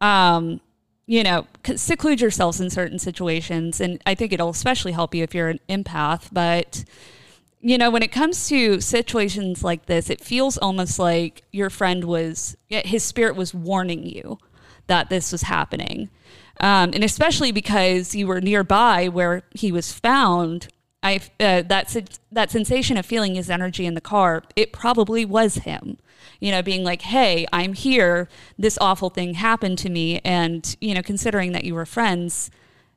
um, 0.00 0.60
you 1.06 1.24
know, 1.24 1.46
seclude 1.74 2.20
yourselves 2.20 2.60
in 2.60 2.70
certain 2.70 3.00
situations. 3.00 3.80
And 3.80 4.00
I 4.06 4.14
think 4.14 4.32
it'll 4.32 4.50
especially 4.50 4.92
help 4.92 5.16
you 5.16 5.24
if 5.24 5.34
you're 5.34 5.48
an 5.48 5.58
empath. 5.68 6.28
But, 6.30 6.84
you 7.60 7.76
know, 7.76 7.90
when 7.90 8.04
it 8.04 8.12
comes 8.12 8.46
to 8.50 8.80
situations 8.80 9.64
like 9.64 9.86
this, 9.86 10.10
it 10.10 10.20
feels 10.20 10.58
almost 10.58 11.00
like 11.00 11.42
your 11.50 11.70
friend 11.70 12.04
was, 12.04 12.56
his 12.68 13.02
spirit 13.02 13.34
was 13.34 13.52
warning 13.52 14.06
you 14.06 14.38
that 14.86 15.08
this 15.08 15.32
was 15.32 15.42
happening. 15.42 16.08
Um, 16.60 16.90
and 16.92 17.04
especially 17.04 17.52
because 17.52 18.14
you 18.14 18.26
were 18.26 18.40
nearby 18.40 19.08
where 19.08 19.42
he 19.54 19.70
was 19.70 19.92
found, 19.92 20.68
I 21.02 21.20
uh, 21.38 21.62
that 21.62 22.18
that 22.32 22.50
sensation 22.50 22.96
of 22.96 23.06
feeling 23.06 23.36
his 23.36 23.48
energy 23.48 23.86
in 23.86 23.94
the 23.94 24.00
car, 24.00 24.42
it 24.56 24.72
probably 24.72 25.24
was 25.24 25.56
him. 25.56 25.98
You 26.40 26.50
know, 26.50 26.62
being 26.62 26.82
like, 26.82 27.02
"Hey, 27.02 27.46
I'm 27.52 27.74
here. 27.74 28.28
This 28.58 28.78
awful 28.80 29.10
thing 29.10 29.34
happened 29.34 29.78
to 29.78 29.88
me," 29.88 30.20
and 30.24 30.76
you 30.80 30.94
know, 30.94 31.02
considering 31.02 31.52
that 31.52 31.64
you 31.64 31.74
were 31.74 31.86
friends, 31.86 32.50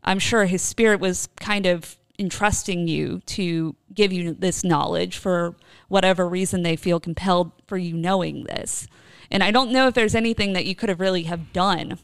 I'm 0.04 0.20
sure 0.20 0.46
his 0.46 0.64
spirit 0.64 1.00
was 1.00 1.30
kind 1.40 1.68
of 1.68 1.98
entrusting 2.18 2.88
you 2.88 3.22
to 3.26 3.76
give 3.94 4.12
you 4.12 4.34
this 4.34 4.64
knowledge 4.64 5.18
for 5.18 5.56
whatever 5.88 6.28
reason 6.28 6.64
they 6.64 6.76
feel 6.76 7.00
compelled 7.00 7.52
for 7.68 7.78
you 7.78 7.96
knowing 7.96 8.44
this. 8.46 8.88
And 9.30 9.44
I 9.44 9.52
don't 9.52 9.72
know 9.72 9.88
if 9.88 9.94
there's 9.94 10.16
anything 10.16 10.54
that 10.54 10.66
you 10.66 10.76
could 10.76 10.90
have 10.90 11.00
really 11.00 11.24
have 11.24 11.54
done 11.54 12.00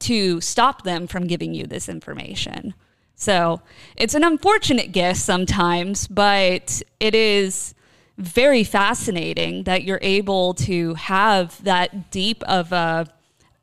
to 0.00 0.40
stop 0.40 0.82
them 0.82 1.06
from 1.06 1.26
giving 1.26 1.54
you 1.54 1.66
this 1.66 1.88
information. 1.88 2.74
So 3.14 3.62
it's 3.96 4.14
an 4.14 4.24
unfortunate 4.24 4.92
guess 4.92 5.22
sometimes, 5.22 6.08
but 6.08 6.82
it 6.98 7.14
is 7.14 7.74
very 8.18 8.64
fascinating 8.64 9.64
that 9.64 9.84
you're 9.84 10.00
able 10.02 10.54
to 10.54 10.94
have 10.94 11.62
that 11.64 12.10
deep 12.10 12.42
of 12.44 12.72
a 12.72 13.06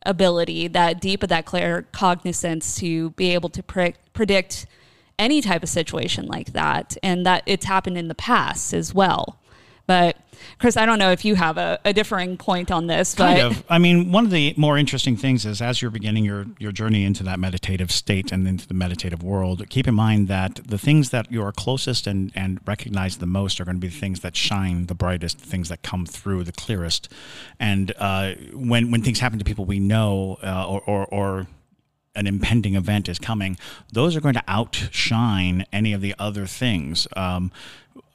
ability, 0.05 0.67
that 0.69 1.01
deep 1.01 1.23
of 1.23 1.29
that 1.29 1.45
claircognizance 1.45 2.77
to 2.79 3.09
be 3.11 3.33
able 3.33 3.49
to 3.49 3.61
pre- 3.61 3.95
predict 4.13 4.65
any 5.17 5.41
type 5.41 5.61
of 5.61 5.69
situation 5.69 6.25
like 6.25 6.53
that, 6.53 6.95
and 7.03 7.25
that 7.25 7.43
it's 7.45 7.65
happened 7.65 7.97
in 7.97 8.07
the 8.07 8.15
past 8.15 8.73
as 8.73 8.93
well. 8.93 9.37
But 9.85 10.15
Chris, 10.57 10.77
I 10.77 10.85
don't 10.85 10.99
know 10.99 11.11
if 11.11 11.23
you 11.25 11.35
have 11.35 11.57
a, 11.57 11.79
a 11.85 11.93
differing 11.93 12.37
point 12.37 12.71
on 12.71 12.87
this. 12.87 13.13
Kind 13.15 13.39
of. 13.39 13.63
I 13.69 13.77
mean, 13.77 14.11
one 14.11 14.25
of 14.25 14.31
the 14.31 14.53
more 14.57 14.77
interesting 14.77 15.15
things 15.15 15.45
is 15.45 15.61
as 15.61 15.81
you're 15.81 15.91
beginning 15.91 16.25
your, 16.25 16.45
your 16.59 16.71
journey 16.71 17.03
into 17.03 17.23
that 17.23 17.39
meditative 17.39 17.91
state 17.91 18.31
and 18.31 18.47
into 18.47 18.67
the 18.67 18.73
meditative 18.73 19.23
world, 19.23 19.67
keep 19.69 19.87
in 19.87 19.95
mind 19.95 20.27
that 20.27 20.55
the 20.65 20.77
things 20.77 21.09
that 21.11 21.31
you're 21.31 21.51
closest 21.51 22.07
and, 22.07 22.31
and 22.35 22.59
recognize 22.65 23.17
the 23.17 23.25
most 23.25 23.59
are 23.59 23.65
going 23.65 23.77
to 23.77 23.81
be 23.81 23.87
the 23.87 23.99
things 23.99 24.19
that 24.21 24.35
shine 24.35 24.85
the 24.87 24.95
brightest, 24.95 25.39
the 25.39 25.45
things 25.45 25.69
that 25.69 25.81
come 25.81 26.05
through 26.05 26.43
the 26.43 26.51
clearest. 26.51 27.11
And 27.59 27.93
uh, 27.97 28.33
when, 28.53 28.91
when 28.91 29.01
things 29.01 29.19
happen 29.19 29.39
to 29.39 29.45
people 29.45 29.65
we 29.65 29.79
know 29.79 30.37
uh, 30.43 30.67
or, 30.67 30.81
or, 30.81 31.05
or 31.07 31.47
an 32.15 32.27
impending 32.27 32.75
event 32.75 33.07
is 33.07 33.19
coming, 33.19 33.57
those 33.93 34.15
are 34.15 34.21
going 34.21 34.33
to 34.33 34.43
outshine 34.47 35.65
any 35.71 35.93
of 35.93 36.01
the 36.01 36.13
other 36.19 36.45
things. 36.45 37.07
Um, 37.15 37.51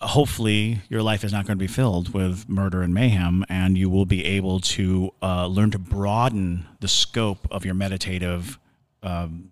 hopefully, 0.00 0.80
your 0.88 1.02
life 1.02 1.24
is 1.24 1.32
not 1.32 1.46
going 1.46 1.58
to 1.58 1.62
be 1.62 1.66
filled 1.66 2.12
with 2.14 2.48
murder 2.48 2.82
and 2.82 2.94
mayhem, 2.94 3.44
and 3.48 3.76
you 3.76 3.88
will 3.88 4.06
be 4.06 4.24
able 4.24 4.60
to 4.60 5.12
uh, 5.22 5.46
learn 5.46 5.70
to 5.70 5.78
broaden 5.78 6.66
the 6.80 6.88
scope 6.88 7.46
of 7.50 7.64
your 7.64 7.74
meditative. 7.74 8.58
Um, 9.02 9.50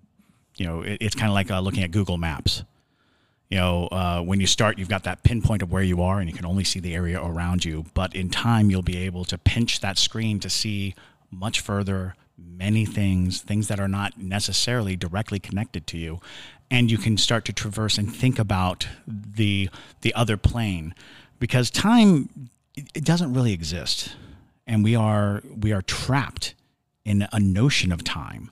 you 0.56 0.66
know, 0.66 0.82
it, 0.82 0.98
it's 1.00 1.14
kind 1.14 1.28
of 1.28 1.34
like 1.34 1.50
uh, 1.50 1.60
looking 1.60 1.82
at 1.82 1.90
Google 1.90 2.18
Maps. 2.18 2.64
You 3.48 3.58
know, 3.58 3.86
uh, 3.88 4.22
when 4.22 4.40
you 4.40 4.46
start, 4.46 4.78
you've 4.78 4.88
got 4.88 5.04
that 5.04 5.22
pinpoint 5.22 5.60
of 5.62 5.70
where 5.70 5.82
you 5.82 6.00
are, 6.00 6.20
and 6.20 6.28
you 6.28 6.34
can 6.34 6.46
only 6.46 6.64
see 6.64 6.80
the 6.80 6.94
area 6.94 7.22
around 7.22 7.64
you. 7.64 7.84
But 7.92 8.14
in 8.14 8.30
time, 8.30 8.70
you'll 8.70 8.82
be 8.82 8.96
able 8.98 9.24
to 9.26 9.36
pinch 9.36 9.80
that 9.80 9.98
screen 9.98 10.40
to 10.40 10.48
see 10.48 10.94
much 11.30 11.60
further, 11.60 12.14
many 12.38 12.86
things, 12.86 13.42
things 13.42 13.68
that 13.68 13.78
are 13.78 13.88
not 13.88 14.18
necessarily 14.18 14.96
directly 14.96 15.38
connected 15.38 15.86
to 15.88 15.98
you. 15.98 16.20
And 16.72 16.90
you 16.90 16.96
can 16.96 17.18
start 17.18 17.44
to 17.44 17.52
traverse 17.52 17.98
and 17.98 18.14
think 18.14 18.38
about 18.38 18.88
the 19.06 19.68
the 20.00 20.14
other 20.14 20.38
plane. 20.38 20.94
Because 21.38 21.70
time 21.70 22.48
it 22.94 23.04
doesn't 23.04 23.34
really 23.34 23.52
exist. 23.52 24.16
And 24.66 24.82
we 24.82 24.96
are 24.96 25.42
we 25.54 25.72
are 25.72 25.82
trapped 25.82 26.54
in 27.04 27.28
a 27.30 27.38
notion 27.38 27.92
of 27.92 28.04
time. 28.04 28.50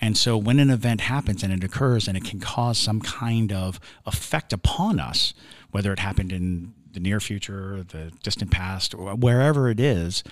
And 0.00 0.18
so 0.18 0.36
when 0.36 0.58
an 0.58 0.68
event 0.68 1.00
happens 1.00 1.42
and 1.42 1.52
it 1.52 1.64
occurs 1.64 2.06
and 2.06 2.16
it 2.16 2.24
can 2.24 2.38
cause 2.40 2.76
some 2.76 3.00
kind 3.00 3.50
of 3.52 3.80
effect 4.04 4.52
upon 4.52 5.00
us, 5.00 5.32
whether 5.70 5.92
it 5.92 6.00
happened 6.00 6.32
in 6.32 6.74
the 6.92 7.00
near 7.00 7.20
future, 7.20 7.82
the 7.82 8.12
distant 8.22 8.50
past, 8.50 8.94
or 8.94 9.14
wherever 9.14 9.70
it 9.70 9.80
is, 9.80 10.22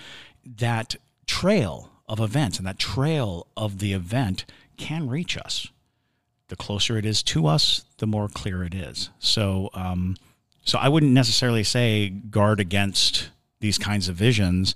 that 0.44 0.96
trail 1.26 1.90
of 2.08 2.20
events 2.20 2.58
and 2.58 2.66
that 2.66 2.78
trail 2.78 3.46
of 3.56 3.78
the 3.78 3.94
event 3.94 4.44
can 4.76 5.08
reach 5.08 5.38
us. 5.38 5.68
The 6.52 6.56
closer 6.56 6.98
it 6.98 7.06
is 7.06 7.22
to 7.22 7.46
us, 7.46 7.86
the 7.96 8.06
more 8.06 8.28
clear 8.28 8.62
it 8.62 8.74
is. 8.74 9.08
So, 9.18 9.70
um, 9.72 10.18
so 10.66 10.78
I 10.78 10.90
wouldn't 10.90 11.12
necessarily 11.12 11.64
say 11.64 12.10
guard 12.10 12.60
against 12.60 13.30
these 13.60 13.78
kinds 13.78 14.06
of 14.06 14.16
visions. 14.16 14.74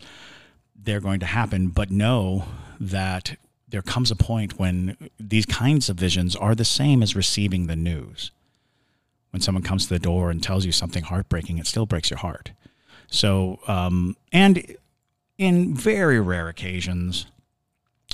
They're 0.74 1.02
going 1.02 1.20
to 1.20 1.26
happen, 1.26 1.68
but 1.68 1.90
know 1.90 2.46
that 2.80 3.36
there 3.68 3.82
comes 3.82 4.10
a 4.10 4.16
point 4.16 4.58
when 4.58 4.96
these 5.20 5.44
kinds 5.44 5.90
of 5.90 5.98
visions 5.98 6.34
are 6.34 6.54
the 6.54 6.64
same 6.64 7.02
as 7.02 7.14
receiving 7.14 7.66
the 7.66 7.76
news. 7.76 8.30
When 9.28 9.42
someone 9.42 9.62
comes 9.62 9.82
to 9.82 9.92
the 9.92 9.98
door 9.98 10.30
and 10.30 10.42
tells 10.42 10.64
you 10.64 10.72
something 10.72 11.04
heartbreaking, 11.04 11.58
it 11.58 11.66
still 11.66 11.84
breaks 11.84 12.08
your 12.08 12.20
heart. 12.20 12.52
So, 13.08 13.60
um, 13.68 14.16
and 14.32 14.76
in 15.36 15.74
very 15.74 16.20
rare 16.20 16.48
occasions, 16.48 17.26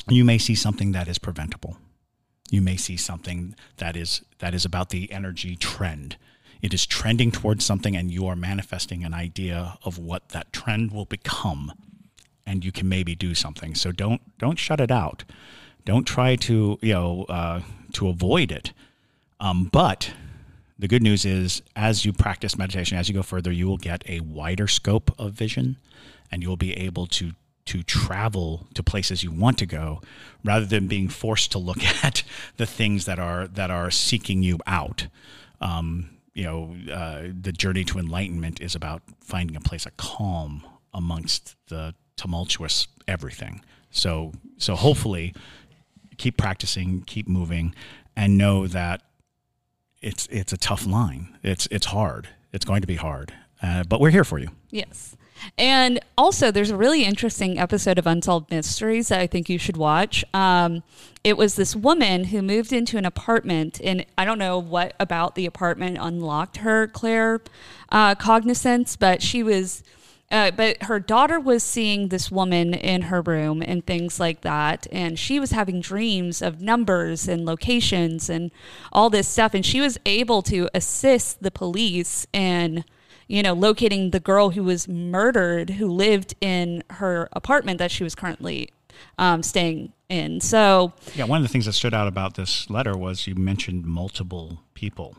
you 0.08 0.24
may 0.24 0.38
see 0.38 0.56
something 0.56 0.90
that 0.90 1.06
is 1.06 1.20
preventable. 1.20 1.76
You 2.50 2.60
may 2.60 2.76
see 2.76 2.96
something 2.96 3.54
that 3.78 3.96
is 3.96 4.22
that 4.38 4.54
is 4.54 4.64
about 4.64 4.90
the 4.90 5.10
energy 5.10 5.56
trend. 5.56 6.16
It 6.60 6.74
is 6.74 6.86
trending 6.86 7.32
towards 7.32 7.64
something 7.64 7.96
and 7.96 8.10
you 8.10 8.26
are 8.26 8.36
manifesting 8.36 9.04
an 9.04 9.14
idea 9.14 9.78
of 9.82 9.98
what 9.98 10.28
that 10.30 10.52
trend 10.52 10.92
will 10.92 11.06
become 11.06 11.72
and 12.46 12.64
you 12.64 12.72
can 12.72 12.88
maybe 12.88 13.14
do 13.14 13.34
something. 13.34 13.74
So 13.74 13.92
don't 13.92 14.20
don't 14.38 14.58
shut 14.58 14.80
it 14.80 14.90
out. 14.90 15.24
Don't 15.84 16.04
try 16.04 16.36
to 16.36 16.78
you 16.80 16.92
know 16.92 17.24
uh, 17.24 17.60
to 17.94 18.08
avoid 18.08 18.52
it. 18.52 18.72
Um, 19.40 19.64
but 19.72 20.12
the 20.78 20.88
good 20.88 21.02
news 21.02 21.24
is 21.24 21.62
as 21.74 22.04
you 22.04 22.12
practice 22.12 22.58
meditation 22.58 22.98
as 22.98 23.08
you 23.08 23.14
go 23.14 23.22
further 23.22 23.52
you 23.52 23.66
will 23.66 23.76
get 23.76 24.02
a 24.08 24.20
wider 24.20 24.66
scope 24.66 25.10
of 25.18 25.32
vision 25.32 25.76
and 26.30 26.42
you'll 26.42 26.56
be 26.56 26.74
able 26.74 27.06
to 27.06 27.32
to 27.66 27.82
travel 27.82 28.66
to 28.74 28.82
places 28.82 29.22
you 29.22 29.30
want 29.30 29.58
to 29.58 29.66
go 29.66 30.00
rather 30.44 30.66
than 30.66 30.88
being 30.88 31.08
forced 31.08 31.52
to 31.52 31.58
look 31.58 31.82
at 32.04 32.22
the 32.56 32.66
things 32.66 33.04
that 33.04 33.18
are 33.18 33.46
that 33.48 33.70
are 33.70 33.90
seeking 33.90 34.42
you 34.42 34.58
out. 34.66 35.06
Um, 35.60 36.10
you 36.34 36.44
know 36.44 36.74
uh, 36.92 37.28
the 37.40 37.52
journey 37.52 37.84
to 37.84 37.98
enlightenment 37.98 38.60
is 38.60 38.74
about 38.74 39.02
finding 39.20 39.56
a 39.56 39.60
place 39.60 39.86
of 39.86 39.96
calm 39.96 40.64
amongst 40.94 41.56
the 41.68 41.94
tumultuous 42.16 42.88
everything. 43.06 43.62
So 43.90 44.32
so 44.58 44.74
hopefully 44.74 45.34
keep 46.16 46.36
practicing 46.36 47.02
keep 47.02 47.28
moving 47.28 47.74
and 48.16 48.36
know 48.36 48.66
that 48.66 49.02
it's 50.00 50.26
it's 50.30 50.52
a 50.52 50.56
tough 50.56 50.86
line. 50.86 51.38
It's 51.42 51.68
it's 51.70 51.86
hard. 51.86 52.28
It's 52.52 52.64
going 52.64 52.80
to 52.82 52.86
be 52.86 52.96
hard 52.96 53.32
uh, 53.62 53.84
but 53.84 54.00
we're 54.00 54.10
here 54.10 54.24
for 54.24 54.38
you. 54.38 54.48
Yes. 54.70 55.16
And 55.58 56.00
also, 56.16 56.50
there's 56.50 56.70
a 56.70 56.76
really 56.76 57.04
interesting 57.04 57.58
episode 57.58 57.98
of 57.98 58.06
Unsolved 58.06 58.50
Mysteries 58.50 59.08
that 59.08 59.20
I 59.20 59.26
think 59.26 59.48
you 59.48 59.58
should 59.58 59.76
watch. 59.76 60.24
Um, 60.32 60.82
it 61.24 61.36
was 61.36 61.56
this 61.56 61.76
woman 61.76 62.24
who 62.24 62.42
moved 62.42 62.72
into 62.72 62.98
an 62.98 63.04
apartment, 63.04 63.80
and 63.82 64.04
I 64.16 64.24
don't 64.24 64.38
know 64.38 64.58
what 64.58 64.94
about 64.98 65.34
the 65.34 65.46
apartment 65.46 65.98
unlocked 66.00 66.58
her 66.58 66.86
Claire 66.88 67.40
uh, 67.90 68.14
cognizance, 68.14 68.96
but 68.96 69.22
she 69.22 69.42
was. 69.42 69.82
Uh, 70.30 70.50
but 70.50 70.84
her 70.84 70.98
daughter 70.98 71.38
was 71.38 71.62
seeing 71.62 72.08
this 72.08 72.30
woman 72.30 72.72
in 72.72 73.02
her 73.02 73.20
room 73.20 73.62
and 73.62 73.84
things 73.84 74.18
like 74.18 74.40
that. 74.40 74.86
And 74.90 75.18
she 75.18 75.38
was 75.38 75.50
having 75.50 75.82
dreams 75.82 76.40
of 76.40 76.62
numbers 76.62 77.28
and 77.28 77.44
locations 77.44 78.30
and 78.30 78.50
all 78.94 79.10
this 79.10 79.28
stuff. 79.28 79.52
And 79.52 79.64
she 79.64 79.82
was 79.82 79.98
able 80.06 80.40
to 80.44 80.70
assist 80.72 81.42
the 81.42 81.50
police 81.50 82.26
in 82.32 82.82
you 83.28 83.42
know, 83.42 83.52
locating 83.52 84.10
the 84.10 84.20
girl 84.20 84.50
who 84.50 84.62
was 84.62 84.88
murdered 84.88 85.70
who 85.70 85.88
lived 85.88 86.34
in 86.40 86.82
her 86.90 87.28
apartment 87.32 87.78
that 87.78 87.90
she 87.90 88.04
was 88.04 88.14
currently 88.14 88.70
um, 89.18 89.42
staying 89.42 89.92
in. 90.08 90.40
So, 90.40 90.92
Yeah, 91.14 91.24
one 91.24 91.38
of 91.38 91.42
the 91.42 91.52
things 91.52 91.66
that 91.66 91.72
stood 91.72 91.94
out 91.94 92.08
about 92.08 92.34
this 92.34 92.68
letter 92.68 92.96
was 92.96 93.26
you 93.26 93.34
mentioned 93.34 93.84
multiple 93.84 94.62
people. 94.74 95.16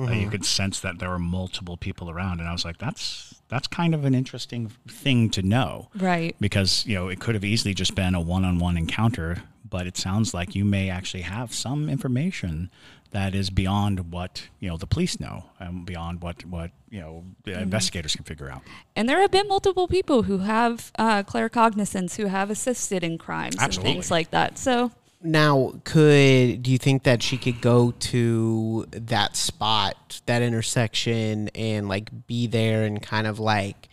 Uh, 0.00 0.12
you 0.12 0.30
could 0.30 0.44
sense 0.44 0.78
that 0.78 1.00
there 1.00 1.08
were 1.08 1.18
multiple 1.18 1.76
people 1.76 2.08
around, 2.08 2.38
and 2.38 2.48
I 2.48 2.52
was 2.52 2.64
like, 2.64 2.78
"That's 2.78 3.34
that's 3.48 3.66
kind 3.66 3.96
of 3.96 4.04
an 4.04 4.14
interesting 4.14 4.70
thing 4.86 5.28
to 5.30 5.42
know." 5.42 5.88
right. 5.96 6.36
Because 6.38 6.86
you 6.86 6.94
know 6.94 7.08
it 7.08 7.18
could 7.18 7.34
have 7.34 7.44
easily 7.44 7.74
just 7.74 7.96
been 7.96 8.14
a 8.14 8.20
one-on-one 8.20 8.76
encounter, 8.76 9.42
but 9.68 9.88
it 9.88 9.96
sounds 9.96 10.32
like 10.32 10.54
you 10.54 10.64
may 10.64 10.88
actually 10.88 11.22
have 11.22 11.52
some 11.52 11.88
information 11.90 12.70
that 13.10 13.34
is 13.34 13.50
beyond 13.50 14.12
what 14.12 14.48
you 14.60 14.68
know 14.68 14.76
the 14.76 14.86
police 14.86 15.18
know, 15.18 15.44
and 15.58 15.86
beyond 15.86 16.22
what 16.22 16.44
what 16.44 16.70
you 16.90 17.00
know 17.00 17.24
the 17.44 17.60
investigators 17.60 18.14
can 18.14 18.24
figure 18.24 18.50
out. 18.50 18.62
And 18.96 19.08
there 19.08 19.20
have 19.20 19.30
been 19.30 19.48
multiple 19.48 19.88
people 19.88 20.24
who 20.24 20.38
have 20.38 20.92
uh, 20.98 21.22
claircognizance 21.22 22.16
who 22.16 22.26
have 22.26 22.50
assisted 22.50 23.02
in 23.04 23.18
crimes 23.18 23.56
Absolutely. 23.58 23.90
and 23.90 23.96
things 23.96 24.10
like 24.10 24.30
that. 24.30 24.58
So, 24.58 24.90
Now, 25.22 25.74
could 25.84 26.62
do 26.62 26.70
you 26.70 26.78
think 26.78 27.02
that 27.04 27.22
she 27.22 27.38
could 27.38 27.60
go 27.60 27.92
to 27.92 28.86
that 28.90 29.36
spot, 29.36 30.20
that 30.26 30.42
intersection, 30.42 31.48
and 31.54 31.88
like 31.88 32.26
be 32.26 32.46
there 32.46 32.84
and 32.84 33.02
kind 33.02 33.26
of 33.26 33.38
like 33.38 33.88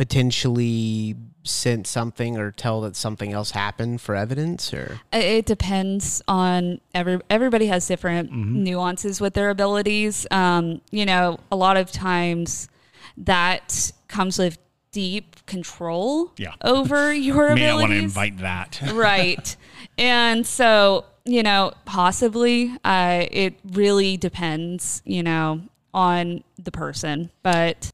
potentially 0.00 1.14
sense 1.42 1.88
something 1.90 2.36
or 2.38 2.50
tell 2.50 2.80
that 2.82 2.96
something 2.96 3.32
else 3.32 3.50
happened 3.50 4.00
for 4.00 4.14
evidence? 4.14 4.72
Or 4.72 5.00
It- 5.12 5.24
It 5.24 5.46
depends 5.46 6.22
on 6.28 6.80
every 6.94 7.18
everybody 7.28 7.66
has 7.66 7.86
different 7.86 8.32
nuances 8.32 9.20
with 9.20 9.34
their 9.34 9.50
abilities. 9.50 10.26
Um, 10.30 10.80
you 10.90 11.04
know, 11.06 11.38
a 11.52 11.56
lot 11.56 11.76
of 11.76 11.90
times 11.92 12.68
that 13.16 13.92
comes 14.08 14.38
with 14.38 14.58
deep 14.92 15.44
control 15.46 16.32
Yeah. 16.36 16.54
over 16.62 17.12
your 17.12 17.54
May 17.54 17.66
not 17.66 17.74
abilities. 17.76 17.80
want 17.80 17.92
to 17.92 17.98
invite 17.98 18.38
that. 18.38 18.82
right. 18.94 19.56
And 19.98 20.46
so, 20.46 21.04
you 21.24 21.42
know, 21.42 21.72
possibly 21.84 22.74
uh, 22.84 23.26
it 23.30 23.54
really 23.72 24.16
depends, 24.16 25.02
you 25.04 25.22
know, 25.22 25.60
on 25.92 26.42
the 26.62 26.70
person, 26.72 27.30
but 27.42 27.89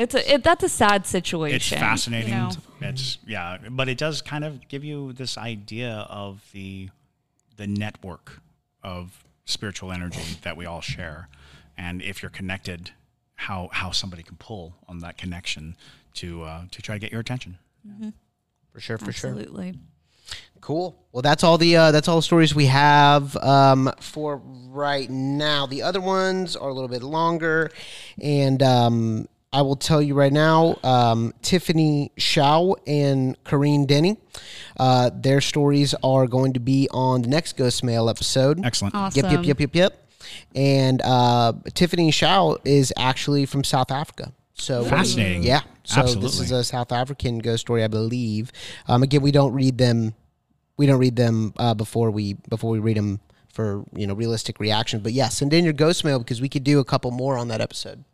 it's 0.00 0.14
a, 0.14 0.34
it, 0.34 0.44
that's 0.44 0.64
a 0.64 0.68
sad 0.68 1.06
situation. 1.06 1.56
It's 1.56 1.68
fascinating. 1.68 2.30
you 2.30 2.34
know. 2.34 2.50
It's 2.80 3.18
yeah, 3.26 3.58
but 3.70 3.88
it 3.88 3.98
does 3.98 4.22
kind 4.22 4.44
of 4.44 4.66
give 4.68 4.82
you 4.84 5.12
this 5.12 5.36
idea 5.36 6.06
of 6.08 6.42
the 6.52 6.88
the 7.56 7.66
network 7.66 8.40
of 8.82 9.24
spiritual 9.44 9.92
energy 9.92 10.38
that 10.42 10.56
we 10.56 10.64
all 10.64 10.80
share, 10.80 11.28
and 11.76 12.00
if 12.02 12.22
you're 12.22 12.30
connected, 12.30 12.92
how 13.34 13.68
how 13.72 13.90
somebody 13.90 14.22
can 14.22 14.36
pull 14.36 14.74
on 14.88 15.00
that 15.00 15.18
connection 15.18 15.76
to 16.14 16.42
uh, 16.44 16.62
to 16.70 16.82
try 16.82 16.94
to 16.94 16.98
get 16.98 17.12
your 17.12 17.20
attention. 17.20 17.58
for 18.72 18.80
sure, 18.80 18.98
for 18.98 19.12
sure. 19.12 19.30
Absolutely. 19.30 19.74
Cool. 20.60 20.94
Well, 21.12 21.22
that's 21.22 21.42
all 21.42 21.58
the 21.58 21.76
uh, 21.76 21.90
that's 21.90 22.06
all 22.06 22.16
the 22.16 22.22
stories 22.22 22.54
we 22.54 22.66
have 22.66 23.36
um, 23.38 23.90
for 24.00 24.40
right 24.68 25.08
now. 25.08 25.66
The 25.66 25.82
other 25.82 26.00
ones 26.00 26.54
are 26.54 26.68
a 26.68 26.72
little 26.72 26.88
bit 26.88 27.02
longer, 27.02 27.70
and 28.20 28.62
um, 28.62 29.28
I 29.52 29.62
will 29.62 29.74
tell 29.76 30.00
you 30.00 30.14
right 30.14 30.32
now, 30.32 30.78
um, 30.84 31.34
Tiffany 31.42 32.12
Shaw 32.16 32.74
and 32.86 33.42
Corrine 33.42 33.84
Denny, 33.84 34.16
uh, 34.78 35.10
their 35.12 35.40
stories 35.40 35.92
are 36.04 36.28
going 36.28 36.52
to 36.52 36.60
be 36.60 36.88
on 36.92 37.22
the 37.22 37.28
next 37.28 37.56
Ghost 37.56 37.82
Mail 37.82 38.08
episode. 38.08 38.64
Excellent. 38.64 38.94
Awesome. 38.94 39.24
Yep, 39.24 39.32
yep, 39.32 39.44
yep, 39.46 39.60
yep, 39.60 39.74
yep. 39.74 40.08
And 40.54 41.02
uh, 41.02 41.54
Tiffany 41.74 42.12
Shaw 42.12 42.56
is 42.64 42.92
actually 42.96 43.44
from 43.44 43.64
South 43.64 43.90
Africa. 43.90 44.32
So 44.54 44.84
Fascinating. 44.84 45.42
Yeah. 45.42 45.62
So 45.82 46.02
this 46.02 46.38
is 46.38 46.52
a 46.52 46.62
South 46.62 46.92
African 46.92 47.40
ghost 47.40 47.62
story, 47.62 47.82
I 47.82 47.88
believe. 47.88 48.52
Um, 48.86 49.02
again, 49.02 49.22
we 49.22 49.32
don't 49.32 49.52
read 49.52 49.78
them. 49.78 50.14
We 50.76 50.86
don't 50.86 51.00
read 51.00 51.16
them 51.16 51.54
uh, 51.56 51.74
before 51.74 52.12
we 52.12 52.34
before 52.48 52.70
we 52.70 52.78
read 52.78 52.96
them 52.96 53.18
for 53.52 53.84
you 53.94 54.06
know 54.06 54.14
realistic 54.14 54.60
reaction. 54.60 55.00
But 55.00 55.12
yeah, 55.12 55.28
send 55.28 55.52
in 55.52 55.64
your 55.64 55.72
ghost 55.72 56.04
mail 56.04 56.20
because 56.20 56.40
we 56.40 56.48
could 56.48 56.62
do 56.62 56.78
a 56.78 56.84
couple 56.84 57.10
more 57.10 57.36
on 57.36 57.48
that 57.48 57.60
episode. 57.60 58.04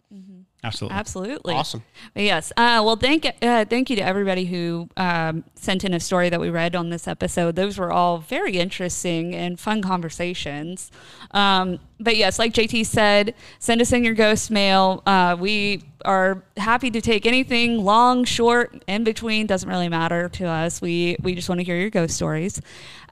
Absolutely. 0.65 0.97
Absolutely. 0.99 1.55
Awesome. 1.55 1.85
But 2.15 2.23
yes. 2.25 2.51
Uh, 2.57 2.83
well, 2.85 2.97
thank 2.97 3.27
uh, 3.43 3.65
thank 3.67 3.89
you 3.91 3.97
to 3.97 4.03
everybody 4.03 4.47
who 4.47 4.89
um, 4.97 5.45
sent 5.55 5.85
in 5.85 5.95
a 5.95 6.01
story 6.01 6.29
that 6.29 6.41
we 6.41 6.51
read 6.51 6.75
on 6.75 6.91
this 6.91 7.07
episode. 7.07 7.57
Those 7.57 7.79
were 7.79 7.93
all 7.93 8.19
very 8.19 8.59
interesting 8.59 9.35
and 9.35 9.61
fun 9.61 9.83
conversations. 9.83 10.91
Um, 11.31 11.79
but 12.01 12.17
yes, 12.17 12.39
like 12.39 12.53
JT 12.53 12.87
said, 12.87 13.35
send 13.59 13.81
us 13.81 13.93
in 13.93 14.03
your 14.03 14.15
ghost 14.15 14.51
mail. 14.51 15.03
Uh, 15.07 15.37
we 15.39 15.83
are 16.05 16.43
happy 16.57 16.91
to 16.91 17.01
take 17.01 17.27
anything 17.27 17.85
long, 17.85 18.25
short, 18.25 18.83
in 18.87 19.05
between. 19.05 19.47
Doesn't 19.47 19.69
really 19.69 19.89
matter 19.89 20.29
to 20.31 20.47
us. 20.47 20.81
We 20.81 21.17
we 21.23 21.35
just 21.35 21.49
want 21.49 21.61
to 21.61 21.65
hear 21.65 21.77
your 21.77 21.91
ghost 21.91 22.17
stories. 22.17 22.61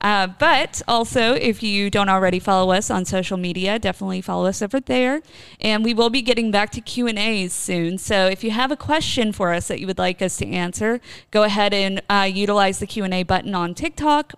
Uh, 0.04 0.26
but 0.26 0.82
also, 0.86 1.32
if 1.32 1.62
you 1.62 1.88
don't 1.88 2.10
already 2.10 2.38
follow 2.38 2.72
us 2.72 2.90
on 2.90 3.06
social 3.06 3.38
media, 3.38 3.78
definitely 3.78 4.20
follow 4.20 4.44
us 4.44 4.60
over 4.60 4.78
there. 4.78 5.22
And 5.62 5.82
we 5.82 5.94
will 5.94 6.10
be 6.10 6.20
getting 6.20 6.50
back 6.50 6.70
to 6.72 6.82
Q 6.82 7.06
and 7.06 7.18
A's 7.18 7.54
soon. 7.54 7.96
So 7.96 8.26
if 8.26 8.44
you 8.44 8.50
have 8.50 8.70
a 8.70 8.76
question 8.76 9.32
for 9.32 9.54
us 9.54 9.68
that 9.68 9.80
you 9.80 9.86
would 9.86 9.96
like 9.96 10.20
us 10.20 10.36
to 10.36 10.46
answer, 10.46 11.00
go 11.30 11.42
ahead 11.44 11.72
and 11.72 12.02
uh, 12.10 12.28
utilize 12.30 12.80
the 12.80 12.86
Q 12.86 13.04
and 13.04 13.14
A 13.14 13.22
button 13.22 13.54
on 13.54 13.74
TikTok. 13.74 14.34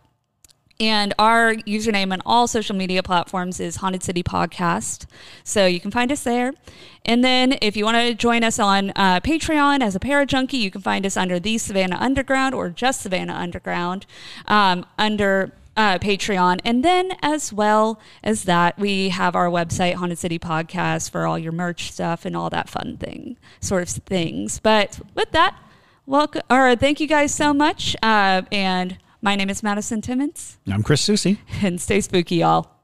And 0.79 1.15
our 1.19 1.55
username 1.55 2.13
on 2.13 2.21
all 2.27 2.47
social 2.47 2.77
media 2.77 3.03
platforms 3.03 3.61
is 3.61 3.77
Haunted 3.77 4.03
City 4.03 4.23
Podcast. 4.23 5.07
So 5.43 5.65
you 5.65 5.81
can 5.81 5.91
find 5.91 6.13
us 6.13 6.23
there. 6.23 6.53
And 7.05 7.25
then 7.25 7.57
if 7.63 7.77
you 7.77 7.85
want 7.85 7.97
to 7.97 8.15
join 8.15 8.45
us 8.45 8.59
on 8.59 8.93
uh, 8.95 9.21
Patreon 9.21 9.83
as 9.83 9.97
a 9.97 10.01
Parajunkie, 10.01 10.61
you 10.61 10.71
can 10.71 10.83
find 10.83 11.07
us 11.07 11.17
under 11.17 11.41
The 11.41 11.57
Savannah 11.57 11.97
Underground 11.97 12.55
or 12.55 12.69
just 12.69 13.01
Savannah 13.01 13.33
Underground 13.33 14.05
um, 14.47 14.85
under 14.99 15.53
uh, 15.77 15.99
Patreon. 15.99 16.61
And 16.65 16.85
then 16.85 17.13
as 17.23 17.53
well 17.53 18.01
as 18.23 18.45
that, 18.45 18.79
we 18.79 19.11
have 19.11 19.35
our 19.35 19.49
website, 19.49 19.95
Haunted 19.95 20.19
City 20.19 20.39
Podcast, 20.39 21.11
for 21.11 21.27
all 21.27 21.39
your 21.39 21.53
merch 21.53 21.93
stuff 21.93 22.25
and 22.25 22.37
all 22.37 22.51
that 22.51 22.69
fun 22.69 22.97
thing, 22.97 23.37
sort 23.61 23.83
of 23.83 23.89
things. 23.89 24.59
But 24.59 25.01
with 25.15 25.31
that, 25.33 25.57
welcome, 26.07 26.43
or 26.51 26.77
thank 26.77 27.01
you 27.01 27.07
guys 27.07 27.35
so 27.35 27.53
much. 27.53 27.97
Uh, 28.03 28.43
and 28.51 28.99
my 29.27 29.35
name 29.35 29.51
is 29.51 29.61
Madison 29.61 30.01
Timmons, 30.01 30.57
I'm 30.69 30.85
Chris 30.85 31.01
Susi. 31.01 31.41
and 31.61 31.81
stay 31.81 32.01
spooky, 32.01 32.37
y'all. 32.37 32.76